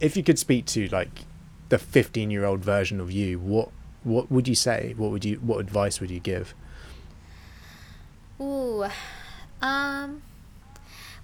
if 0.00 0.16
you 0.16 0.22
could 0.22 0.38
speak 0.38 0.64
to 0.66 0.88
like 0.88 1.10
the 1.68 1.78
15 1.78 2.30
year 2.30 2.44
old 2.44 2.60
version 2.60 3.00
of 3.00 3.12
you, 3.12 3.38
what 3.38 3.68
what 4.02 4.30
would 4.32 4.48
you 4.48 4.54
say? 4.54 4.94
What 4.96 5.10
would 5.10 5.24
you 5.26 5.36
what 5.36 5.58
advice 5.58 6.00
would 6.00 6.10
you 6.10 6.20
give? 6.20 6.54
Ooh, 8.40 8.86
um, 9.60 10.22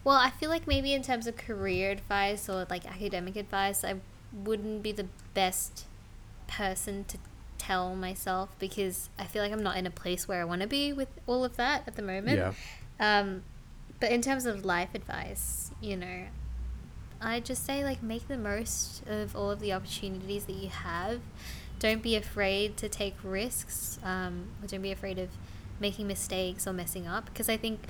well, 0.05 0.16
I 0.16 0.31
feel 0.31 0.50
like 0.50 0.66
maybe 0.66 0.92
in 0.92 1.02
terms 1.02 1.26
of 1.26 1.37
career 1.37 1.90
advice 1.90 2.48
or 2.48 2.66
like 2.68 2.87
academic 2.87 3.37
advice, 3.37 3.83
I 3.85 3.96
wouldn't 4.33 4.83
be 4.83 4.92
the 4.92 5.07
best 5.35 5.87
person 6.46 7.05
to 7.05 7.18
tell 7.59 7.96
myself 7.96 8.55
because 8.59 9.09
I 9.18 9.24
feel 9.24 9.42
like 9.42 9.52
I'm 9.52 9.62
not 9.62 9.76
in 9.76 9.87
a 9.87 9.90
place 9.90 10.29
where 10.29 10.40
I 10.40 10.44
want 10.44 10.62
to 10.62 10.68
be 10.68 10.92
with 10.92 11.09
all 11.26 11.44
of 11.44 11.57
that 11.57 11.85
at 11.87 11.96
the 11.96 12.02
moment. 12.02 12.38
Yeah. 12.38 12.52
Um, 13.00 13.42
but 13.98 14.12
in 14.12 14.20
terms 14.20 14.46
of 14.46 14.64
life 14.64 14.90
advice, 14.94 15.70
you 15.81 15.96
know, 15.96 16.26
I 17.20 17.40
just 17.40 17.64
say 17.64 17.83
like 17.83 18.02
make 18.02 18.29
the 18.29 18.37
most 18.37 19.02
of 19.09 19.35
all 19.35 19.50
of 19.50 19.61
the 19.61 19.72
opportunities 19.72 20.44
that 20.44 20.57
you 20.57 20.68
have. 20.68 21.20
Don't 21.79 22.02
be 22.02 22.14
afraid 22.14 22.76
to 22.79 22.88
take 22.88 23.16
risks. 23.22 23.98
Um, 24.02 24.48
or 24.62 24.66
don't 24.66 24.83
be 24.83 24.92
afraid 24.92 25.18
of 25.18 25.31
making 25.80 26.06
mistakes 26.06 26.66
or 26.66 26.72
messing 26.72 27.06
up 27.06 27.26
because 27.26 27.48
I 27.48 27.56
think 27.56 27.80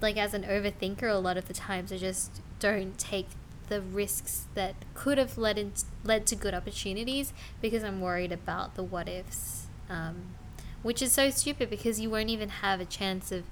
like 0.00 0.16
as 0.16 0.34
an 0.34 0.44
overthinker 0.44 1.10
a 1.10 1.14
lot 1.14 1.36
of 1.36 1.46
the 1.46 1.54
times 1.54 1.92
I 1.92 1.98
just 1.98 2.40
don't 2.58 2.98
take 2.98 3.28
the 3.68 3.80
risks 3.80 4.46
that 4.54 4.74
could 4.92 5.16
have 5.16 5.38
led 5.38 5.56
in, 5.56 5.72
led 6.04 6.26
to 6.26 6.36
good 6.36 6.52
opportunities 6.52 7.32
because 7.62 7.82
I'm 7.82 8.00
worried 8.00 8.32
about 8.32 8.74
the 8.74 8.82
what 8.82 9.08
ifs 9.08 9.66
um, 9.88 10.34
which 10.82 11.00
is 11.00 11.12
so 11.12 11.30
stupid 11.30 11.70
because 11.70 12.00
you 12.00 12.10
won't 12.10 12.28
even 12.28 12.48
have 12.48 12.80
a 12.80 12.84
chance 12.84 13.32
of 13.32 13.44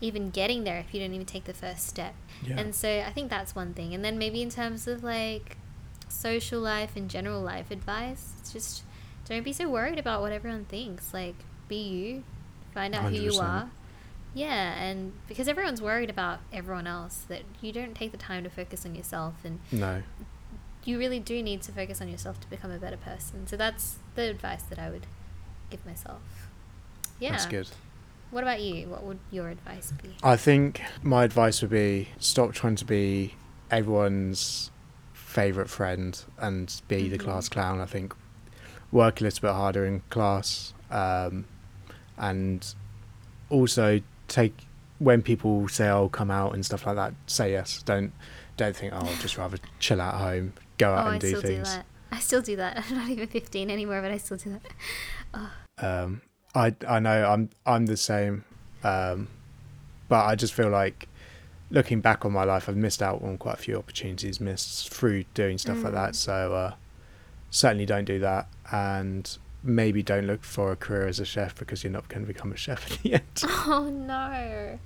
even 0.00 0.30
getting 0.30 0.64
there 0.64 0.78
if 0.78 0.92
you 0.92 1.00
don't 1.00 1.14
even 1.14 1.24
take 1.24 1.44
the 1.44 1.54
first 1.54 1.86
step. 1.86 2.14
Yeah. 2.44 2.58
and 2.58 2.74
so 2.74 3.04
I 3.06 3.12
think 3.12 3.30
that's 3.30 3.54
one 3.54 3.72
thing. 3.72 3.94
And 3.94 4.04
then 4.04 4.18
maybe 4.18 4.42
in 4.42 4.50
terms 4.50 4.88
of 4.88 5.04
like 5.04 5.56
social 6.08 6.60
life 6.60 6.96
and 6.96 7.08
general 7.08 7.40
life 7.40 7.70
advice 7.70 8.34
it's 8.38 8.52
just 8.52 8.82
don't 9.24 9.44
be 9.44 9.52
so 9.52 9.68
worried 9.68 9.98
about 9.98 10.20
what 10.20 10.32
everyone 10.32 10.64
thinks. 10.64 11.14
Like 11.14 11.36
be 11.68 11.76
you 11.76 12.24
find 12.74 12.94
out 12.94 13.10
who 13.10 13.16
you 13.20 13.38
are 13.38 13.68
yeah 14.34 14.74
and 14.82 15.12
because 15.28 15.46
everyone's 15.48 15.82
worried 15.82 16.08
about 16.10 16.40
everyone 16.52 16.86
else 16.86 17.24
that 17.28 17.42
you 17.60 17.70
don't 17.72 17.94
take 17.94 18.10
the 18.12 18.18
time 18.18 18.42
to 18.44 18.50
focus 18.50 18.86
on 18.86 18.94
yourself 18.94 19.34
and 19.44 19.58
No. 19.70 20.02
you 20.84 20.98
really 20.98 21.20
do 21.20 21.42
need 21.42 21.62
to 21.62 21.72
focus 21.72 22.00
on 22.00 22.08
yourself 22.08 22.40
to 22.40 22.48
become 22.48 22.70
a 22.70 22.78
better 22.78 22.96
person 22.96 23.46
so 23.46 23.56
that's 23.56 23.96
the 24.14 24.22
advice 24.30 24.62
that 24.64 24.78
i 24.78 24.88
would 24.90 25.06
give 25.70 25.84
myself 25.84 26.20
yeah 27.20 27.32
That's 27.32 27.46
good. 27.46 27.68
what 28.30 28.42
about 28.42 28.60
you 28.62 28.88
what 28.88 29.02
would 29.04 29.18
your 29.30 29.48
advice 29.50 29.92
be 30.02 30.10
I 30.22 30.36
think 30.36 30.80
my 31.02 31.24
advice 31.24 31.60
would 31.60 31.70
be 31.70 32.08
stop 32.18 32.52
trying 32.52 32.76
to 32.76 32.84
be 32.86 33.34
everyone's 33.70 34.70
favorite 35.12 35.68
friend 35.70 36.22
and 36.38 36.80
be 36.88 37.08
the 37.08 37.16
Mhm. 37.18 37.24
class 37.24 37.48
clown. 37.48 37.80
I 37.80 37.86
think 37.86 38.14
work 38.90 39.20
a 39.20 39.24
little 39.24 39.40
bit 39.40 39.54
harder 39.54 39.84
in 39.86 40.00
class, 40.10 40.74
um, 40.90 41.46
and 42.18 42.74
also 43.50 44.00
take 44.28 44.66
when 44.98 45.22
people 45.22 45.68
say, 45.68 45.88
"Oh, 45.88 46.08
come 46.08 46.30
out" 46.30 46.54
and 46.54 46.64
stuff 46.64 46.86
like 46.86 46.96
that. 46.96 47.14
Say 47.26 47.52
yes. 47.52 47.82
Don't 47.82 48.12
don't 48.56 48.76
think, 48.76 48.92
"Oh, 48.94 49.00
I'd 49.06 49.20
just 49.20 49.38
rather 49.38 49.58
chill 49.78 50.00
at 50.00 50.14
home, 50.14 50.52
go 50.78 50.92
out 50.92 51.06
oh 51.06 51.08
and 51.08 51.16
i 51.16 51.18
do 51.18 51.28
still 51.28 51.42
things." 51.42 51.68
do 51.68 51.74
that 51.76 51.86
i 52.10 52.18
still 52.18 52.42
do 52.42 52.56
that 52.56 52.84
i'm 52.90 52.96
not 52.96 53.08
even 53.08 53.26
15 53.26 53.70
anymore 53.70 54.02
but 54.02 54.10
i 54.10 54.18
still 54.18 54.36
do 54.36 54.58
that 55.32 55.50
Um, 55.78 56.20
I 56.54 56.74
I 56.86 56.98
know 57.00 57.24
I'm 57.24 57.48
I'm 57.64 57.86
the 57.86 57.96
same, 57.96 58.44
um, 58.84 59.28
but 60.08 60.26
I 60.26 60.34
just 60.34 60.52
feel 60.52 60.68
like 60.68 61.08
looking 61.70 62.00
back 62.02 62.24
on 62.26 62.32
my 62.32 62.44
life, 62.44 62.68
I've 62.68 62.76
missed 62.76 63.02
out 63.02 63.22
on 63.22 63.38
quite 63.38 63.54
a 63.54 63.62
few 63.62 63.78
opportunities 63.78 64.38
missed 64.40 64.90
through 64.90 65.24
doing 65.32 65.56
stuff 65.56 65.82
like 65.82 65.94
that. 65.94 66.10
Mm. 66.10 66.16
So 66.16 66.52
uh, 66.52 66.74
certainly 67.50 67.86
don't 67.86 68.04
do 68.04 68.18
that, 68.18 68.48
and 68.70 69.38
maybe 69.62 70.02
don't 70.02 70.26
look 70.26 70.42
for 70.44 70.72
a 70.72 70.76
career 70.76 71.06
as 71.06 71.20
a 71.20 71.24
chef 71.24 71.54
because 71.56 71.82
you're 71.84 71.92
not 71.92 72.08
going 72.08 72.22
to 72.22 72.26
become 72.32 72.52
a 72.52 72.56
chef 72.56 72.90
at 72.92 73.02
the 73.02 73.14
end. 73.14 73.22
Oh 73.44 73.88
no. 73.90 74.78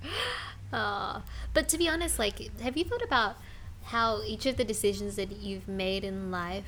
Oh. 0.73 1.23
But 1.53 1.69
to 1.69 1.77
be 1.77 1.87
honest, 1.89 2.19
like, 2.19 2.57
have 2.59 2.77
you 2.77 2.83
thought 2.83 3.01
about 3.03 3.37
how 3.83 4.21
each 4.23 4.45
of 4.45 4.57
the 4.57 4.63
decisions 4.65 5.15
that 5.15 5.31
you've 5.37 5.67
made 5.67 6.03
in 6.03 6.29
life 6.29 6.65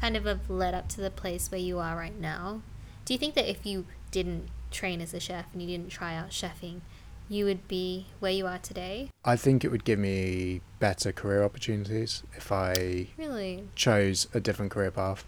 kind 0.00 0.16
of 0.16 0.24
have 0.24 0.48
led 0.50 0.74
up 0.74 0.88
to 0.88 1.00
the 1.00 1.10
place 1.10 1.50
where 1.50 1.60
you 1.60 1.78
are 1.78 1.96
right 1.96 2.18
now? 2.18 2.62
Do 3.04 3.12
you 3.14 3.18
think 3.18 3.34
that 3.34 3.48
if 3.50 3.64
you 3.66 3.86
didn't 4.10 4.48
train 4.70 5.00
as 5.00 5.12
a 5.14 5.20
chef 5.20 5.46
and 5.52 5.60
you 5.62 5.68
didn't 5.68 5.90
try 5.90 6.14
out 6.14 6.30
chefing, 6.30 6.80
you 7.28 7.44
would 7.44 7.68
be 7.68 8.06
where 8.18 8.32
you 8.32 8.46
are 8.46 8.58
today? 8.58 9.10
I 9.24 9.36
think 9.36 9.62
it 9.64 9.68
would 9.70 9.84
give 9.84 9.98
me 9.98 10.62
better 10.78 11.12
career 11.12 11.44
opportunities 11.44 12.22
if 12.36 12.50
I 12.50 13.08
Really? 13.16 13.68
chose 13.74 14.26
a 14.34 14.40
different 14.40 14.72
career 14.72 14.90
path. 14.90 15.24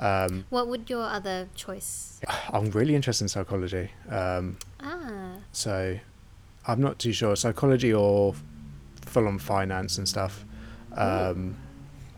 Um, 0.00 0.44
What 0.50 0.68
would 0.68 0.88
your 0.88 1.02
other 1.04 1.48
choice? 1.54 2.20
I'm 2.52 2.70
really 2.70 2.94
interested 2.94 3.24
in 3.24 3.28
psychology. 3.28 3.90
Um, 4.08 4.58
Ah, 4.80 5.36
So 5.52 5.98
I'm 6.66 6.80
not 6.80 6.98
too 6.98 7.12
sure. 7.12 7.34
Psychology 7.36 7.92
or 7.92 8.34
full 9.04 9.26
on 9.26 9.38
finance 9.38 9.98
and 9.98 10.08
stuff. 10.08 10.44
Um, 10.92 11.56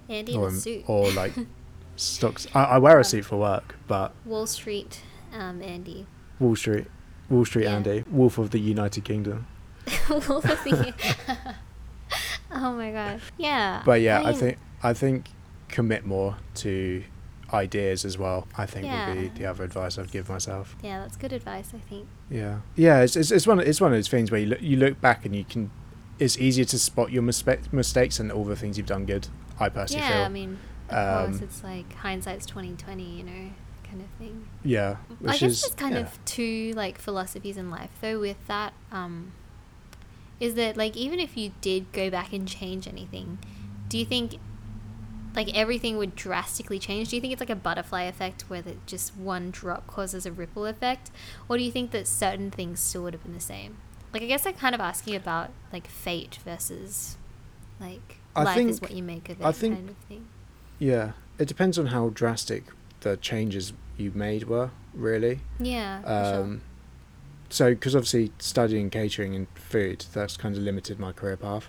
Andy 0.08 0.34
in 0.34 0.40
or, 0.40 0.48
a 0.48 0.52
suit. 0.52 0.84
or 0.88 1.10
like 1.12 1.32
stocks. 1.96 2.46
I, 2.54 2.64
I 2.64 2.78
wear 2.78 2.96
a 2.96 2.98
Um, 2.98 3.04
suit 3.04 3.24
for 3.24 3.36
work, 3.38 3.76
but 3.86 4.12
Wall 4.24 4.46
Street, 4.46 5.00
um, 5.32 5.62
Andy. 5.62 6.06
Wall 6.38 6.56
Street, 6.56 6.86
Wall 7.28 7.44
Street 7.44 7.64
Yeah. 7.64 7.76
Andy, 7.76 8.04
Wolf 8.10 8.38
of 8.38 8.50
the 8.50 8.58
United 8.60 9.04
Kingdom. 9.04 9.46
Wolf 10.10 10.28
of 10.30 10.44
the- 10.64 10.94
oh 12.52 12.72
my 12.72 12.90
god. 12.90 13.20
Yeah. 13.38 13.82
But 13.84 14.00
yeah, 14.00 14.20
I 14.22 14.30
mean, 14.32 14.34
think 14.34 14.58
I 14.82 14.92
think 14.94 15.28
commit 15.68 16.04
more 16.04 16.36
to 16.56 17.04
ideas 17.52 18.04
as 18.04 18.16
well. 18.18 18.46
I 18.56 18.66
think 18.66 18.86
would 18.90 19.20
be 19.20 19.28
the 19.38 19.46
other 19.46 19.64
advice 19.64 19.98
I'd 19.98 20.10
give 20.10 20.28
myself. 20.28 20.76
Yeah, 20.82 21.00
that's 21.00 21.16
good 21.16 21.32
advice, 21.32 21.72
I 21.74 21.78
think. 21.78 22.06
Yeah, 22.30 22.60
yeah. 22.76 23.00
It's 23.00 23.16
it's, 23.16 23.30
it's 23.30 23.46
one 23.46 23.60
of, 23.60 23.66
it's 23.66 23.80
one 23.80 23.92
of 23.92 23.98
those 23.98 24.08
things 24.08 24.30
where 24.30 24.40
you 24.40 24.46
look, 24.46 24.62
you 24.62 24.76
look 24.76 25.00
back 25.00 25.24
and 25.24 25.34
you 25.34 25.44
can. 25.44 25.70
It's 26.18 26.38
easier 26.38 26.66
to 26.66 26.78
spot 26.78 27.10
your 27.12 27.22
mispe- 27.22 27.72
mistakes 27.72 28.20
and 28.20 28.30
all 28.30 28.44
the 28.44 28.56
things 28.56 28.76
you've 28.76 28.86
done 28.86 29.06
good. 29.06 29.28
I 29.58 29.68
personally 29.68 30.04
yeah, 30.04 30.12
feel. 30.12 30.22
I 30.24 30.28
mean, 30.28 30.58
of 30.88 31.26
course, 31.26 31.36
Um, 31.36 31.42
it's 31.44 31.64
like 31.64 31.92
hindsight's 31.94 32.46
twenty 32.46 32.74
twenty, 32.74 33.04
you 33.04 33.22
know, 33.24 33.50
kind 33.88 34.02
of 34.02 34.08
thing. 34.18 34.46
yeah, 34.62 34.96
I 35.26 35.32
guess 35.32 35.42
is 35.42 35.60
there's 35.62 35.74
kind 35.74 35.94
yeah. 35.94 36.02
of 36.02 36.24
two 36.24 36.72
like 36.76 36.98
philosophies 36.98 37.56
in 37.56 37.70
life, 37.70 37.90
though. 38.00 38.20
With 38.20 38.46
that, 38.46 38.74
um, 38.92 39.32
is 40.38 40.54
that 40.54 40.76
like 40.76 40.96
even 40.96 41.20
if 41.20 41.36
you 41.36 41.52
did 41.60 41.90
go 41.92 42.10
back 42.10 42.32
and 42.32 42.46
change 42.46 42.86
anything, 42.86 43.38
do 43.88 43.98
you 43.98 44.04
think 44.04 44.36
like 45.34 45.54
everything 45.56 45.96
would 45.98 46.14
drastically 46.16 46.78
change? 46.78 47.08
Do 47.10 47.16
you 47.16 47.20
think 47.22 47.32
it's 47.32 47.40
like 47.40 47.50
a 47.50 47.56
butterfly 47.56 48.02
effect 48.02 48.42
where 48.48 48.62
that 48.62 48.86
just 48.86 49.16
one 49.16 49.50
drop 49.50 49.86
causes 49.86 50.26
a 50.26 50.32
ripple 50.32 50.66
effect, 50.66 51.10
or 51.48 51.56
do 51.58 51.64
you 51.64 51.70
think 51.72 51.90
that 51.92 52.06
certain 52.06 52.50
things 52.50 52.80
still 52.80 53.02
would 53.02 53.14
have 53.14 53.22
been 53.22 53.34
the 53.34 53.40
same? 53.40 53.76
Like 54.12 54.22
I 54.22 54.26
guess 54.26 54.44
I'm 54.46 54.54
kind 54.54 54.74
of 54.74 54.80
asking 54.80 55.14
about 55.14 55.50
like 55.72 55.86
fate 55.86 56.38
versus 56.44 57.16
like 57.80 58.16
I 58.34 58.42
life 58.44 58.58
is 58.58 58.80
what 58.80 58.90
you 58.92 59.02
make 59.02 59.28
of 59.28 59.40
it 59.40 59.44
I 59.46 59.52
think- 59.52 59.74
kind 59.76 59.90
of 59.90 59.96
thing. 60.08 60.26
Yeah, 60.78 61.12
it 61.38 61.46
depends 61.46 61.78
on 61.78 61.86
how 61.86 62.08
drastic 62.08 62.64
the 63.00 63.16
changes 63.18 63.72
you 63.98 64.12
made 64.14 64.48
were, 64.48 64.70
really. 64.94 65.40
Yeah. 65.58 66.00
for 66.00 66.06
sure. 66.34 66.42
Um, 66.42 66.60
so, 67.50 67.70
because 67.74 67.94
obviously 67.94 68.32
studying 68.38 68.88
catering 68.90 69.34
and 69.34 69.46
food, 69.54 70.06
that's 70.14 70.36
kind 70.38 70.56
of 70.56 70.62
limited 70.62 70.98
my 70.98 71.12
career 71.12 71.36
path 71.36 71.68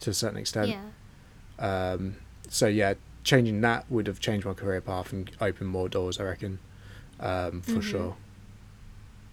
to 0.00 0.10
a 0.10 0.14
certain 0.14 0.38
extent. 0.38 0.68
yeah. 0.70 1.92
Um, 1.92 2.16
so 2.48 2.66
yeah, 2.66 2.94
changing 3.24 3.60
that 3.62 3.90
would 3.90 4.06
have 4.06 4.20
changed 4.20 4.46
my 4.46 4.54
career 4.54 4.80
path 4.80 5.12
and 5.12 5.30
opened 5.40 5.68
more 5.70 5.88
doors, 5.88 6.18
I 6.20 6.24
reckon, 6.24 6.58
um, 7.20 7.60
for 7.62 7.80
Mhm. 7.80 7.82
sure. 7.82 8.16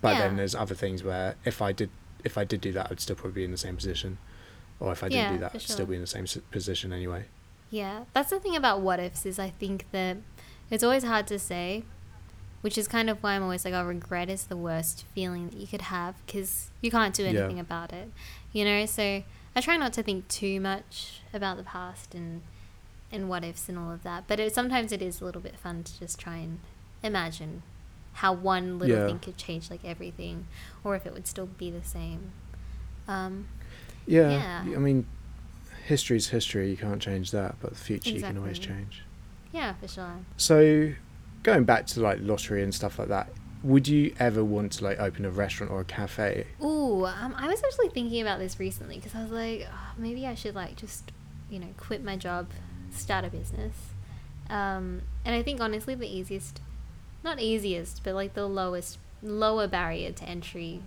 But 0.01 0.17
then 0.17 0.35
there's 0.35 0.55
other 0.55 0.75
things 0.75 1.03
where 1.03 1.35
if 1.45 1.61
I 1.61 1.71
did 1.71 1.89
if 2.23 2.37
I 2.37 2.45
did 2.45 2.61
do 2.61 2.71
that, 2.71 2.87
I'd 2.89 3.01
still 3.01 3.17
probably 3.17 3.41
be 3.41 3.43
in 3.43 3.51
the 3.51 3.57
same 3.57 3.75
position, 3.75 4.17
or 4.79 4.91
if 4.93 5.03
I 5.03 5.09
didn't 5.09 5.23
Yeah, 5.23 5.33
do 5.33 5.37
that, 5.39 5.55
I'd 5.55 5.61
still 5.61 5.85
be 5.85 5.95
in 5.95 6.01
the 6.01 6.07
same 6.07 6.25
position 6.51 6.93
anyway. 6.93 7.25
Yeah, 7.69 8.05
that's 8.13 8.29
the 8.29 8.39
thing 8.39 8.55
about 8.55 8.79
what 8.81 8.99
ifs 8.99 9.25
is 9.25 9.39
I 9.39 9.49
think 9.49 9.85
that 9.91 10.17
it's 10.71 10.83
always 10.85 11.03
hard 11.03 11.27
to 11.27 11.39
say, 11.39 11.83
which 12.61 12.77
is 12.77 12.87
kind 12.87 13.09
of 13.09 13.21
why 13.21 13.33
I'm 13.33 13.43
always 13.43 13.65
like, 13.65 13.73
oh, 13.73 13.83
regret 13.83 14.29
is 14.29 14.45
the 14.45 14.55
worst 14.55 15.03
feeling 15.13 15.49
that 15.49 15.57
you 15.57 15.67
could 15.67 15.81
have 15.81 16.15
because 16.25 16.71
you 16.81 16.89
can't 16.91 17.13
do 17.13 17.23
Yeah. 17.25 17.39
anything 17.41 17.59
about 17.59 17.91
it, 17.91 18.09
you 18.53 18.63
know. 18.63 18.85
So 18.85 19.23
I 19.53 19.59
try 19.61 19.75
not 19.75 19.91
to 19.93 20.03
think 20.03 20.29
too 20.29 20.61
much 20.61 21.21
about 21.33 21.57
the 21.57 21.63
past 21.63 22.15
and 22.15 22.41
and 23.13 23.29
what 23.29 23.43
ifs 23.45 23.69
and 23.69 23.77
all 23.79 23.91
of 23.91 24.03
that. 24.03 24.25
But 24.27 24.39
it, 24.39 24.53
sometimes 24.53 24.91
it 24.91 25.01
is 25.01 25.21
a 25.21 25.25
little 25.25 25.41
bit 25.41 25.55
fun 25.57 25.83
to 25.83 25.99
just 25.99 26.19
try 26.19 26.37
and 26.37 26.59
imagine 27.03 27.63
how 28.13 28.33
one 28.33 28.77
little 28.79 28.95
Yeah. 28.97 29.05
thing 29.07 29.19
could 29.19 29.37
change 29.37 29.69
like 29.71 29.85
everything, 29.85 30.47
or 30.83 30.95
if 30.95 31.05
it 31.05 31.13
would 31.13 31.27
still 31.27 31.45
be 31.47 31.71
the 31.71 31.83
same. 31.83 32.31
Um, 33.07 33.47
Yeah, 34.05 34.63
Yeah. 34.65 34.75
I 34.75 34.79
mean, 34.79 35.05
history's 35.85 36.27
history. 36.29 36.69
You 36.69 36.77
can't 36.77 37.01
change 37.01 37.31
that, 37.31 37.55
but 37.61 37.71
the 37.71 37.79
future 37.79 38.09
you 38.11 38.21
can 38.21 38.37
always 38.37 38.59
change. 38.59 39.03
yeah, 39.51 39.73
for 39.73 39.87
sure. 39.87 40.15
So, 40.37 40.93
going 41.43 41.63
back 41.63 41.85
to 41.87 42.01
like 42.01 42.19
lottery 42.21 42.63
and 42.63 42.73
stuff 42.73 42.99
like 42.99 43.07
that, 43.09 43.29
would 43.63 43.87
you 43.87 44.13
ever 44.19 44.43
want 44.43 44.73
to 44.73 44.83
like 44.83 44.99
open 44.99 45.23
a 45.25 45.29
restaurant 45.29 45.71
or 45.71 45.81
a 45.81 45.85
cafe? 45.85 46.47
Ooh, 46.61 47.05
um, 47.05 47.33
I 47.37 47.47
was 47.47 47.63
actually 47.63 47.89
thinking 47.89 48.21
about 48.21 48.39
this 48.39 48.59
recently 48.59 48.95
because 48.97 49.15
I 49.15 49.21
was 49.23 49.31
like, 49.31 49.67
oh, 49.71 49.91
maybe 49.97 50.25
I 50.27 50.35
should 50.35 50.53
like 50.55 50.75
just, 50.75 51.11
you 51.49 51.59
know, 51.59 51.69
quit 51.77 52.03
my 52.03 52.17
job, 52.17 52.47
start 52.93 53.25
a 53.25 53.29
business. 53.29 53.75
Um, 54.49 55.01
and 55.25 55.35
I 55.35 55.41
think 55.41 55.61
honestly 55.61 55.95
the 55.95 56.07
easiest, 56.07 56.61
not 57.23 57.39
easiest, 57.39 58.03
but 58.03 58.13
like 58.13 58.33
the 58.33 58.47
lowest, 58.47 58.99
lower 59.21 59.67
barrier 59.67 60.11
to 60.11 60.23
entry 60.25 60.81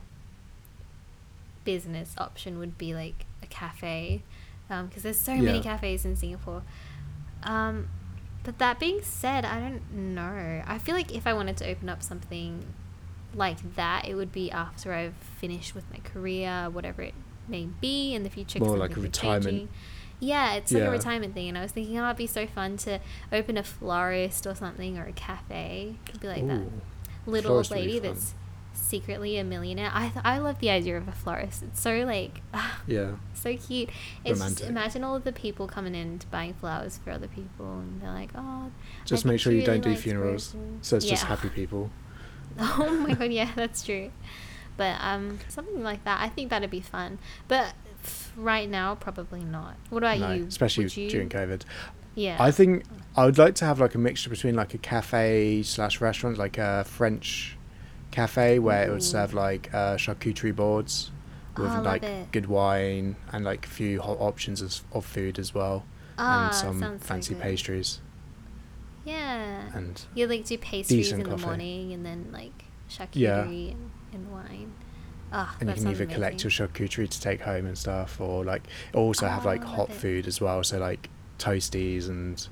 business 1.64 2.14
option 2.18 2.58
would 2.58 2.78
be 2.78 2.94
like 2.94 3.26
a 3.42 3.46
cafe, 3.46 4.22
because 4.68 5.02
there's 5.02 5.18
so 5.18 5.34
many 5.36 5.60
cafes 5.60 6.04
in 6.04 6.16
Singapore. 6.16 6.62
Um, 7.42 7.88
but 8.42 8.58
that 8.58 8.78
being 8.78 9.00
said, 9.02 9.44
I 9.44 9.58
don't 9.60 9.92
know. 9.92 10.62
I 10.66 10.78
feel 10.78 10.94
like 10.94 11.14
if 11.14 11.26
I 11.26 11.32
wanted 11.32 11.56
to 11.58 11.68
open 11.68 11.88
up 11.88 12.02
something 12.02 12.64
like 13.34 13.74
that, 13.74 14.06
it 14.06 14.14
would 14.14 14.32
be 14.32 14.50
after 14.50 14.92
I've 14.92 15.14
finished 15.14 15.74
with 15.74 15.84
my 15.90 15.98
career, 15.98 16.68
whatever 16.70 17.02
it 17.02 17.14
may 17.48 17.64
be 17.80 18.14
in 18.14 18.22
the 18.22 18.30
future. 18.30 18.58
More 18.58 18.76
like 18.76 18.92
a 18.92 18.94
thinking 18.94 18.98
of 18.98 19.04
retirement. 19.04 19.44
changing. 19.44 19.68
Yeah, 20.20 20.54
it's 20.54 20.72
like 20.72 20.82
Yeah. 20.82 20.88
a 20.88 20.92
retirement 20.92 21.34
thing, 21.34 21.48
and 21.48 21.58
I 21.58 21.62
was 21.62 21.72
thinking, 21.72 21.98
oh, 21.98 22.06
it'd 22.06 22.16
be 22.16 22.26
so 22.26 22.46
fun 22.46 22.76
to 22.78 23.00
open 23.32 23.56
a 23.58 23.62
florist 23.62 24.46
or 24.46 24.54
something 24.54 24.96
or 24.98 25.04
a 25.06 25.12
cafe. 25.12 25.96
It'd 26.08 26.20
be 26.20 26.28
like 26.28 26.46
that 26.46 26.62
little 27.26 27.56
old 27.56 27.70
lady 27.70 27.98
that's 27.98 28.34
secretly 28.72 29.36
a 29.38 29.44
millionaire. 29.44 29.90
I 29.92 30.08
th- 30.08 30.24
I 30.24 30.38
love 30.38 30.58
the 30.60 30.70
idea 30.70 30.96
of 30.96 31.08
a 31.08 31.12
florist. 31.12 31.62
It's 31.62 31.80
so 31.80 32.04
like 32.04 32.40
Yeah. 32.86 33.12
so 33.34 33.56
cute. 33.56 33.90
It's 34.24 34.38
just 34.40 34.60
imagine 34.62 35.02
all 35.04 35.16
of 35.16 35.24
the 35.24 35.32
people 35.32 35.66
coming 35.66 35.94
in 35.94 36.18
to 36.20 36.26
buying 36.28 36.54
flowers 36.54 36.98
for 37.02 37.10
other 37.10 37.28
people, 37.28 37.80
and 37.80 38.00
they're 38.00 38.12
like, 38.12 38.30
oh. 38.34 38.70
Just 39.04 39.24
make 39.24 39.40
sure 39.40 39.52
you 39.52 39.64
don't 39.64 39.82
do 39.82 39.94
funerals. 39.96 40.54
roses." 40.54 40.78
So 40.88 40.96
it's 40.96 41.06
just 41.06 41.24
happy 41.24 41.48
people. 41.48 41.90
Oh 42.58 42.88
my 43.06 43.12
god, 43.12 43.32
yeah, 43.32 43.50
that's 43.54 43.84
true. 43.84 44.10
But 44.78 44.96
um, 45.00 45.40
something 45.48 45.82
like 45.82 46.04
that, 46.04 46.20
I 46.22 46.28
think 46.30 46.48
that'd 46.48 46.70
be 46.70 46.80
fun. 46.80 47.18
But 47.48 47.74
right 48.36 48.68
now, 48.68 48.94
probably 48.94 49.44
not. 49.44 49.76
What 49.90 50.02
about 50.02 50.18
no, 50.18 50.32
you? 50.32 50.44
especially 50.46 50.84
you? 50.86 51.10
during 51.10 51.28
COVID. 51.28 51.62
Yeah. 52.14 52.36
I 52.40 52.50
think 52.50 52.84
I 53.16 53.24
would 53.26 53.36
like 53.38 53.54
to 53.56 53.64
have 53.66 53.78
like 53.80 53.94
a 53.94 53.98
mixture 53.98 54.30
between 54.30 54.54
like 54.54 54.72
a 54.74 54.78
cafe 54.78 55.62
slash 55.62 56.00
restaurant, 56.00 56.38
like 56.38 56.56
a 56.58 56.84
French 56.84 57.56
cafe 58.10 58.58
where 58.58 58.86
it 58.86 58.90
would 58.90 59.02
serve 59.02 59.34
like 59.34 59.72
uh, 59.74 59.96
charcuterie 59.96 60.54
boards 60.56 61.10
with 61.58 61.70
Oh, 61.70 61.82
like 61.82 62.32
good 62.32 62.46
wine 62.46 63.16
and 63.32 63.44
like 63.44 63.66
a 63.66 63.68
few 63.68 64.00
hot 64.00 64.18
options 64.20 64.62
of, 64.62 64.80
of 64.92 65.04
food 65.04 65.38
as 65.38 65.54
well, 65.54 65.84
Ah, 66.18 66.46
and 66.46 66.54
some 66.54 66.80
sounds 66.80 67.02
so 67.02 67.06
fancy 67.08 67.34
pastries 67.34 68.00
Yeah. 69.04 69.62
and 69.74 70.00
You 70.14 70.26
like 70.26 70.44
do 70.44 70.56
pastries 70.58 71.12
in 71.12 71.22
the 71.22 71.36
morning 71.36 71.92
and 71.92 72.04
then 72.04 72.28
like 72.32 72.64
charcuterie 72.90 73.14
Yeah. 73.16 73.42
and, 73.42 73.90
and 74.12 74.32
wine. 74.32 74.72
Ah, 75.38 75.54
and 75.60 75.68
you 75.68 75.74
can 75.76 75.88
either 75.88 76.06
collect 76.06 76.42
your 76.42 76.48
amazing. 76.50 76.88
charcuterie 76.88 77.10
to 77.10 77.20
take 77.20 77.42
home 77.42 77.66
and 77.66 77.76
stuff, 77.76 78.20
or 78.20 78.42
like 78.42 78.62
also 78.94 79.26
have 79.28 79.44
Oh, 79.44 79.48
like 79.50 79.62
hot 79.62 79.92
food 79.92 80.26
as 80.26 80.40
well, 80.40 80.64
so 80.64 80.78
like 80.78 81.10
toasties 81.38 82.08
and 82.08 82.48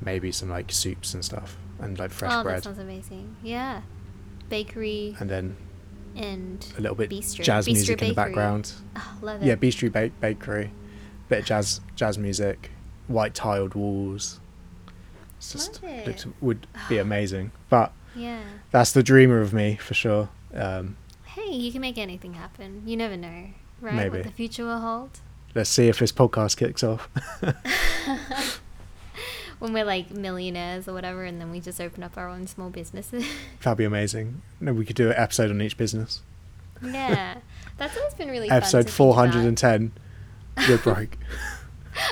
maybe 0.00 0.30
some 0.30 0.48
like 0.48 0.70
soups 0.70 1.14
and 1.14 1.24
stuff 1.24 1.56
and 1.80 1.98
like 1.98 2.12
fresh 2.12 2.32
oh, 2.32 2.44
bread, 2.44 2.58
that 2.58 2.64
sounds 2.64 2.78
amazing. 2.78 3.34
Yeah. 3.42 3.82
Bakery 4.48 5.16
and 5.18 5.28
then 5.28 5.56
and 6.16 6.72
a 6.78 6.80
little 6.80 6.96
bit 6.96 7.10
Bistro. 7.10 7.42
jazz 7.42 7.66
Bistro 7.66 7.72
music 7.72 8.02
in 8.02 8.08
the 8.08 8.14
background. 8.14 8.72
Oh, 8.96 9.18
love 9.20 9.42
it. 9.42 9.46
Yeah, 9.46 9.56
Bistro 9.56 9.90
ba- 9.92 10.10
Bakery, 10.20 10.70
bit 11.28 11.40
of 11.40 11.44
jazz 11.44 11.80
jazz 11.96 12.18
music, 12.18 12.70
white 13.08 13.34
tiled 13.34 13.74
walls. 13.74 14.38
It's 15.38 15.52
just 15.52 15.82
looks, 15.82 16.24
it. 16.24 16.32
would 16.40 16.66
be 16.88 16.98
amazing. 16.98 17.50
But 17.68 17.92
Yeah. 18.14 18.40
that's 18.70 18.92
the 18.92 19.02
dreamer 19.02 19.40
of 19.40 19.52
me 19.52 19.76
for 19.76 19.94
sure. 19.94 20.28
Um, 20.54 20.96
Hey, 21.34 21.52
you 21.54 21.70
can 21.72 21.80
make 21.82 21.98
anything 21.98 22.34
happen. 22.34 22.82
You 22.86 22.96
never 22.96 23.16
know, 23.16 23.48
right? 23.80 23.94
Maybe. 23.94 24.18
What 24.18 24.24
the 24.24 24.32
future 24.32 24.64
will 24.64 24.80
hold. 24.80 25.20
let's 25.54 25.68
see 25.70 25.88
if 25.88 25.98
this 25.98 26.10
podcast 26.10 26.56
kicks 26.56 26.82
off. 26.82 27.08
when 29.58 29.72
we're 29.72 29.84
like 29.84 30.10
millionaires 30.10 30.88
or 30.88 30.94
whatever, 30.94 31.24
and 31.24 31.40
then 31.40 31.50
we 31.50 31.60
just 31.60 31.80
open 31.80 32.02
up 32.02 32.16
our 32.16 32.28
own 32.28 32.46
small 32.46 32.70
businesses. 32.70 33.26
That'd 33.62 33.78
be 33.78 33.84
amazing. 33.84 34.40
No, 34.60 34.72
we 34.72 34.84
could 34.84 34.96
do 34.96 35.10
an 35.10 35.16
episode 35.16 35.50
on 35.50 35.60
each 35.60 35.76
business. 35.76 36.22
yeah, 36.82 37.38
that's 37.76 37.96
always 37.96 38.14
been 38.14 38.28
really 38.30 38.50
episode 38.50 38.88
four 38.88 39.14
hundred 39.14 39.44
and 39.44 39.58
ten. 39.58 39.92
four 40.56 40.78
about. 40.78 40.94
hundred 40.94 41.08
and 41.08 41.18
ten. 41.18 41.18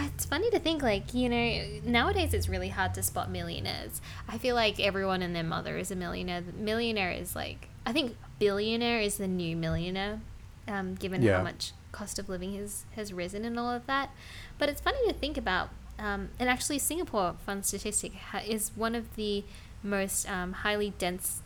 It's 0.00 0.24
funny 0.24 0.50
to 0.50 0.58
think, 0.58 0.82
like, 0.82 1.14
you 1.14 1.28
know, 1.28 1.80
nowadays 1.84 2.34
it's 2.34 2.48
really 2.48 2.68
hard 2.68 2.94
to 2.94 3.02
spot 3.02 3.30
millionaires. 3.30 4.00
I 4.28 4.38
feel 4.38 4.54
like 4.54 4.80
everyone 4.80 5.22
and 5.22 5.34
their 5.36 5.44
mother 5.44 5.76
is 5.76 5.90
a 5.90 5.96
millionaire. 5.96 6.42
Millionaire 6.56 7.10
is 7.12 7.36
like, 7.36 7.68
I 7.86 7.92
think 7.92 8.16
billionaire 8.38 9.00
is 9.00 9.18
the 9.18 9.28
new 9.28 9.56
millionaire, 9.56 10.20
um, 10.66 10.94
given 10.96 11.22
Yeah. 11.22 11.38
how 11.38 11.42
much 11.44 11.72
cost 11.92 12.18
of 12.18 12.28
living 12.28 12.56
has, 12.56 12.86
has 12.96 13.12
risen 13.12 13.44
and 13.44 13.58
all 13.58 13.70
of 13.70 13.86
that. 13.86 14.10
But 14.58 14.68
it's 14.68 14.80
funny 14.80 14.98
to 15.06 15.12
think 15.14 15.36
about. 15.36 15.70
Um, 15.98 16.30
and 16.40 16.48
actually, 16.48 16.80
Singapore, 16.80 17.36
fun 17.46 17.62
statistic, 17.62 18.14
ha- 18.14 18.42
is 18.44 18.72
one 18.74 18.96
of 18.96 19.14
the 19.14 19.44
most 19.82 20.28
um, 20.28 20.52
highly 20.52 20.90
dense 20.98 21.42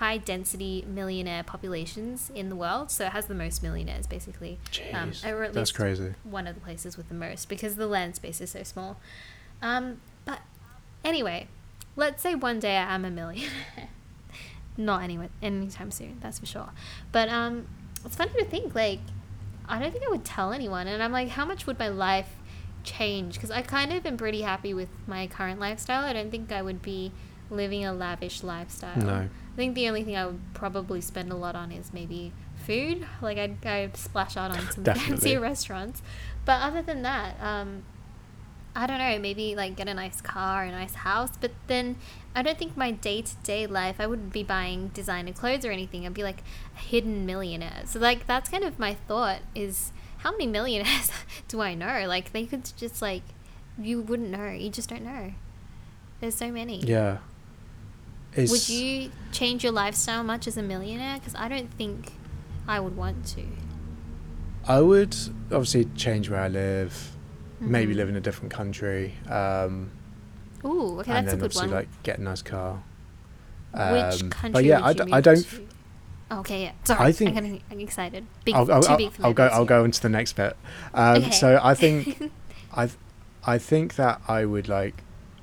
high 0.00 0.16
density 0.16 0.82
millionaire 0.88 1.42
populations 1.42 2.30
in 2.34 2.48
the 2.48 2.56
world. 2.56 2.90
So 2.90 3.04
it 3.04 3.12
has 3.12 3.26
the 3.26 3.34
most 3.34 3.62
millionaires 3.62 4.06
basically. 4.06 4.58
Um, 4.94 5.12
or 5.26 5.44
at 5.44 5.52
that's 5.52 5.68
least 5.68 5.74
crazy. 5.74 6.14
one 6.24 6.46
of 6.46 6.54
the 6.54 6.60
places 6.62 6.96
with 6.96 7.10
the 7.10 7.14
most 7.14 7.50
because 7.50 7.76
the 7.76 7.86
land 7.86 8.16
space 8.16 8.40
is 8.40 8.48
so 8.50 8.62
small. 8.62 8.96
Um, 9.60 10.00
but 10.24 10.40
anyway, 11.04 11.48
let's 11.96 12.22
say 12.22 12.34
one 12.34 12.60
day 12.60 12.78
I'm 12.78 13.04
a 13.04 13.10
millionaire. 13.10 13.50
Not 14.78 15.02
anyway, 15.02 15.28
anytime 15.42 15.90
soon, 15.90 16.16
that's 16.22 16.38
for 16.38 16.46
sure. 16.46 16.70
But 17.12 17.28
um, 17.28 17.66
it's 18.02 18.16
funny 18.16 18.32
to 18.38 18.46
think 18.46 18.74
like 18.74 19.00
I 19.68 19.78
don't 19.78 19.92
think 19.92 20.04
I 20.04 20.08
would 20.08 20.24
tell 20.24 20.54
anyone, 20.54 20.86
and 20.86 21.02
I'm 21.02 21.12
like, 21.12 21.28
how 21.28 21.44
much 21.44 21.66
would 21.66 21.78
my 21.78 21.88
life 21.88 22.36
change? 22.84 23.34
Because 23.34 23.50
I 23.50 23.60
kind 23.60 23.92
of 23.92 24.06
am 24.06 24.16
pretty 24.16 24.40
happy 24.40 24.72
with 24.72 24.88
my 25.06 25.26
current 25.26 25.60
lifestyle. 25.60 26.04
I 26.04 26.14
don't 26.14 26.30
think 26.30 26.50
I 26.50 26.62
would 26.62 26.80
be 26.80 27.12
living 27.50 27.84
a 27.84 27.92
lavish 27.92 28.42
lifestyle. 28.42 28.96
No. 28.96 29.28
I 29.60 29.62
think 29.62 29.74
the 29.74 29.88
only 29.88 30.04
thing 30.04 30.16
I 30.16 30.24
would 30.24 30.40
probably 30.54 31.02
spend 31.02 31.30
a 31.30 31.34
lot 31.34 31.54
on 31.54 31.70
is 31.70 31.92
maybe 31.92 32.32
food. 32.66 33.06
Like 33.20 33.36
I'd, 33.36 33.66
I'd 33.66 33.94
splash 33.94 34.34
out 34.34 34.50
on 34.50 34.70
some 34.70 34.84
fancy 34.84 35.36
restaurants. 35.36 36.00
But 36.46 36.62
other 36.62 36.80
than 36.80 37.02
that, 37.02 37.38
um, 37.42 37.82
I 38.74 38.86
don't 38.86 38.96
know, 38.96 39.18
maybe 39.18 39.54
like 39.54 39.76
get 39.76 39.86
a 39.86 39.92
nice 39.92 40.22
car, 40.22 40.64
a 40.64 40.70
nice 40.70 40.94
house. 40.94 41.32
But 41.38 41.50
then 41.66 41.96
I 42.34 42.40
don't 42.40 42.56
think 42.56 42.74
my 42.74 42.90
day 42.90 43.20
to 43.20 43.36
day 43.42 43.66
life, 43.66 43.96
I 43.98 44.06
wouldn't 44.06 44.32
be 44.32 44.42
buying 44.42 44.88
designer 44.94 45.34
clothes 45.34 45.66
or 45.66 45.70
anything. 45.70 46.06
I'd 46.06 46.14
be 46.14 46.22
like 46.22 46.42
a 46.74 46.80
hidden 46.80 47.26
millionaire. 47.26 47.82
So 47.84 47.98
like 47.98 48.26
that's 48.26 48.48
kind 48.48 48.64
of 48.64 48.78
my 48.78 48.94
thought 48.94 49.40
is 49.54 49.92
how 50.20 50.30
many 50.32 50.46
millionaires 50.46 51.10
do 51.48 51.60
I 51.60 51.74
know? 51.74 52.06
Like 52.08 52.32
they 52.32 52.46
could 52.46 52.70
just 52.78 53.02
like, 53.02 53.24
you 53.78 54.00
wouldn't 54.00 54.30
know. 54.30 54.52
You 54.52 54.70
just 54.70 54.88
don't 54.88 55.04
know. 55.04 55.34
There's 56.20 56.34
so 56.34 56.50
many. 56.50 56.78
Yeah. 56.78 57.18
It's, 58.34 58.50
Would 58.52 58.68
you 58.68 59.10
change 59.32 59.64
your 59.64 59.72
lifestyle 59.72 60.22
much 60.22 60.46
as 60.46 60.56
a 60.56 60.62
millionaire? 60.62 61.18
Because 61.18 61.34
I 61.34 61.48
don't 61.48 61.70
think 61.74 62.12
I 62.68 62.78
would 62.80 62.96
want 62.96 63.26
to. 63.28 63.42
I 64.66 64.80
would 64.80 65.16
obviously 65.50 65.86
change 65.96 66.30
where 66.30 66.40
I 66.40 66.48
live. 66.48 67.12
Maybe 67.60 67.92
Mhm. 67.92 67.96
live 67.96 68.08
in 68.10 68.16
a 68.16 68.20
different 68.20 68.52
country. 68.52 69.14
Um, 69.28 69.90
Ooh, 70.64 71.00
okay, 71.00 71.12
and 71.12 71.26
that's 71.26 71.34
a 71.34 71.36
then 71.36 71.38
good 71.38 71.44
obviously 71.46 71.66
one. 71.68 71.70
like 71.76 72.02
get 72.02 72.18
a 72.18 72.22
nice 72.22 72.42
car. 72.42 72.82
Which 73.72 74.22
Um, 74.22 74.30
country 74.30 74.52
but 74.52 74.64
yeah, 74.64 74.84
I, 74.84 74.92
d- 74.92 75.02
don't. 75.20 75.44
to? 75.44 75.66
Okay, 76.32 76.62
yeah. 76.62 76.72
Sorry, 76.84 77.00
I 77.00 77.04
I 77.06 77.12
think- 77.12 77.62
I'm 77.70 77.80
excited. 77.80 78.24
Big, 78.44 78.54
I'll, 78.54 78.70
I'll, 78.72 78.82
too 78.82 78.96
big 78.96 79.12
for 79.12 79.22
my 79.22 79.28
I'll 79.28 79.34
go. 79.34 79.46
I'll 79.48 79.64
go 79.64 79.84
into 79.84 80.00
the 80.00 80.08
next 80.08 80.34
bit. 80.34 80.56
Um, 80.94 81.16
Okay. 81.18 81.30
So 81.32 81.60
I 81.62 81.74
think, 81.74 82.30
I, 82.72 82.88
I 83.44 83.58
think 83.58 83.96
that 83.96 84.20
I 84.28 84.44
would 84.44 84.68
like, 84.68 85.02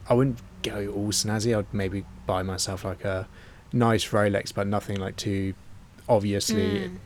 I 0.09 0.13
wouldn't 0.13 0.39
go 0.63 0.87
all 0.95 1.07
snazzy. 1.09 1.57
I'd 1.57 1.71
maybe 1.73 2.05
buy 2.27 2.43
myself 2.43 2.85
like 2.85 3.03
a 3.03 3.27
nice 3.73 4.09
Rolex, 4.09 4.53
but 4.53 4.67
nothing 4.67 4.99
like 4.99 5.15
too 5.15 5.53
obviously 6.09 6.89
Mm, 6.89 6.97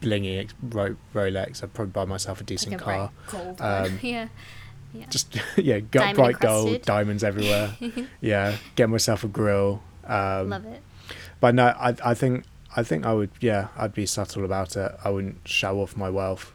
blingy 0.00 0.50
Ro- 0.62 0.96
Rolex. 1.14 1.62
I'd 1.62 1.74
probably 1.74 1.92
buy 1.92 2.04
myself 2.04 2.40
a 2.40 2.44
decent 2.44 2.72
like 2.72 2.80
a 2.80 2.84
car. 2.84 3.10
gold 3.30 3.60
Um, 3.60 3.98
yeah. 4.02 4.28
Yeah. 4.94 5.06
Just 5.10 5.36
yeah, 5.56 5.80
got 5.80 6.14
bright 6.14 6.38
gold, 6.40 6.82
diamonds 6.82 7.22
everywhere. 7.22 7.76
yeah, 8.20 8.56
get 8.74 8.88
myself 8.88 9.22
a 9.22 9.28
grill. 9.28 9.82
Um, 10.06 10.48
Love 10.48 10.64
it. 10.64 10.82
But 11.40 11.54
no, 11.54 11.66
I 11.66 11.94
I 12.02 12.14
think 12.14 12.44
I 12.74 12.82
think 12.82 13.04
I 13.04 13.12
would 13.12 13.30
yeah 13.40 13.68
I'd 13.76 13.92
be 13.92 14.06
subtle 14.06 14.44
about 14.44 14.76
it. 14.76 14.92
I 15.04 15.10
wouldn't 15.10 15.46
show 15.46 15.80
off 15.80 15.96
my 15.96 16.08
wealth. 16.08 16.52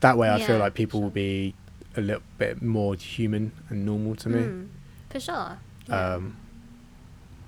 That 0.00 0.16
way, 0.16 0.30
I 0.30 0.40
feel 0.40 0.58
like 0.58 0.74
people 0.74 0.98
sure. 0.98 1.04
will 1.04 1.10
be 1.10 1.54
a 1.96 2.00
little 2.00 2.22
bit 2.38 2.62
more 2.62 2.94
human 2.94 3.52
and 3.68 3.84
normal 3.86 4.16
to 4.16 4.28
me. 4.28 4.40
Mm, 4.40 4.68
for 5.10 5.20
sure. 5.20 5.58
Yeah. 5.88 6.14
Um, 6.14 6.36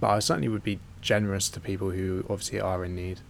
but 0.04 0.10
I 0.10 0.18
certainly 0.18 0.48
would 0.48 0.62
be 0.62 0.80
generous 1.00 1.48
to 1.48 1.58
people 1.58 1.92
who 1.92 2.26
obviously 2.28 2.60
are 2.60 2.84
in 2.84 2.94
need 2.94 3.20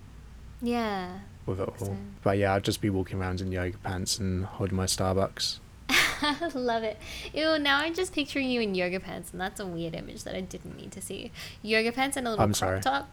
yeah. 0.60 1.20
with 1.46 1.60
it 1.60 1.68
all. 1.68 1.76
So- 1.78 1.96
But 2.24 2.36
yeah, 2.36 2.52
I'd 2.54 2.64
just 2.64 2.80
be 2.80 2.90
walking 2.90 3.20
around 3.20 3.40
in 3.40 3.52
yoga 3.52 3.78
pants 3.78 4.18
and 4.18 4.44
holding 4.44 4.74
my 4.76 4.86
Starbucks. 4.86 5.58
Love 6.54 6.82
it. 6.82 6.98
Ew, 7.32 7.56
now 7.60 7.78
I'm 7.78 7.94
just 7.94 8.12
picturing 8.12 8.50
you 8.50 8.60
in 8.60 8.74
yoga 8.74 8.98
pants, 8.98 9.30
and 9.30 9.40
that's 9.40 9.60
a 9.60 9.66
weird 9.66 9.94
image 9.94 10.24
that 10.24 10.34
I 10.34 10.40
didn't 10.40 10.76
need 10.76 10.90
to 10.90 11.00
see. 11.00 11.30
Yoga 11.62 11.92
pants 11.92 12.16
and 12.16 12.26
a 12.26 12.30
little 12.30 12.42
I'm 12.44 12.52
crop 12.52 12.56
sorry. 12.56 12.80
top. 12.80 13.08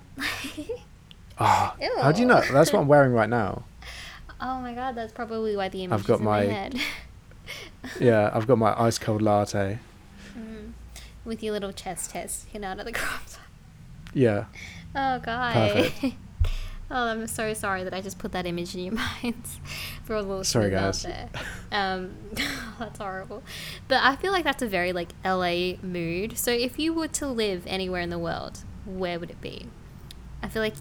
Ah, 1.38 1.76
how 2.02 2.12
do 2.12 2.21
you 2.21 2.26
know? 2.28 2.41
That's 2.52 2.74
what 2.74 2.80
I'm 2.82 2.88
wearing 2.88 3.13
right 3.13 3.30
now. 3.30 3.63
oh 4.41 4.60
my 4.60 4.74
god, 4.74 4.95
that's 4.95 5.13
probably 5.13 5.56
why 5.56 5.69
the 5.69 5.84
image 5.84 6.00
I've 6.00 6.08
got 6.08 6.15
is 6.15 6.19
in 6.21 6.26
my- 6.26 6.45
my 6.47 6.52
head. 6.52 6.82
yeah, 8.00 8.32
I've 8.34 8.47
got 8.47 8.58
my 8.58 8.74
ice 8.82 8.97
cold 8.97 9.21
latte. 9.21 9.78
Mm. 10.36 10.71
With 11.26 11.43
your 11.43 11.54
little 11.54 11.71
chest 11.71 12.10
test, 12.10 12.47
you 12.52 12.60
know, 12.60 12.69
out 12.69 12.80
of 12.80 12.86
the 12.86 12.91
crop. 12.93 13.21
Yeah, 14.13 14.45
Oh 14.95 15.19
god. 15.19 15.54
Perfect. 15.54 16.15
oh, 16.91 17.08
I'm 17.08 17.28
so 17.28 17.54
sorry 17.54 17.84
that 17.86 17.93
I 17.93 18.02
just 18.02 18.17
put 18.19 18.32
that 18.34 18.45
image 18.45 18.76
in 18.76 18.82
your 18.84 18.93
minds 19.24 19.60
for 20.04 20.21
the 20.21 20.28
listeners 20.28 20.47
Sorry, 20.47 20.76
out 20.76 20.93
guys. 20.93 21.04
there. 21.04 21.30
Um, 21.74 22.15
that's 22.80 22.97
horrible. 23.00 23.43
But 23.88 24.04
I 24.04 24.17
feel 24.17 24.34
like 24.34 24.43
that's 24.43 24.62
a 24.62 24.67
very 24.67 24.91
like 24.91 25.10
LA 25.24 25.76
mood. 25.82 26.38
So 26.38 26.52
if 26.52 26.78
you 26.78 26.93
were 26.93 27.08
to 27.10 27.28
live 27.28 27.63
anywhere 27.65 28.02
in 28.02 28.10
the 28.10 28.19
world, 28.19 28.65
where 28.86 29.17
would 29.21 29.30
it 29.30 29.39
be? 29.39 29.67
I 30.43 30.50
feel 30.50 30.62
like 30.62 30.74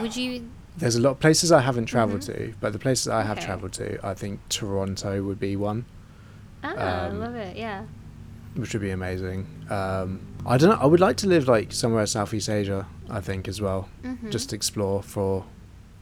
would 0.00 0.16
you? 0.16 0.50
there's 0.76 0.96
a 0.96 1.00
lot 1.00 1.10
of 1.10 1.20
places 1.20 1.52
I 1.52 1.60
haven't 1.60 1.86
traveled 1.86 2.22
Mhm. 2.22 2.26
to, 2.34 2.54
but 2.60 2.72
the 2.72 2.80
places 2.80 3.06
I 3.06 3.22
have 3.22 3.38
Okay. 3.38 3.46
traveled 3.46 3.72
to, 3.74 4.04
I 4.04 4.14
think 4.14 4.40
Toronto 4.48 5.22
would 5.22 5.38
be 5.38 5.54
one, 5.54 5.84
Ah, 6.64 6.74
I 6.74 7.06
Um, 7.08 7.20
love 7.20 7.34
it. 7.36 7.56
Yeah. 7.56 7.84
which 8.56 8.72
would 8.72 8.82
be 8.82 8.90
amazing. 8.90 9.46
Um, 9.70 10.20
I 10.46 10.56
don't 10.56 10.70
know. 10.70 10.78
I 10.80 10.86
would 10.86 11.00
like 11.00 11.16
to 11.18 11.26
live 11.28 11.46
like 11.48 11.72
somewhere 11.72 12.00
in 12.02 12.06
Southeast 12.06 12.48
Asia. 12.48 12.86
I 13.08 13.20
think 13.20 13.46
as 13.48 13.60
well, 13.60 13.88
Mm-hmm. 14.04 14.30
just 14.30 14.52
explore 14.52 15.02
for 15.02 15.44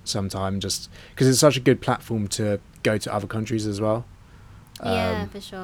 some 0.05 0.29
time, 0.29 0.61
just 0.61 0.89
because 1.11 1.27
it's 1.29 1.41
such 1.41 1.57
a 1.57 1.61
good 1.61 1.81
platform 1.81 2.29
to 2.29 2.61
go 2.83 2.97
to 2.99 3.13
other 3.15 3.27
countries 3.27 3.67
as 3.67 3.81
well. 3.81 4.05
yeah, 4.85 5.23
Um, 5.23 5.29
for 5.29 5.41
sure. 5.41 5.59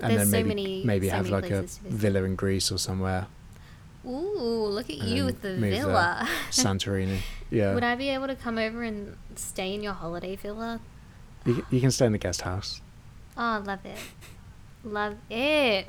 and 0.00 0.10
There's 0.16 0.16
then 0.16 0.26
so 0.26 0.32
maybe 0.32 0.48
many- 0.48 0.84
maybe 0.84 1.08
so 1.08 1.16
have 1.16 1.28
like 1.28 1.44
a 1.46 1.48
places 1.48 1.76
to 1.76 1.82
visit. 1.84 1.98
villa 1.98 2.22
in 2.24 2.34
Greece 2.36 2.72
or 2.72 2.78
somewhere, 2.78 3.26
Ooh, 4.04 4.66
look 4.66 4.90
at 4.90 4.96
you 4.98 5.24
with 5.24 5.42
the 5.42 5.54
villa. 5.56 6.28
Santorini. 6.50 7.18
Yeah, 7.50 7.74
Would 7.74 7.84
I 7.84 7.94
be 7.94 8.08
able 8.08 8.26
to 8.26 8.34
come 8.34 8.58
over 8.58 8.82
and 8.82 9.16
stay 9.36 9.74
in 9.74 9.82
your 9.82 9.92
holiday 9.92 10.34
villa? 10.34 10.80
you, 11.44 11.64
you 11.70 11.80
can 11.80 11.90
stay 11.92 12.06
in 12.06 12.12
the 12.12 12.18
guest 12.18 12.40
house. 12.42 12.80
Oh, 13.36 13.62
love 13.64 13.84
it. 13.86 13.98
Love 14.84 15.14
it. 15.30 15.86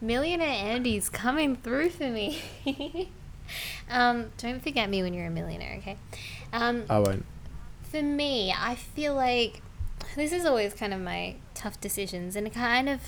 Millionaire 0.00 0.48
Andy's 0.48 1.08
coming 1.08 1.56
through 1.56 1.90
for 1.90 2.08
me. 2.08 2.40
um, 3.90 4.26
don't 4.36 4.62
forget 4.62 4.90
me 4.90 5.02
when 5.02 5.14
you're 5.14 5.26
a 5.26 5.30
millionaire, 5.30 5.76
okay? 5.78 5.96
Um, 6.52 6.84
I 6.90 6.98
won't. 6.98 7.24
for 7.82 8.02
me, 8.02 8.52
I 8.56 8.74
feel 8.74 9.14
like 9.14 9.62
this 10.14 10.32
is 10.32 10.44
always 10.44 10.74
kind 10.74 10.92
of 10.92 11.00
my 11.00 11.36
tough 11.54 11.80
decisions, 11.80 12.36
and 12.36 12.52
kind 12.52 12.88
of, 12.88 13.00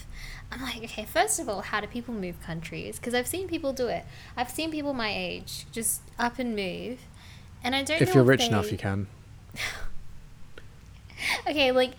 I'm 0.50 0.62
like, 0.62 0.82
okay, 0.84 1.04
first 1.04 1.38
of 1.38 1.48
all, 1.48 1.60
how 1.60 1.80
do 1.80 1.86
people 1.86 2.14
move 2.14 2.40
countries? 2.40 2.98
Because 2.98 3.14
I've 3.14 3.26
seen 3.26 3.48
people 3.48 3.72
do 3.72 3.88
it. 3.88 4.04
I've 4.36 4.50
seen 4.50 4.70
people 4.70 4.94
my 4.94 5.12
age 5.14 5.66
just 5.70 6.02
up 6.18 6.38
and 6.38 6.56
move, 6.56 7.00
and 7.62 7.74
I 7.74 7.82
don't. 7.82 8.00
If 8.00 8.14
you're 8.14 8.24
rich 8.24 8.46
enough, 8.46 8.72
you 8.72 8.78
can. 8.78 9.06
Okay, 11.48 11.72
like 11.72 11.94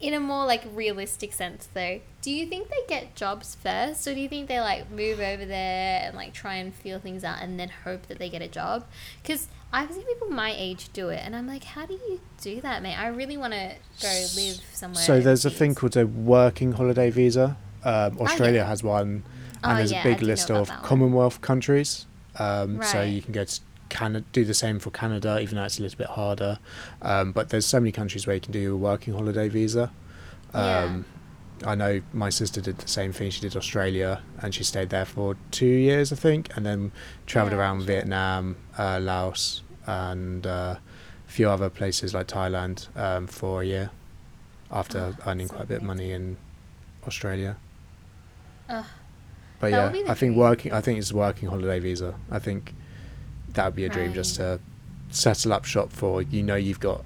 in 0.00 0.12
a 0.14 0.20
more 0.20 0.44
like 0.46 0.62
realistic 0.74 1.32
sense 1.32 1.68
though, 1.72 2.00
do 2.22 2.30
you 2.30 2.46
think 2.46 2.68
they 2.68 2.82
get 2.88 3.14
jobs 3.14 3.54
first 3.54 4.06
or 4.06 4.14
do 4.14 4.20
you 4.20 4.28
think 4.28 4.48
they 4.48 4.60
like 4.60 4.90
move 4.90 5.20
over 5.20 5.44
there 5.44 6.02
and 6.04 6.14
like 6.16 6.34
try 6.34 6.54
and 6.56 6.74
feel 6.74 6.98
things 6.98 7.24
out 7.24 7.38
and 7.40 7.58
then 7.58 7.70
hope 7.84 8.06
that 8.08 8.18
they 8.18 8.28
get 8.28 8.42
a 8.42 8.48
job? 8.48 8.84
Cuz 9.24 9.48
I've 9.72 9.90
seen 9.92 10.04
people 10.04 10.28
my 10.28 10.54
age 10.56 10.90
do 10.92 11.08
it 11.08 11.20
and 11.24 11.34
I'm 11.34 11.46
like, 11.46 11.64
how 11.64 11.86
do 11.86 11.94
you 11.94 12.20
do 12.40 12.60
that, 12.60 12.82
mate? 12.82 12.94
I 12.94 13.08
really 13.08 13.36
want 13.36 13.52
to 13.54 13.74
go 14.00 14.26
live 14.36 14.60
somewhere. 14.72 15.02
So 15.02 15.20
there's 15.20 15.44
a 15.44 15.50
thing 15.50 15.74
called 15.74 15.96
a 15.96 16.06
working 16.06 16.72
holiday 16.72 17.10
visa. 17.10 17.56
Um, 17.84 18.18
Australia 18.20 18.60
Oh, 18.60 18.64
yeah. 18.64 18.68
has 18.68 18.82
one, 18.82 19.08
and 19.62 19.72
Oh, 19.72 19.76
there's 19.76 19.92
yeah, 19.92 20.00
a 20.00 20.02
big 20.02 20.22
list 20.22 20.50
of. 20.50 20.68
Commonwealth 20.82 21.40
countries. 21.40 22.06
Um, 22.38 22.82
So 22.82 23.02
you 23.02 23.22
can 23.22 23.32
go 23.32 23.44
to 23.44 23.60
Canada, 23.88 24.24
do 24.32 24.44
the 24.44 24.54
same 24.54 24.78
for 24.78 24.90
Canada, 24.90 25.38
even 25.40 25.56
though 25.56 25.64
it's 25.64 25.78
a 25.78 25.82
little 25.82 25.98
bit 25.98 26.08
harder. 26.08 26.58
Um, 27.02 27.32
but 27.32 27.48
there's 27.50 27.66
so 27.66 27.80
many 27.80 27.92
countries 27.92 28.26
where 28.26 28.34
you 28.34 28.40
can 28.40 28.52
do 28.52 28.74
a 28.74 28.76
working 28.76 29.14
holiday 29.14 29.48
visa. 29.48 29.90
Yeah. 30.54 30.84
Um, 30.84 31.04
I 31.64 31.74
know 31.74 32.02
my 32.12 32.28
sister 32.28 32.60
did 32.60 32.78
the 32.78 32.88
same 32.88 33.12
thing. 33.12 33.30
She 33.30 33.40
did 33.40 33.56
Australia, 33.56 34.22
and 34.42 34.54
she 34.54 34.62
stayed 34.62 34.90
there 34.90 35.06
for 35.06 35.36
two 35.50 35.66
years, 35.66 36.12
I 36.12 36.16
think, 36.16 36.54
and 36.56 36.66
then 36.66 36.92
travelled 37.26 37.52
Yeah, 37.52 37.58
around. 37.58 37.82
Vietnam, 37.82 38.56
uh, 38.78 38.98
Laos, 39.00 39.62
and 39.86 40.46
uh, 40.46 40.76
a 40.76 41.30
few 41.30 41.48
other 41.48 41.70
places 41.70 42.12
like 42.12 42.26
Thailand 42.28 42.94
um, 42.96 43.26
for 43.26 43.62
a 43.62 43.64
year 43.64 43.90
after 44.70 45.14
Oh, 45.18 45.30
earning 45.30 45.46
so 45.48 45.54
quite 45.54 45.64
a 45.64 45.66
bit 45.66 45.76
of 45.78 45.82
money 45.84 46.12
in 46.12 46.36
Australia. 47.06 47.56
Ugh. 48.68 48.84
But 49.58 49.70
yeah, 49.70 49.84
would 49.84 49.92
be 49.92 50.02
the 50.02 50.10
I 50.10 50.14
think 50.14 50.32
dream. 50.34 50.38
working. 50.40 50.72
I 50.72 50.80
think 50.82 50.98
it's 50.98 51.12
working 51.12 51.48
holiday 51.48 51.78
visa. 51.78 52.14
I 52.30 52.38
think 52.38 52.74
that 53.56 53.64
would 53.66 53.74
be 53.74 53.84
a 53.84 53.88
dream 53.88 54.14
just 54.14 54.36
to 54.36 54.60
settle 55.10 55.52
up 55.52 55.64
shop 55.64 55.90
for. 55.92 56.22
You 56.22 56.42
know, 56.42 56.54
you've 56.56 56.80
got 56.80 57.04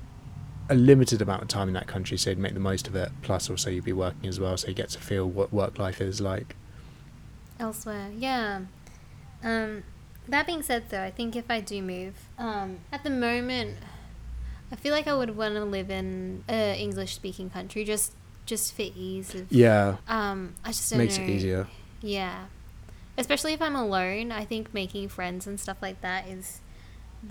a 0.68 0.74
limited 0.74 1.20
amount 1.20 1.42
of 1.42 1.48
time 1.48 1.66
in 1.68 1.74
that 1.74 1.86
country, 1.88 2.16
so 2.16 2.30
you'd 2.30 2.38
make 2.38 2.54
the 2.54 2.60
most 2.60 2.86
of 2.86 2.94
it. 2.94 3.10
Plus, 3.22 3.50
also 3.50 3.70
you'd 3.70 3.84
be 3.84 3.92
working 3.92 4.28
as 4.28 4.38
well, 4.38 4.56
so 4.56 4.68
you 4.68 4.74
get 4.74 4.90
to 4.90 4.98
feel 5.00 5.26
what 5.28 5.52
work 5.52 5.78
life 5.78 6.00
is 6.00 6.20
like. 6.20 6.54
elsewhere. 7.58 8.10
Yeah. 8.16 8.60
Um, 9.42 9.82
that 10.28 10.46
being 10.46 10.62
said, 10.62 10.84
though, 10.90 11.02
I 11.02 11.10
think 11.10 11.34
if 11.34 11.50
I 11.50 11.60
do 11.60 11.82
move, 11.82 12.14
um, 12.38 12.78
at 12.92 13.02
the 13.04 13.10
moment, 13.10 13.78
I 14.70 14.76
feel 14.76 14.92
like 14.92 15.06
I 15.08 15.14
would 15.14 15.36
want 15.36 15.54
to 15.54 15.64
live 15.64 15.90
in 15.90 16.44
a 16.48 16.76
English-speaking 16.80 17.50
country, 17.50 17.84
just 17.84 18.12
just 18.46 18.74
for 18.74 18.82
ease 18.82 19.34
of. 19.34 19.50
Yeah, 19.52 19.96
Um, 20.08 20.54
I 20.64 20.68
just 20.72 20.90
don't 20.90 20.98
makes 20.98 21.18
know. 21.18 21.24
it 21.24 21.30
easier. 21.30 21.66
Yeah, 22.00 22.44
especially 23.20 23.52
if 23.52 23.62
I'm 23.62 23.76
alone. 23.76 24.33
I 24.33 24.44
think 24.44 24.74
making 24.74 25.09
friends 25.09 25.46
and 25.46 25.61
stuff 25.61 25.76
like 25.80 26.00
that 26.00 26.26
is 26.26 26.61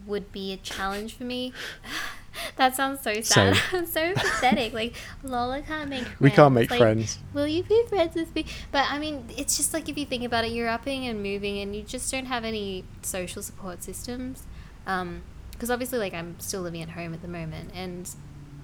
would 0.05 0.31
be 0.31 0.53
a 0.53 0.57
challenge 0.57 1.15
for 1.15 1.23
me. 1.23 1.51
that 2.55 2.75
sounds 2.75 3.01
so 3.01 3.21
sad. 3.21 3.57
I'm 3.73 3.85
so 3.85 4.13
pathetic. 4.13 4.73
Like 4.73 4.95
Lola 5.23 5.61
can't 5.61 5.89
make. 5.89 6.03
Friends. 6.03 6.19
We 6.21 6.29
can't 6.29 6.53
make 6.53 6.69
Like, 6.71 6.79
friends. 6.79 7.19
Will 7.33 7.47
you 7.47 7.63
be 7.63 7.83
friends 7.87 8.15
with 8.15 8.33
me? 8.35 8.45
But 8.71 8.85
I 8.89 8.99
mean, 8.99 9.25
it's 9.35 9.57
just 9.57 9.73
like 9.73 9.89
if 9.89 9.97
you 9.97 10.05
think 10.05 10.23
about 10.23 10.45
it, 10.45 10.51
you're 10.51 10.69
upping 10.69 11.05
and 11.07 11.21
moving, 11.21 11.59
and 11.59 11.75
you 11.75 11.81
just 11.81 12.11
don't 12.11 12.27
have 12.27 12.45
any 12.45 12.85
social 13.01 13.41
support 13.41 13.83
systems. 13.83 14.43
Um, 14.85 15.23
because 15.51 15.69
obviously, 15.69 15.99
like 15.99 16.13
I'm 16.13 16.39
still 16.39 16.61
living 16.61 16.81
at 16.81 16.91
home 16.91 17.13
at 17.13 17.21
the 17.21 17.27
moment, 17.27 17.71
and 17.73 18.09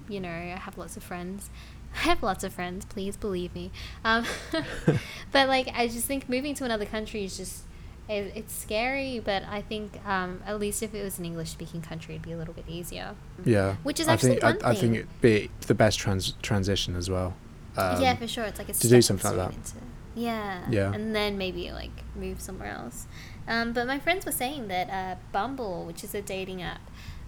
you 0.08 0.20
know 0.20 0.30
I 0.30 0.58
have 0.58 0.78
lots 0.78 0.96
of 0.96 1.02
friends. 1.02 1.50
I 1.96 2.00
have 2.00 2.22
lots 2.22 2.44
of 2.44 2.52
friends. 2.52 2.84
Please 2.84 3.16
believe 3.16 3.54
me. 3.54 3.70
Um, 4.04 4.24
but 5.32 5.48
like 5.48 5.68
I 5.74 5.88
just 5.88 6.06
think 6.06 6.28
moving 6.28 6.54
to 6.54 6.64
another 6.64 6.84
country 6.86 7.24
is 7.24 7.36
just 7.36 7.62
it, 8.08 8.32
it's 8.34 8.54
scary. 8.54 9.20
But 9.24 9.44
I 9.48 9.62
think 9.62 9.98
um, 10.06 10.42
at 10.46 10.60
least 10.60 10.82
if 10.82 10.94
it 10.94 11.02
was 11.02 11.18
an 11.18 11.24
English 11.24 11.50
speaking 11.50 11.80
country, 11.82 12.14
it'd 12.14 12.24
be 12.26 12.32
a 12.32 12.36
little 12.36 12.54
bit 12.54 12.64
easier. 12.68 13.14
Yeah, 13.44 13.76
Which 13.82 13.98
is 14.00 14.08
I 14.08 14.12
actually 14.14 14.30
think 14.32 14.44
I, 14.44 14.50
one 14.52 14.58
I 14.62 14.68
think 14.74 14.80
thing. 14.80 14.94
it'd 14.96 15.20
be 15.20 15.50
the 15.66 15.74
best 15.74 15.98
trans- 15.98 16.34
transition 16.42 16.96
as 16.96 17.08
well. 17.10 17.34
Um, 17.76 18.00
yeah, 18.00 18.14
for 18.16 18.28
sure. 18.28 18.44
It's 18.44 18.58
like 18.58 18.68
a 18.68 18.72
to 18.72 18.88
do 18.88 19.02
something 19.02 19.36
like 19.36 19.52
stone 19.52 19.54
into- 19.54 19.86
yeah. 20.16 20.64
Yeah. 20.70 20.92
And 20.92 21.14
then 21.14 21.36
maybe 21.36 21.70
like 21.72 21.90
move 22.14 22.40
somewhere 22.40 22.70
else. 22.70 23.06
Um, 23.46 23.72
but 23.72 23.86
my 23.86 23.98
friends 23.98 24.24
were 24.24 24.32
saying 24.32 24.68
that 24.68 24.88
uh, 24.90 25.16
Bumble, 25.30 25.84
which 25.84 26.02
is 26.02 26.14
a 26.14 26.22
dating 26.22 26.62
app, 26.62 26.80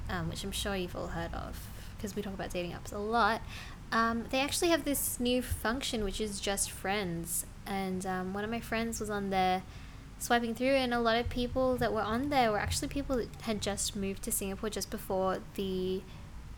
um, 0.08 0.28
which 0.30 0.42
I'm 0.42 0.52
sure 0.52 0.74
you've 0.74 0.96
all 0.96 1.08
heard 1.08 1.32
of 1.34 1.68
because 1.96 2.16
we 2.16 2.22
talk 2.22 2.32
about 2.32 2.50
dating 2.50 2.72
apps 2.72 2.92
a 2.92 2.98
lot. 2.98 3.42
Um, 3.90 4.26
they 4.30 4.40
actually 4.40 4.68
have 4.68 4.84
this 4.84 5.18
new 5.18 5.40
function 5.40 6.04
which 6.04 6.20
is 6.20 6.40
just 6.40 6.70
friends. 6.70 7.46
And 7.66 8.04
um, 8.06 8.34
one 8.34 8.44
of 8.44 8.50
my 8.50 8.60
friends 8.60 9.00
was 9.00 9.10
on 9.10 9.30
there 9.30 9.62
swiping 10.18 10.54
through, 10.54 10.74
and 10.74 10.92
a 10.92 11.00
lot 11.00 11.16
of 11.16 11.28
people 11.28 11.76
that 11.76 11.92
were 11.92 12.00
on 12.00 12.28
there 12.30 12.50
were 12.50 12.58
actually 12.58 12.88
people 12.88 13.16
that 13.16 13.28
had 13.42 13.60
just 13.60 13.94
moved 13.94 14.22
to 14.24 14.32
Singapore 14.32 14.70
just 14.70 14.90
before 14.90 15.38
the 15.54 16.02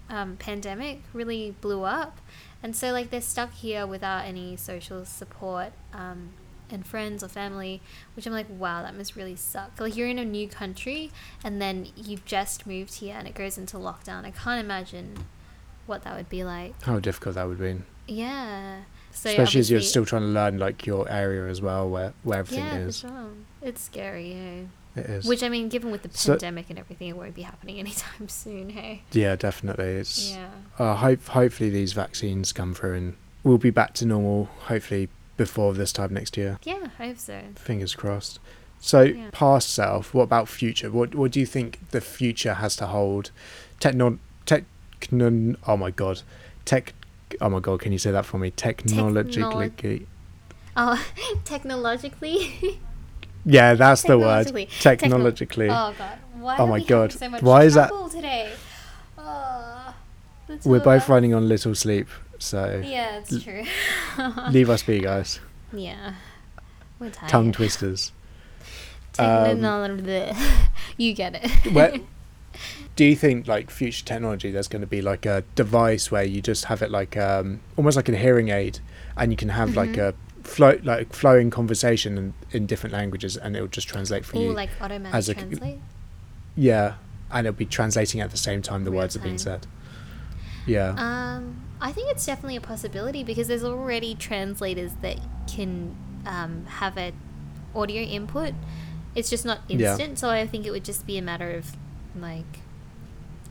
um, 0.09 0.37
pandemic 0.37 1.03
really 1.13 1.55
blew 1.61 1.85
up. 1.85 2.19
And 2.63 2.75
so, 2.75 2.93
like, 2.93 3.11
they're 3.11 3.21
stuck 3.21 3.53
here 3.55 3.87
without 3.87 4.25
any 4.25 4.57
social 4.57 5.05
support 5.05 5.73
um, 5.93 6.31
and 6.71 6.87
friends 6.87 7.23
or 7.23 7.29
family, 7.29 7.81
which 8.15 8.27
I'm 8.27 8.33
like, 8.33 8.47
wow, 8.49 8.83
that 8.83 8.95
must 8.95 9.17
really 9.17 9.37
suck. 9.37 9.81
Like, 9.81 9.97
you're 9.97 10.09
in 10.09 10.19
a 10.19 10.25
new 10.25 10.49
country 10.49 11.11
and 11.43 11.61
then 11.61 11.89
you've 11.97 12.25
just 12.25 12.67
moved 12.67 12.97
here 12.97 13.15
and 13.17 13.27
it 13.27 13.35
goes 13.35 13.57
into 13.57 13.77
lockdown. 13.77 14.25
I 14.25 14.31
can't 14.31 14.63
imagine 14.63 15.25
what 15.91 16.03
that 16.05 16.17
would 16.17 16.29
be 16.31 16.43
like. 16.45 16.81
How 16.83 16.99
difficult 17.01 17.35
that 17.35 17.47
would 17.47 17.59
be, 17.59 17.77
Yeah. 18.07 18.83
So 19.13 19.29
especially 19.29 19.61
as 19.61 19.71
you're 19.71 19.81
still 19.81 20.07
trying 20.07 20.23
to 20.23 20.29
learn 20.29 20.59
like 20.59 20.87
your 20.87 21.11
area 21.11 21.49
as 21.51 21.61
well, 21.61 21.91
where 21.91 22.13
where 22.23 22.39
everything 22.39 22.65
yeah, 22.65 22.77
is. 22.79 23.01
for 23.01 23.09
sure. 23.09 23.27
It's 23.61 23.83
scary, 23.83 24.31
hey. 24.33 24.67
It 24.97 25.07
is. 25.07 25.25
Which 25.27 25.43
I 25.43 25.49
mean, 25.49 25.69
given 25.69 25.91
with 25.91 26.03
the 26.03 26.11
So- 26.17 26.33
pandemic 26.35 26.71
and 26.71 26.79
everything, 26.79 27.09
it 27.09 27.17
won't 27.17 27.35
be 27.35 27.43
happening 27.43 27.79
anytime 27.85 28.29
soon, 28.29 28.71
hey. 28.71 29.03
yeah, 29.13 29.35
definitely. 29.37 29.85
It's 30.03 30.31
Yeah. 30.31 30.49
uh, 30.79 30.95
hope 30.97 31.27
hopefully 31.27 31.71
these 31.71 31.93
vaccines 31.93 32.53
come 32.53 32.73
through 32.73 32.95
and 32.95 33.17
we'll 33.43 33.59
be 33.59 33.71
back 33.71 33.95
to 33.95 34.07
normal. 34.07 34.45
Hopefully 34.69 35.09
before 35.37 35.75
this 35.75 35.93
time 35.93 36.15
next 36.15 36.37
year. 36.37 36.59
Yeah, 36.65 36.87
I 36.99 37.07
hope 37.09 37.19
so. 37.19 37.41
Fingers 37.57 37.95
crossed. 37.97 38.39
So 38.79 39.03
Yeah. 39.03 39.31
past 39.33 39.71
self, 39.75 40.15
what 40.15 40.23
about 40.25 40.49
future? 40.49 40.91
What 40.91 41.15
what 41.17 41.33
do 41.33 41.41
you 41.41 41.47
think 41.47 41.79
the 41.91 42.01
future 42.01 42.55
has 42.55 42.77
to 42.77 42.87
hold? 42.87 43.31
Techno 43.81 44.19
techno 45.01 45.57
oh 45.67 45.77
my 45.77 45.91
god. 45.91 46.23
Tech 46.65 46.95
oh 47.41 47.49
my 47.49 47.61
god, 47.61 47.81
can 47.81 47.93
you 47.93 47.99
say 47.99 48.11
that 48.11 48.25
for 48.27 48.39
me? 48.39 48.51
Technologically 48.51 49.71
Technolo- 49.71 50.07
Oh, 50.77 51.07
technologically. 51.45 52.79
Yeah, 53.47 53.73
that's 53.73 54.03
the 54.03 54.19
word. 54.19 54.47
Technologically. 54.49 54.67
Technologically. 54.81 55.69
oh 55.71 55.95
god, 55.97 56.19
why 56.39 56.57
Oh 56.59 56.67
my 56.67 56.81
God. 56.81 57.11
so 57.13 57.27
much 57.31 57.41
Why 57.43 57.65
is 57.65 57.73
that- 57.75 57.91
today? 58.13 58.53
Oh, 59.17 59.95
We're 60.65 60.81
both 60.81 61.09
running 61.09 61.33
on 61.33 61.49
little 61.49 61.75
sleep. 61.75 62.09
So 62.39 62.83
Yeah, 62.85 63.19
it's 63.21 63.43
true. 63.43 63.65
leave 64.51 64.69
us 64.69 64.83
be, 64.83 65.01
guys. 65.01 65.41
yeah. 65.73 66.15
We're 66.99 67.09
tired. 67.11 67.31
Tongue 67.31 67.53
twisters. 67.53 68.13
Um, 69.19 69.59
you 70.99 71.15
get 71.15 71.35
it. 71.43 72.03
Do 73.01 73.07
you 73.07 73.17
think 73.17 73.49
like 73.49 73.71
future 73.71 74.05
technology 74.05 74.51
there's 74.51 74.69
going 74.69 74.83
to 74.83 74.87
be 74.87 75.01
like 75.01 75.25
a 75.25 75.43
device 75.55 76.11
where 76.11 76.23
you 76.23 76.43
just 76.43 76.67
have 76.67 76.83
it 76.83 76.91
like 76.91 77.17
um 77.17 77.61
almost 77.79 77.97
like 77.97 78.11
a 78.11 78.15
hearing 78.17 78.51
aid 78.51 78.79
and 79.17 79.33
you 79.33 79.39
can 79.39 79.49
have 79.49 79.75
like 79.75 79.93
Mhm. 79.93 80.09
a 80.09 80.15
flow 80.47 80.79
like 80.83 81.15
flowing 81.15 81.49
conversation 81.51 82.19
in, 82.19 82.35
in 82.51 82.67
different 82.67 82.93
languages 82.93 83.39
and 83.39 83.57
it'll 83.57 83.69
just 83.69 83.89
translate 83.89 84.27
for 84.27 84.37
Or 84.37 84.43
you 84.43 84.53
like 84.53 84.69
automatic 84.83 85.15
as 85.15 85.31
a- 85.31 85.35
translate. 85.35 85.79
yeah 86.55 86.97
and 87.31 87.47
it'll 87.47 87.57
be 87.57 87.65
translating 87.65 88.21
at 88.21 88.31
the 88.33 88.37
same 88.37 88.61
time 88.61 88.85
the 88.85 88.91
Real 88.91 89.01
words 89.01 89.17
are 89.17 89.21
being 89.21 89.39
said 89.39 89.67
yeah 90.67 90.91
Um, 90.99 91.63
I 91.81 91.93
think 91.93 92.11
it's 92.11 92.27
definitely 92.27 92.57
a 92.57 92.61
possibility 92.61 93.25
because 93.25 93.49
there's 93.49 93.65
already 93.65 94.15
translators 94.15 94.93
that 95.01 95.19
can 95.47 95.97
um, 96.27 96.67
have 96.67 96.99
a 96.99 97.13
audio 97.75 98.03
input. 98.03 98.53
It's 99.15 99.31
just 99.31 99.47
not 99.47 99.61
Yeah. 99.69 99.93
instant, 99.93 100.19
so 100.19 100.29
I 100.29 100.47
think 100.47 100.67
it 100.67 100.71
would 100.71 100.85
just 100.85 101.07
be 101.07 101.17
a 101.17 101.23
matter 101.23 101.51
of 101.53 101.65
like 102.15 102.61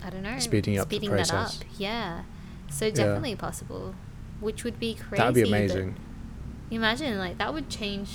I 0.04 0.10
don't 0.10 0.24
know, 0.24 0.39
Speeding 0.39 0.78
up 0.80 0.89
the 0.89 0.95
speeding 0.97 1.16
that 1.16 1.34
up. 1.34 1.52
Yeah, 1.78 2.24
so 2.70 2.89
definitely 2.89 3.36
possible, 3.36 3.95
which 4.39 4.64
would 4.64 4.80
be 4.80 4.93
crazy. 4.95 5.18
that'd 5.18 5.36
be 5.36 5.41
amazing 5.41 5.95
Imagine 6.72 7.18
like 7.18 7.38
that 7.39 7.54
would 7.54 7.70
change 7.70 8.10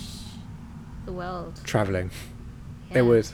the 1.05 1.12
world. 1.12 1.61
traveling 1.64 2.11
Yeah, 2.91 3.03
would. 3.03 3.28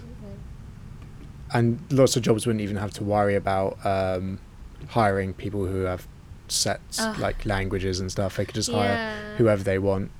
and 1.52 1.78
lots 1.90 2.16
of 2.16 2.22
jobs 2.22 2.46
wouldn't 2.46 2.62
even 2.62 2.76
have 2.76 2.90
to 2.94 3.04
worry 3.04 3.34
about 3.34 3.78
um 3.84 4.38
hiring 4.88 5.34
people 5.34 5.66
who 5.66 5.82
have 5.82 6.06
set 6.48 6.80
Ugh. 6.98 7.18
like 7.18 7.44
languages 7.46 8.00
and 8.00 8.10
stuff 8.10 8.36
they 8.36 8.44
could 8.44 8.54
just 8.54 8.70
hire 8.72 8.96
whoever 9.36 9.62
they 9.62 9.78
want 9.78 10.10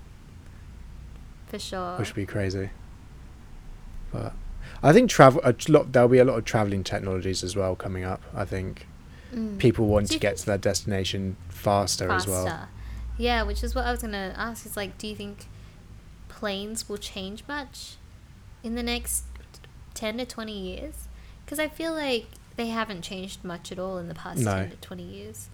for 1.48 1.58
sure. 1.58 1.96
which 1.98 2.08
would 2.10 2.14
be 2.16 2.26
crazy. 2.26 2.70
But 4.12 4.34
I 4.82 4.92
think 4.92 5.10
travel 5.10 5.40
a 5.44 5.54
lot. 5.68 5.92
There'll 5.92 6.08
be 6.08 6.18
a 6.18 6.24
lot 6.24 6.38
of 6.38 6.44
traveling 6.44 6.84
technologies 6.84 7.44
as 7.44 7.54
well 7.56 7.76
coming 7.76 8.04
up. 8.04 8.22
I 8.34 8.44
think 8.44 8.86
Mm. 9.34 9.58
people 9.58 9.86
want 9.86 10.08
Do 10.08 10.14
to 10.14 10.18
get 10.20 10.38
to 10.38 10.46
their 10.46 10.58
destination 10.58 11.36
faster, 11.48 12.10
as 12.10 12.26
well. 12.26 12.66
Yeah, 13.16 13.42
which 13.44 13.62
is 13.62 13.74
what 13.74 13.84
I 13.86 13.92
was 13.92 14.00
gonna 14.02 14.34
ask. 14.36 14.66
Is 14.66 14.76
like, 14.76 14.98
do 14.98 15.06
you 15.06 15.14
think 15.14 15.46
planes 16.28 16.88
will 16.88 16.96
change 16.98 17.44
much 17.46 17.96
in 18.62 18.74
the 18.74 18.82
next 18.82 19.24
ten 19.94 20.16
to 20.18 20.24
twenty 20.24 20.58
years? 20.58 20.94
Because 21.44 21.58
I 21.58 21.68
feel 21.68 21.92
like 21.92 22.26
they 22.56 22.68
haven't 22.68 23.02
changed 23.02 23.44
much 23.44 23.70
at 23.72 23.78
all 23.78 23.98
in 23.98 24.08
the 24.08 24.14
past 24.14 24.40
No. 24.40 24.52
ten 24.52 24.70
to 24.70 24.76
twenty 24.78 25.04
years. 25.04 25.48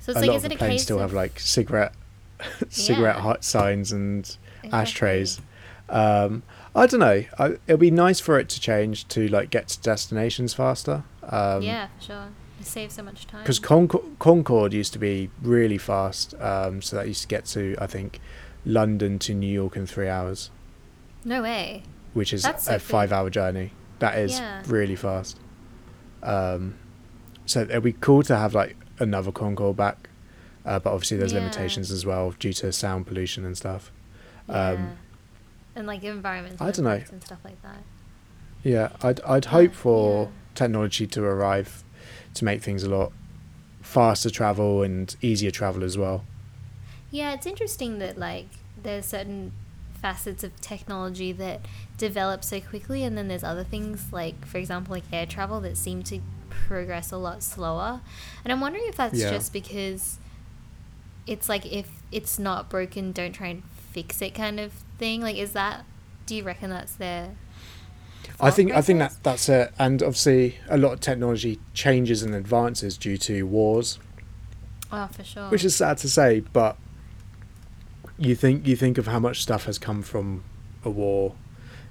So 0.00 0.10
it's 0.12 0.18
a 0.18 0.20
like, 0.22 0.28
lot 0.28 0.36
is 0.36 0.44
of 0.44 0.52
it 0.52 0.54
a 0.54 0.58
planes 0.58 0.82
still 0.82 0.98
have 0.98 1.12
like 1.12 1.38
cigarette 1.40 1.94
cigarette 2.68 3.16
Yeah. 3.16 3.22
hot 3.22 3.44
signs 3.44 3.90
and 3.92 4.36
ashtrays. 4.72 5.40
Um, 5.88 6.42
I 6.74 6.86
don't 6.86 7.00
know. 7.00 7.24
I, 7.38 7.56
it'll 7.66 7.78
be 7.78 7.90
nice 7.90 8.20
for 8.20 8.38
it 8.38 8.48
to 8.50 8.60
change 8.60 9.08
to 9.08 9.26
like 9.28 9.50
get 9.50 9.68
to 9.68 9.80
destinations 9.80 10.54
faster. 10.54 11.04
Um, 11.22 11.62
yeah, 11.62 11.88
for 11.98 12.04
sure. 12.04 12.28
It 12.60 12.66
saves 12.66 12.94
so 12.94 13.02
much 13.02 13.26
time. 13.26 13.42
because 13.42 13.58
Concord, 13.58 14.02
Concorde 14.18 14.72
used 14.72 14.92
to 14.92 14.98
be 14.98 15.30
really 15.42 15.78
fast. 15.78 16.34
Um, 16.40 16.82
so 16.82 16.96
that 16.96 17.06
used 17.06 17.22
to 17.22 17.28
get 17.28 17.44
to 17.46 17.76
I 17.80 17.86
think 17.86 18.20
London 18.66 19.18
to 19.20 19.34
New 19.34 19.52
York 19.52 19.76
in 19.76 19.86
three 19.86 20.08
hours. 20.08 20.50
no 21.24 21.42
way. 21.42 21.82
which 22.14 22.32
is 22.32 22.42
That's 22.42 22.66
a 22.68 22.72
good. 22.72 22.82
five 22.82 23.12
hour 23.12 23.30
journey. 23.30 23.72
That 24.00 24.18
is 24.18 24.38
Yeah. 24.38 24.62
really 24.66 24.96
fast. 24.96 25.38
Um, 26.22 26.74
so 27.46 27.62
it'd 27.62 27.82
be 27.82 27.92
cool 27.92 28.22
to 28.24 28.36
have 28.36 28.54
like 28.54 28.76
another 28.98 29.30
Concorde 29.30 29.76
back, 29.76 30.08
uh, 30.66 30.78
but 30.80 30.92
obviously 30.92 31.16
there's 31.16 31.32
Yeah. 31.32 31.40
limitations 31.40 31.90
as 31.90 32.04
well 32.04 32.34
due 32.38 32.52
to 32.54 32.72
sound 32.72 33.06
pollution 33.06 33.44
and 33.44 33.56
stuff. 33.56 33.92
Yeah. 34.48 34.86
And 35.78 35.86
like 35.86 36.02
environmental 36.04 36.66
I 36.66 36.70
dunno. 36.72 37.02
and 37.10 37.22
stuff 37.24 37.38
like 37.44 37.62
that. 37.62 37.82
Yeah, 38.62 38.90
I'd 39.02 39.20
I'd 39.22 39.46
hope 39.46 39.72
for 39.72 40.24
yeah. 40.24 40.30
technology 40.54 41.06
to 41.06 41.22
arrive 41.24 41.84
to 42.34 42.44
make 42.44 42.62
things 42.62 42.82
a 42.82 42.90
lot 42.90 43.12
faster 43.80 44.28
travel 44.28 44.82
and 44.82 45.14
easier 45.22 45.50
travel 45.50 45.82
as 45.84 45.96
well. 45.96 46.24
Yeah, 47.10 47.32
it's 47.32 47.46
interesting 47.46 47.98
that 48.00 48.18
like 48.18 48.48
there's 48.82 49.06
certain 49.06 49.52
facets 50.02 50.44
of 50.44 50.60
technology 50.60 51.32
that 51.32 51.60
develop 51.96 52.44
so 52.44 52.60
quickly 52.60 53.02
and 53.02 53.18
then 53.18 53.26
there's 53.26 53.42
other 53.42 53.64
things 53.64 54.12
like 54.12 54.46
for 54.46 54.58
example 54.58 54.92
like 54.94 55.02
air 55.12 55.26
travel 55.26 55.60
that 55.60 55.76
seem 55.76 56.02
to 56.04 56.20
progress 56.50 57.10
a 57.12 57.16
lot 57.16 57.42
slower. 57.42 58.00
And 58.44 58.52
I'm 58.52 58.60
wondering 58.60 58.84
if 58.88 58.96
that's 58.96 59.18
Yeah. 59.18 59.30
just 59.30 59.52
because 59.52 60.18
it's 61.26 61.48
like 61.48 61.64
if 61.66 61.88
it's 62.12 62.38
not 62.38 62.68
broken, 62.68 63.12
don't 63.12 63.32
try 63.32 63.48
and 63.48 63.62
fix 63.92 64.20
it 64.22 64.34
kind 64.34 64.58
of 64.60 64.72
thing. 64.98 65.20
Like 65.22 65.36
is 65.36 65.52
that 65.52 65.84
do 66.26 66.34
you 66.36 66.42
reckon 66.42 66.70
that's 66.70 66.94
their 66.96 67.34
I 68.40 68.50
think 68.50 68.72
I 68.72 68.82
think 68.82 68.98
that 69.00 69.16
that's 69.22 69.48
it, 69.48 69.72
and 69.78 70.02
obviously 70.02 70.58
a 70.68 70.76
lot 70.78 70.92
of 70.92 71.00
technology 71.00 71.58
changes 71.74 72.22
and 72.22 72.34
advances 72.34 72.96
due 72.96 73.16
to 73.18 73.44
wars. 73.46 73.98
Oh, 74.92 75.06
for 75.08 75.24
sure. 75.24 75.48
which 75.50 75.64
is 75.64 75.74
sad 75.76 75.98
to 75.98 76.08
say, 76.08 76.40
but 76.40 76.76
you 78.18 78.34
think 78.34 78.66
you 78.66 78.76
think 78.76 78.96
of 78.98 79.06
how 79.06 79.18
much 79.18 79.42
stuff 79.42 79.64
has 79.64 79.78
come 79.78 80.02
from 80.02 80.44
a 80.84 80.90
war, 80.90 81.34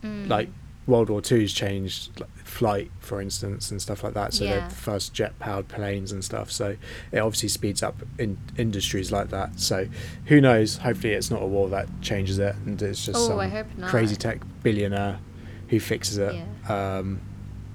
Mm. 0.04 0.28
like 0.30 0.50
World 0.86 1.10
War 1.10 1.22
Two 1.22 1.40
has 1.42 1.52
changed 1.54 2.22
flight, 2.58 2.90
for 3.00 3.22
instance, 3.22 3.70
and 3.70 3.80
stuff 3.82 4.04
like 4.04 4.14
that. 4.16 4.34
So 4.34 4.44
Yeah. 4.44 4.68
the 4.68 4.74
first 4.74 5.14
jet-powered 5.14 5.68
planes 5.68 6.12
and 6.12 6.24
stuff. 6.24 6.52
So 6.52 6.76
it 7.12 7.20
obviously 7.20 7.50
speeds 7.50 7.84
up 7.84 7.96
in 8.18 8.38
industries 8.58 9.12
like 9.12 9.30
that. 9.30 9.60
So 9.60 9.88
who 10.26 10.42
knows? 10.42 10.78
Hopefully, 10.78 11.14
it's 11.14 11.30
not 11.30 11.42
a 11.42 11.46
war 11.46 11.70
that 11.70 11.88
changes 12.02 12.40
it, 12.40 12.56
and 12.66 12.82
it's 12.82 13.06
just 13.06 13.18
Oh, 13.20 13.28
some 13.28 13.88
crazy 13.88 14.16
tech 14.16 14.40
billionaire 14.64 15.20
who 15.70 15.80
fixes 15.80 16.18
it. 16.18 16.36
Um, 16.68 17.22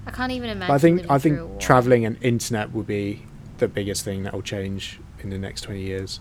I 0.05 0.11
can't 0.11 0.33
even 0.33 0.49
imagine. 0.49 0.75
I 0.75 0.77
think 0.77 1.11
I 1.11 1.17
think 1.17 1.59
traveling 1.59 2.05
and 2.05 2.17
internet 2.21 2.73
will 2.73 2.83
be 2.83 3.25
the 3.59 3.69
biggest 3.69 4.03
thing 4.03 4.23
that 4.23 4.33
will 4.33 4.41
change 4.41 4.99
in 5.21 5.29
the 5.29 5.37
next 5.37 5.61
twenty 5.61 5.83
years. 5.83 6.19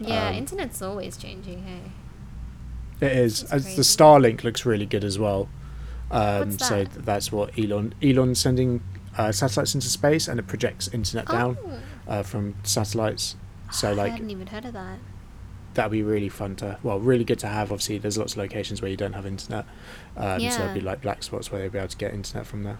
Yeah, 0.00 0.28
um, 0.30 0.34
internet's 0.34 0.82
always 0.82 1.16
changing. 1.16 1.62
Hey. 1.62 3.06
It 3.06 3.12
is. 3.16 3.44
As 3.52 3.76
the. 3.76 3.82
Starlink 3.82 4.42
looks 4.42 4.66
really 4.66 4.86
good 4.86 5.04
as 5.04 5.18
well. 5.18 5.48
Um, 6.10 6.58
so 6.58 6.80
that? 6.84 6.92
th- 6.92 7.04
that's 7.04 7.30
what 7.32 7.56
Elon 7.58 7.94
Elon's 8.02 8.38
sending 8.40 8.82
uh, 9.16 9.32
satellites 9.32 9.74
into 9.74 9.88
space, 9.88 10.28
and 10.28 10.38
it 10.40 10.46
projects 10.46 10.88
internet 10.88 11.26
down 11.26 11.56
Oh. 11.64 11.78
uh, 12.12 12.22
from 12.22 12.54
satellites. 12.64 13.36
So 13.72 13.90
I 13.90 13.92
like 13.92 14.12
hadn't 14.12 14.30
even 14.30 14.48
heard 14.48 14.64
of 14.64 14.72
that. 14.72 14.98
that'd 15.74 15.92
be 15.92 16.02
really 16.02 16.28
fun 16.28 16.56
to, 16.56 16.78
well, 16.82 16.98
really 16.98 17.22
good 17.24 17.38
to 17.40 17.46
have. 17.46 17.70
Obviously, 17.70 17.98
there's 17.98 18.18
lots 18.18 18.32
of 18.32 18.38
locations 18.38 18.82
where 18.82 18.90
you 18.90 18.96
don't 18.96 19.12
have 19.12 19.24
internet, 19.26 19.64
um, 20.16 20.40
so 20.40 20.62
it'd 20.64 20.74
be 20.74 20.80
like 20.80 21.00
black 21.02 21.22
spots 21.22 21.52
where 21.52 21.60
they'd 21.62 21.70
be 21.72 21.78
able 21.78 21.86
to 21.88 21.96
get 21.96 22.12
internet 22.12 22.46
from 22.46 22.64
there, 22.64 22.78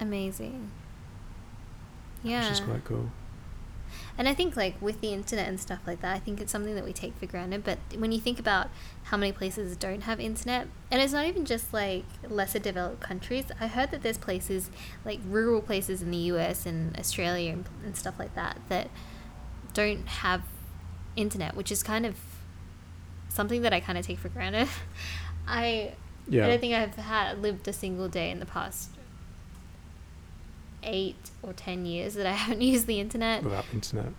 Amazing. 0.00 0.70
Yeah. 2.22 2.42
which 2.44 2.52
is 2.52 2.60
quite 2.60 2.84
cool. 2.84 3.10
And 4.18 4.28
I 4.28 4.34
think 4.34 4.56
like 4.56 4.80
with 4.80 5.00
the 5.00 5.12
internet 5.12 5.48
and 5.48 5.60
stuff 5.60 5.80
like 5.86 6.00
that, 6.00 6.14
I 6.14 6.18
think 6.18 6.40
it's 6.40 6.52
something 6.52 6.74
that 6.74 6.84
we 6.84 6.92
take 6.92 7.16
for 7.16 7.26
granted. 7.26 7.64
But 7.64 7.78
when 7.96 8.12
you 8.12 8.20
think 8.20 8.38
about 8.38 8.68
how 9.04 9.16
many 9.16 9.32
places 9.32 9.76
don't 9.76 10.02
have 10.02 10.20
internet, 10.20 10.68
and 10.90 11.00
it's 11.00 11.12
not 11.12 11.26
even 11.26 11.44
just 11.44 11.72
like 11.72 12.04
lesser 12.28 12.58
developed 12.58 13.00
countries. 13.00 13.46
I 13.60 13.66
heard 13.66 13.90
that 13.90 14.02
there's 14.02 14.18
places 14.18 14.70
like 15.04 15.20
rural 15.26 15.60
places 15.60 16.02
in 16.02 16.10
the 16.10 16.18
US 16.18 16.66
and 16.66 16.98
Australia 16.98 17.52
and, 17.52 17.64
and 17.84 17.96
stuff 17.96 18.18
like 18.18 18.34
that 18.34 18.58
that 18.68 18.88
don't 19.72 20.06
have 20.06 20.42
internet, 21.16 21.56
which 21.56 21.72
is 21.72 21.82
kind 21.82 22.06
of 22.06 22.16
something 23.28 23.62
that 23.62 23.72
I 23.72 23.80
kind 23.80 23.98
of 23.98 24.06
take 24.06 24.18
for 24.18 24.28
granted. 24.28 24.68
I 25.46 25.94
Yeah. 26.28 26.44
I 26.44 26.48
don't 26.48 26.60
think 26.60 26.74
I've 26.74 26.94
had 26.94 27.42
lived 27.42 27.66
a 27.68 27.72
single 27.72 28.08
day 28.08 28.30
in 28.30 28.40
the 28.40 28.46
past 28.46 28.90
eight 30.82 31.30
or 31.42 31.52
ten 31.52 31.86
years 31.86 32.14
that 32.14 32.26
I 32.26 32.32
haven't 32.44 32.62
used 32.62 32.86
the 32.86 33.00
internet. 33.00 33.42
Without 33.44 33.64
internet. 33.72 34.12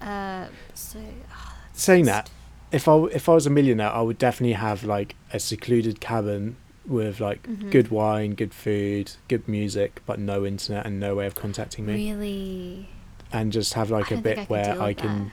Uh, 0.00 0.46
so 0.74 0.98
oh, 1.32 1.54
Saying 1.72 2.04
just- 2.06 2.26
that, 2.26 2.30
if 2.70 2.86
I 2.88 2.96
if 3.06 3.28
I 3.28 3.34
was 3.34 3.46
a 3.46 3.50
millionaire, 3.50 3.90
I 3.90 4.00
would 4.02 4.18
definitely 4.18 4.54
have 4.54 4.84
like 4.84 5.16
a 5.32 5.38
secluded 5.40 6.00
cabin 6.00 6.56
with 6.86 7.20
like 7.20 7.42
Mhm. 7.42 7.70
good 7.70 7.90
wine, 7.90 8.34
good 8.34 8.54
food, 8.54 9.12
good 9.28 9.46
music, 9.48 10.00
but 10.06 10.18
no 10.18 10.46
internet 10.46 10.86
and 10.86 10.98
no 11.00 11.14
way 11.16 11.26
of 11.26 11.34
contacting 11.34 11.84
me, 11.86 12.10
really, 12.12 12.88
and 13.32 13.52
just 13.52 13.74
have 13.74 13.90
like 13.90 14.10
I 14.12 14.16
a 14.16 14.18
bit 14.20 14.38
I 14.38 14.44
where 14.44 14.80
I 14.80 14.94
can. 14.94 15.24
that. 15.26 15.32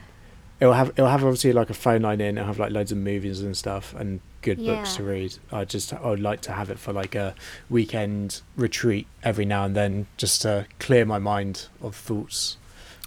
It'll 0.62 0.74
have 0.74 0.90
it'll 0.92 1.10
have 1.10 1.24
obviously 1.24 1.54
like 1.54 1.70
a 1.70 1.74
phone 1.74 2.02
line 2.02 2.22
in. 2.22 2.38
It'll 2.38 2.48
have 2.48 2.60
like 2.60 2.72
loads 2.72 2.92
of 2.92 2.98
movies 2.98 3.42
and 3.42 3.56
stuff 3.56 3.94
and 3.98 4.22
good 4.46 4.64
books 4.66 4.96
to 4.98 5.04
read. 5.04 5.38
I 5.52 5.66
just 5.66 5.92
I 5.94 6.08
would 6.08 6.20
like 6.22 6.42
to 6.42 6.52
have 6.54 6.70
it 6.70 6.80
for 6.80 6.94
like 6.94 7.16
a 7.16 7.34
weekend 7.70 8.42
retreat 8.56 9.08
every 9.24 9.46
now 9.46 9.66
and 9.66 9.76
then, 9.76 10.08
just 10.18 10.42
to 10.44 10.68
clear 10.80 11.04
my 11.06 11.20
mind 11.20 11.68
of 11.82 11.96
thoughts 11.96 12.58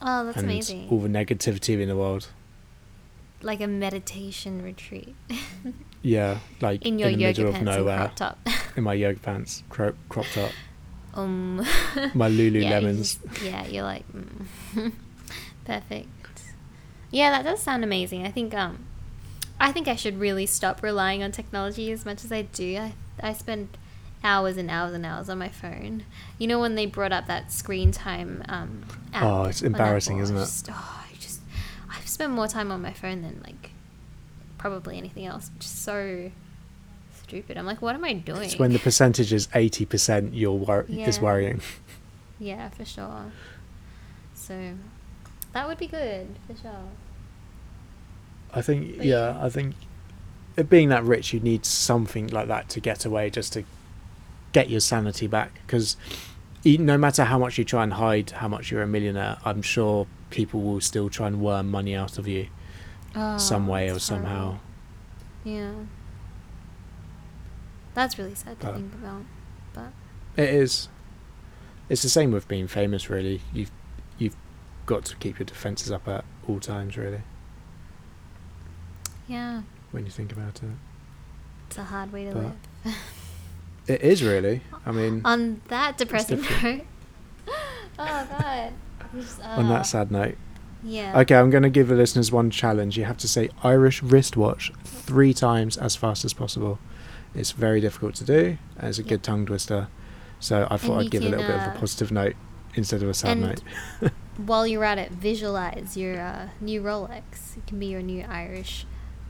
Oh, 0.03 0.24
that's 0.26 0.36
and 0.36 0.47
amazing! 0.47 0.89
all 0.91 1.01
the 1.01 1.09
negativity 1.09 1.80
in 1.80 1.89
the 1.89 1.97
world. 1.97 2.28
Like 3.41 3.61
a 3.61 3.68
meditation 3.68 4.62
retreat 4.62 5.14
Yeah, 6.03 6.39
like 6.61 6.84
in 6.84 6.99
your 6.99 7.09
in 7.09 7.18
the 7.18 7.24
yoga 7.26 7.45
middle 7.45 7.49
of 7.49 7.55
pants 7.55 7.68
and 7.68 7.78
nowhere, 7.78 7.99
crop 7.99 8.16
top. 8.16 8.39
in 8.76 8.84
my 8.84 8.95
yoga 8.95 9.20
pants, 9.20 9.62
cro- 9.68 9.95
cropped 10.09 10.36
up, 10.39 10.53
um, 11.14 11.64
my 12.14 12.26
yeah, 12.28 12.34
you 12.43 12.53
Lululemons. 12.53 13.18
yeah, 13.45 13.66
you're 13.66 13.84
like 13.84 14.05
mm. 14.12 14.93
perfect. 15.64 16.09
Yeah, 17.11 17.30
that 17.30 17.43
does 17.45 17.62
sound 17.62 17.84
amazing. 17.84 18.26
I 18.26 18.30
think 18.30 18.55
um, 18.55 18.84
I 19.61 19.72
think 19.72 19.88
I 19.88 19.96
should 19.96 20.18
really 20.20 20.46
stop 20.46 20.82
relying 20.82 21.22
on 21.22 21.32
technology 21.32 21.90
as 21.90 22.04
much 22.04 22.24
as 22.24 22.32
I 22.32 22.42
do. 22.42 22.76
I 22.78 22.92
I 23.20 23.32
spend 23.32 23.76
hours 24.22 24.56
and 24.56 24.70
hours 24.70 24.92
and 24.94 25.04
hours 25.06 25.28
on 25.28 25.38
my 25.38 25.48
phone. 25.48 26.04
You 26.38 26.46
know 26.46 26.59
when 26.61 26.74
they 26.74 26.86
brought 26.86 27.12
up 27.12 27.26
that 27.26 27.52
screen 27.52 27.90
time 27.92 28.42
um 28.48 28.84
app 29.12 29.24
Oh, 29.24 29.44
it's 29.44 29.62
embarrassing, 29.62 30.18
isn't 30.18 30.36
it? 30.36 30.40
Just, 30.40 30.68
oh, 30.70 31.04
I 31.11 31.14
just 31.18 31.40
I've 31.90 32.09
spent 32.09 32.32
more 32.32 32.46
time 32.48 32.70
on 32.70 32.80
my 32.82 32.92
phone 32.92 33.22
than 33.22 33.40
like 33.44 33.70
probably 34.59 34.98
anything 34.98 35.26
else, 35.26 35.50
which 35.54 35.64
is 35.64 35.70
so 35.70 36.30
stupid. 37.22 37.56
I'm 37.59 37.66
like, 37.66 37.82
what 37.82 37.94
am 37.94 38.04
I 38.04 38.12
doing? 38.14 38.42
It's 38.44 38.59
when 38.59 38.72
the 38.72 38.78
percentage 38.78 39.32
is 39.32 39.46
80% 39.48 40.30
you're 40.32 40.52
wor- 40.52 40.86
is 40.88 41.20
worrying. 41.20 41.61
Yeah, 42.40 42.68
for 42.70 42.84
sure. 42.84 43.32
So 44.34 44.74
that 45.52 45.66
would 45.68 45.78
be 45.78 45.88
good 45.88 46.28
for 46.46 46.56
sure. 46.61 46.84
I 48.55 48.62
think, 48.62 48.96
yeah. 49.03 49.38
I 49.40 49.49
think 49.51 49.74
it 50.57 50.68
being 50.70 50.88
that 50.88 51.05
rich, 51.05 51.32
you 51.32 51.40
need 51.40 51.64
something 51.66 52.28
like 52.28 52.49
that 52.49 52.68
to 52.70 52.80
get 52.80 53.05
away 53.05 53.30
just 53.30 53.53
to 53.55 53.64
get 54.53 54.68
your 54.70 54.80
sanity 54.80 55.26
back. 55.26 55.61
Because 55.66 55.96
no 56.64 56.99
matter 56.99 57.24
how 57.24 57.38
much 57.38 57.59
you 57.59 57.64
try 57.64 57.82
and 57.82 57.92
hide 57.94 58.30
how 58.30 58.49
much 58.49 58.70
you're 58.70 58.82
a 58.82 58.86
millionaire, 58.86 59.38
I'm 59.44 59.62
sure 59.62 60.07
people 60.30 60.61
will 60.62 60.80
still 60.80 61.09
try 61.09 61.26
and 61.26 61.40
worm 61.40 61.70
money 61.70 61.94
out 61.94 62.18
of 62.18 62.26
you 62.28 62.49
ah, 63.14 63.36
some 63.36 63.68
Oh, 63.68 63.72
way 63.72 63.90
or 63.90 63.99
somehow. 63.99 64.36
horrible. 64.44 64.61
Yeah. 65.44 65.72
That's 67.94 68.18
really 68.18 68.34
sad 68.34 68.61
to 68.61 68.66
But- 68.66 68.74
think 68.74 68.94
about. 68.94 69.22
But 69.72 69.92
It 70.36 70.51
is. 70.51 70.88
It's 71.88 72.03
the 72.03 72.09
same 72.09 72.32
with 72.32 72.46
being 72.49 72.66
famous, 72.68 73.09
really. 73.09 73.40
You've 73.53 73.70
you've 74.18 74.36
got 74.86 75.05
to 75.07 75.16
keep 75.16 75.38
your 75.38 75.46
defences 75.46 75.90
up 75.90 76.07
at 76.09 76.24
all 76.46 76.61
times, 76.61 76.96
really. 76.96 77.22
Yeah, 79.29 79.62
When 79.93 80.05
you 80.05 80.11
think 80.11 80.33
about 80.33 80.62
it, 80.62 80.70
it's 81.68 81.79
a 81.79 81.85
hard 81.85 82.12
way 82.12 82.24
to 82.24 82.33
But- 82.33 82.43
live. 82.85 82.95
it 83.87 84.01
is 84.03 84.22
really. 84.22 84.62
I 84.87 84.91
mean, 84.93 85.20
On 85.24 85.61
that 85.68 85.97
depressing 85.99 86.41
note. 86.62 86.83
oh 87.99 88.26
god. 88.39 88.72
Just, 89.14 89.41
on 89.43 89.66
uh, 89.66 89.68
that 89.70 89.83
sad 89.87 90.11
note. 90.11 90.37
Yeah. 90.85 91.18
Okay, 91.20 91.35
I'm 91.35 91.51
going 91.51 91.62
to 91.62 91.70
give 91.70 91.89
the 91.89 91.95
listeners 91.95 92.31
one 92.31 92.51
challenge. 92.51 92.97
You 92.99 93.05
have 93.05 93.16
to 93.18 93.29
say 93.29 93.49
Irish 93.64 94.03
wristwatch 94.03 94.70
three 94.85 95.35
times 95.35 95.76
as 95.76 95.97
fast 95.97 96.24
as 96.24 96.33
possible. 96.33 96.79
It's 97.35 97.53
very 97.53 97.81
difficult 97.81 98.14
to 98.16 98.24
do, 98.24 98.59
and 98.79 98.89
it's 98.89 98.99
a 98.99 99.03
Yeah. 99.03 99.09
good 99.09 99.22
tongue 99.22 99.47
twister. 99.47 99.89
So 100.41 100.68
I 100.70 100.76
thought 100.76 101.01
I'd 101.01 101.11
give 101.11 101.22
a 101.22 101.29
little 101.29 101.41
can, 101.45 101.53
bit 101.53 101.57
of 101.61 101.66
a 101.68 101.76
uh, 101.76 101.81
positive 101.81 102.12
note 102.12 102.35
instead 102.74 103.03
of 103.03 103.09
a 103.09 103.14
sad 103.14 103.39
and 103.39 103.41
note. 104.03 104.12
While 104.37 104.66
you're 104.68 104.85
at 104.85 104.99
it, 104.99 105.11
visualize 105.11 105.97
your 105.97 106.20
uh, 106.20 106.49
new 106.61 106.81
Rolex. 106.81 107.57
It 107.57 107.66
can 107.66 107.79
be 107.81 107.87
your 107.87 108.03
new 108.03 108.24
Irish 108.29 108.87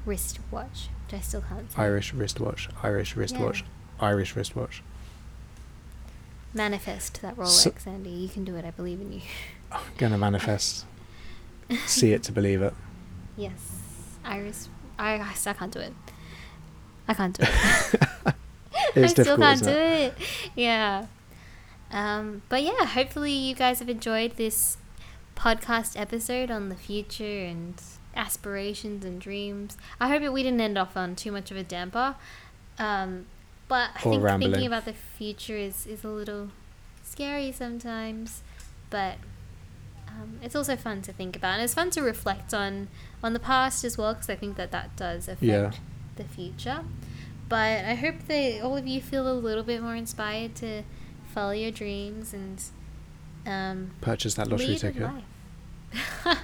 wristwatch, 0.09 0.89
which 1.07 1.15
I 1.19 1.21
still 1.21 1.43
can't 1.43 1.71
say. 1.71 1.83
Irish 1.83 2.13
wristwatch, 2.15 2.69
Irish 2.83 3.15
wristwatch, 3.17 3.65
Irish 4.01 4.35
wristwatch. 4.35 4.83
Manifest 6.55 7.21
that 7.23 7.37
So- 7.37 7.71
Rolex, 7.71 7.87
Andy. 7.87 8.11
You 8.11 8.29
can 8.29 8.45
do 8.45 8.57
it. 8.57 8.65
I 8.65 8.71
believe 8.71 9.01
in 9.01 9.13
you. 9.13 9.21
I'm 9.71 9.81
going 9.99 10.13
to 10.13 10.19
manifest. 10.19 10.87
See 11.87 12.13
it 12.13 12.23
to 12.25 12.33
believe 12.33 12.63
it. 12.63 12.75
Yes, 13.37 13.61
Iris. 14.25 14.69
I, 14.99 15.21
I 15.21 15.33
still 15.35 15.55
can't 15.55 15.73
do 15.73 15.79
it. 15.79 15.93
I 17.07 17.15
can't 17.15 17.39
do 17.39 17.45
it. 17.47 18.35
It's 18.97 19.13
I 19.19 19.23
still 19.23 19.37
can't 19.37 19.63
do 19.63 19.69
it? 19.71 20.15
it. 20.19 20.29
Yeah. 20.57 21.07
Um, 21.93 22.43
but 22.49 22.65
yeah, 22.65 22.85
hopefully 22.85 23.31
you 23.33 23.55
guys 23.55 23.79
have 23.79 23.89
enjoyed 23.89 24.37
this 24.37 24.77
podcast 25.37 25.97
episode 26.01 26.51
on 26.51 26.69
the 26.69 26.75
future 26.75 27.45
and 27.45 27.81
aspirations 28.19 29.05
and 29.05 29.19
dreams. 29.21 29.77
I 29.99 30.09
hope 30.09 30.21
that 30.23 30.33
we 30.33 30.43
didn't 30.43 30.61
end 30.61 30.77
off 30.77 30.97
on 30.97 31.17
too 31.17 31.33
much 31.33 31.51
of 31.51 31.57
a 31.57 31.63
damper. 31.63 32.17
Um, 32.79 33.27
but 33.69 33.91
I 33.95 34.01
Or 34.05 34.11
think 34.13 34.23
rambling. 34.23 34.53
thinking 34.53 34.67
about 34.67 34.85
the 34.85 34.93
future 34.93 35.57
is, 35.57 35.87
is 35.87 36.05
a 36.05 36.09
little 36.09 36.49
scary 37.03 37.53
sometimes. 37.53 38.43
But 38.91 39.17
um, 40.09 40.39
it's 40.43 40.57
also 40.57 40.75
fun 40.77 41.01
to 41.03 41.13
think 41.13 41.37
about, 41.37 41.55
and 41.55 41.63
it's 41.63 41.75
fun 41.75 41.91
to 41.91 42.03
reflect 42.03 42.53
on 42.53 42.89
on 43.23 43.33
the 43.35 43.41
past 43.41 43.85
as 43.85 43.99
well, 43.99 44.15
because 44.15 44.31
I 44.31 44.37
think 44.37 44.57
that 44.57 44.71
that 44.73 44.97
does 44.97 45.29
affect 45.29 45.43
Yeah. 45.43 45.71
the 46.17 46.25
future. 46.25 46.85
But 47.49 47.85
I 47.85 47.95
hope 47.95 48.27
that 48.29 48.61
all 48.63 48.77
of 48.77 48.87
you 48.87 49.01
feel 49.01 49.31
a 49.31 49.33
little 49.35 49.65
bit 49.65 49.83
more 49.83 49.95
inspired 49.97 50.55
to 50.57 50.83
follow 51.35 51.53
your 51.53 51.71
dreams 51.71 52.33
and 52.35 52.63
um, 53.47 53.91
Purchase 54.01 54.35
that 54.35 54.49
lottery 54.49 54.77
ticket. 54.77 55.11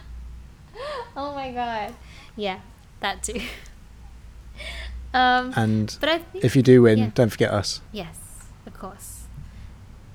oh 1.16 1.34
my 1.34 1.52
god! 1.52 1.94
Yeah, 2.36 2.60
that 3.00 3.22
too. 3.22 3.40
um, 5.14 5.52
And 5.56 5.96
but 6.00 6.08
I 6.08 6.18
think 6.18 6.44
if 6.44 6.56
you 6.56 6.62
do 6.62 6.82
win, 6.82 6.98
yeah. 6.98 7.10
don't 7.14 7.30
forget 7.30 7.50
us. 7.50 7.80
Yes, 7.92 8.18
of 8.66 8.74
course. 8.74 9.22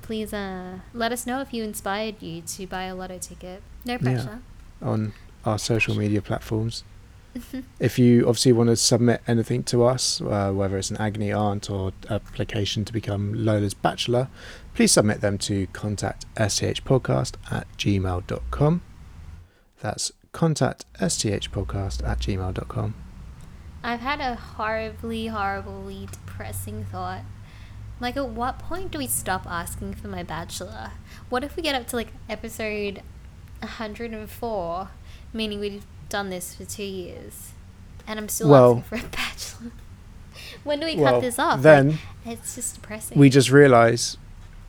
Please 0.02 0.34
uh, 0.34 0.80
let 0.93 1.12
us 1.12 1.28
know 1.28 1.39
if 1.39 1.54
you 1.54 1.64
inspired 1.64 2.22
you 2.22 2.41
to 2.41 2.66
buy 2.66 2.84
a 2.86 2.95
lotto 2.95 3.20
ticket. 3.20 3.62
No 3.86 3.97
pressure. 3.97 4.39
on 4.82 5.14
our 5.45 5.60
social 5.60 5.95
media 5.95 6.22
platforms. 6.22 6.84
if 7.80 8.00
you 8.00 8.22
obviously 8.28 8.52
want 8.52 8.70
to 8.70 8.76
submit 8.76 9.22
anything 9.28 9.64
to 9.64 9.84
us, 9.84 10.20
uh, 10.22 10.52
whether 10.52 10.78
it's 10.78 10.89
an 10.89 10.97
agony 10.97 11.32
aunt 11.32 11.70
or 11.70 11.93
application 12.10 12.84
to 12.86 12.91
become 12.91 13.34
Lola's 13.34 13.74
bachelor, 13.74 14.30
please 14.74 14.91
submit 14.91 15.22
them 15.22 15.38
to 15.38 15.68
contact 15.68 16.26
sthpodcast 16.36 17.36
at 17.52 17.68
gmail.com. 17.78 18.82
That's 19.82 20.12
contact 20.32 20.86
sthpodcast 20.99 22.07
at 22.07 22.19
gmail.com. 22.19 22.93
I've 23.84 23.99
had 24.01 24.19
a 24.19 24.36
horribly, 24.36 25.27
horribly 25.27 26.07
depressing 26.11 26.86
thought. 26.86 27.21
Like, 28.01 28.15
at 28.17 28.30
what 28.30 28.59
point 28.59 28.91
do 28.91 28.97
we 28.97 29.07
stop 29.07 29.45
asking 29.47 29.93
for 29.95 30.07
my 30.07 30.23
bachelor? 30.23 30.91
What 31.30 31.43
if 31.43 31.55
we 31.55 31.63
get 31.63 31.75
up 31.75 31.88
to 31.88 31.95
like 31.95 32.13
episode 32.30 33.01
104, 33.61 34.89
meaning 35.34 35.59
we've 35.59 35.86
done 36.09 36.30
this 36.30 36.55
for 36.55 36.65
two 36.65 36.84
years, 36.84 37.51
and 38.07 38.19
I'm 38.19 38.30
still 38.30 38.49
Well- 38.49 38.77
asking 38.80 38.99
for 38.99 39.05
a 39.05 39.09
bachelor? 39.09 39.71
when 40.63 40.80
do 40.80 40.86
we 40.86 40.95
Well, 40.95 41.13
cut 41.13 41.21
this 41.21 41.39
off? 41.39 41.55
Like, 41.55 41.63
then 41.63 41.99
it's 42.25 42.55
just 42.55 42.75
depressing. 42.75 43.17
we 43.17 43.30
just 43.30 43.49
realise 43.49 44.17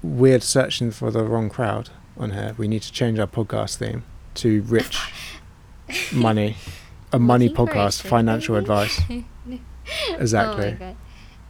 we're 0.02 0.40
searching 0.40 0.90
for 0.90 1.10
the 1.10 1.22
wrong 1.24 1.48
crowd 1.50 1.90
on 2.16 2.32
here. 2.32 2.54
We 2.58 2.68
need 2.68 2.82
to 2.82 2.92
change 2.92 3.18
our 3.18 3.26
podcast 3.26 3.76
theme 3.76 4.02
to 4.34 4.62
rich 4.62 4.98
money, 6.12 6.56
a 7.12 7.18
money 7.18 7.48
Looking 7.48 7.66
for 7.66 7.72
a 7.72 7.74
podcast, 7.74 8.02
financial 8.02 8.56
advice. 8.56 9.00
Exactly. 10.18 10.76
Oh. 10.80 10.96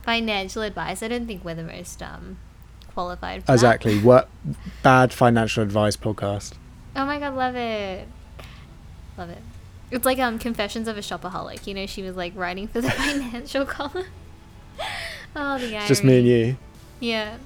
Financial 0.03 0.63
advice. 0.63 1.03
I 1.03 1.09
don't 1.09 1.27
think 1.27 1.45
we're 1.45 1.55
the 1.55 1.63
most 1.63 2.03
um 2.03 2.39
qualified. 2.95 3.43
For 3.43 3.49
that. 3.49 3.53
Exactly. 3.53 3.99
What 4.01 4.29
bad 4.83 5.13
financial 5.13 5.63
advice 5.63 5.97
podcast? 5.97 6.55
Oh 6.97 7.05
my 7.05 7.19
god, 7.19 7.35
love 7.35 7.57
it. 7.57 8.09
Love 9.19 9.31
it. 9.31 9.43
It's 9.91 10.07
like 10.07 10.19
um 10.19 10.39
Confessions 10.39 10.89
of 10.89 10.97
a 10.97 11.01
Shopaholic. 11.01 11.67
You 11.67 11.75
know, 11.75 11.87
she 11.87 12.03
was 12.03 12.17
like 12.17 12.33
writing 12.35 12.69
for 12.69 12.81
the 12.81 12.91
financial 12.91 13.67
column. 13.67 14.07
oh, 15.37 15.59
the 15.59 15.75
irony. 15.75 15.89
Just 15.89 16.05
me 16.05 16.19
and 16.19 16.27
you. 16.27 16.57
Yeah. 17.01 17.37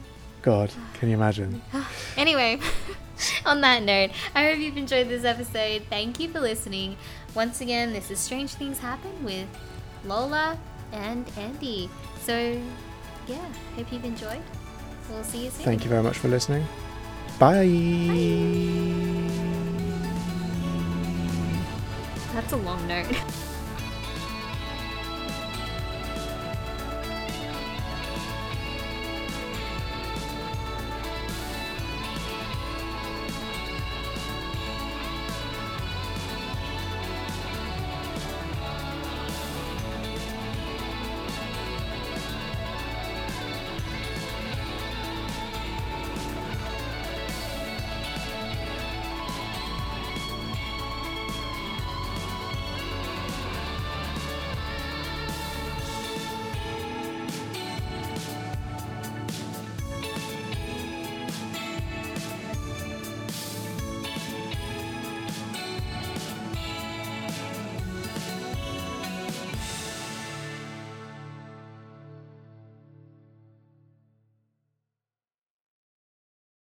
God, 0.42 0.70
can 0.94 1.08
you 1.08 1.16
imagine? 1.16 1.62
Anyway, 2.16 2.60
on 3.46 3.60
that 3.62 3.82
note, 3.82 4.10
I 4.34 4.44
hope 4.44 4.58
you've 4.58 4.76
enjoyed 4.76 5.08
this 5.08 5.24
episode. 5.24 5.82
Thank 5.90 6.20
you 6.20 6.28
for 6.28 6.40
listening. 6.40 6.96
Once 7.34 7.60
again, 7.60 7.92
this 7.92 8.10
is 8.10 8.18
Strange 8.18 8.54
Things 8.54 8.78
Happen 8.78 9.24
with 9.24 9.48
Lola 10.04 10.58
and 10.92 11.30
Andy. 11.36 11.90
So, 12.22 12.60
yeah, 13.26 13.44
hope 13.76 13.92
you've 13.92 14.04
enjoyed. 14.04 14.42
We'll 15.10 15.24
see 15.24 15.44
you 15.44 15.50
soon. 15.50 15.64
Thank 15.64 15.84
you 15.84 15.90
very 15.90 16.02
much 16.02 16.18
for 16.18 16.28
listening. 16.28 16.64
Bye. 17.38 17.66
That's 22.32 22.52
a 22.52 22.56
long 22.56 22.86
note. 22.88 23.06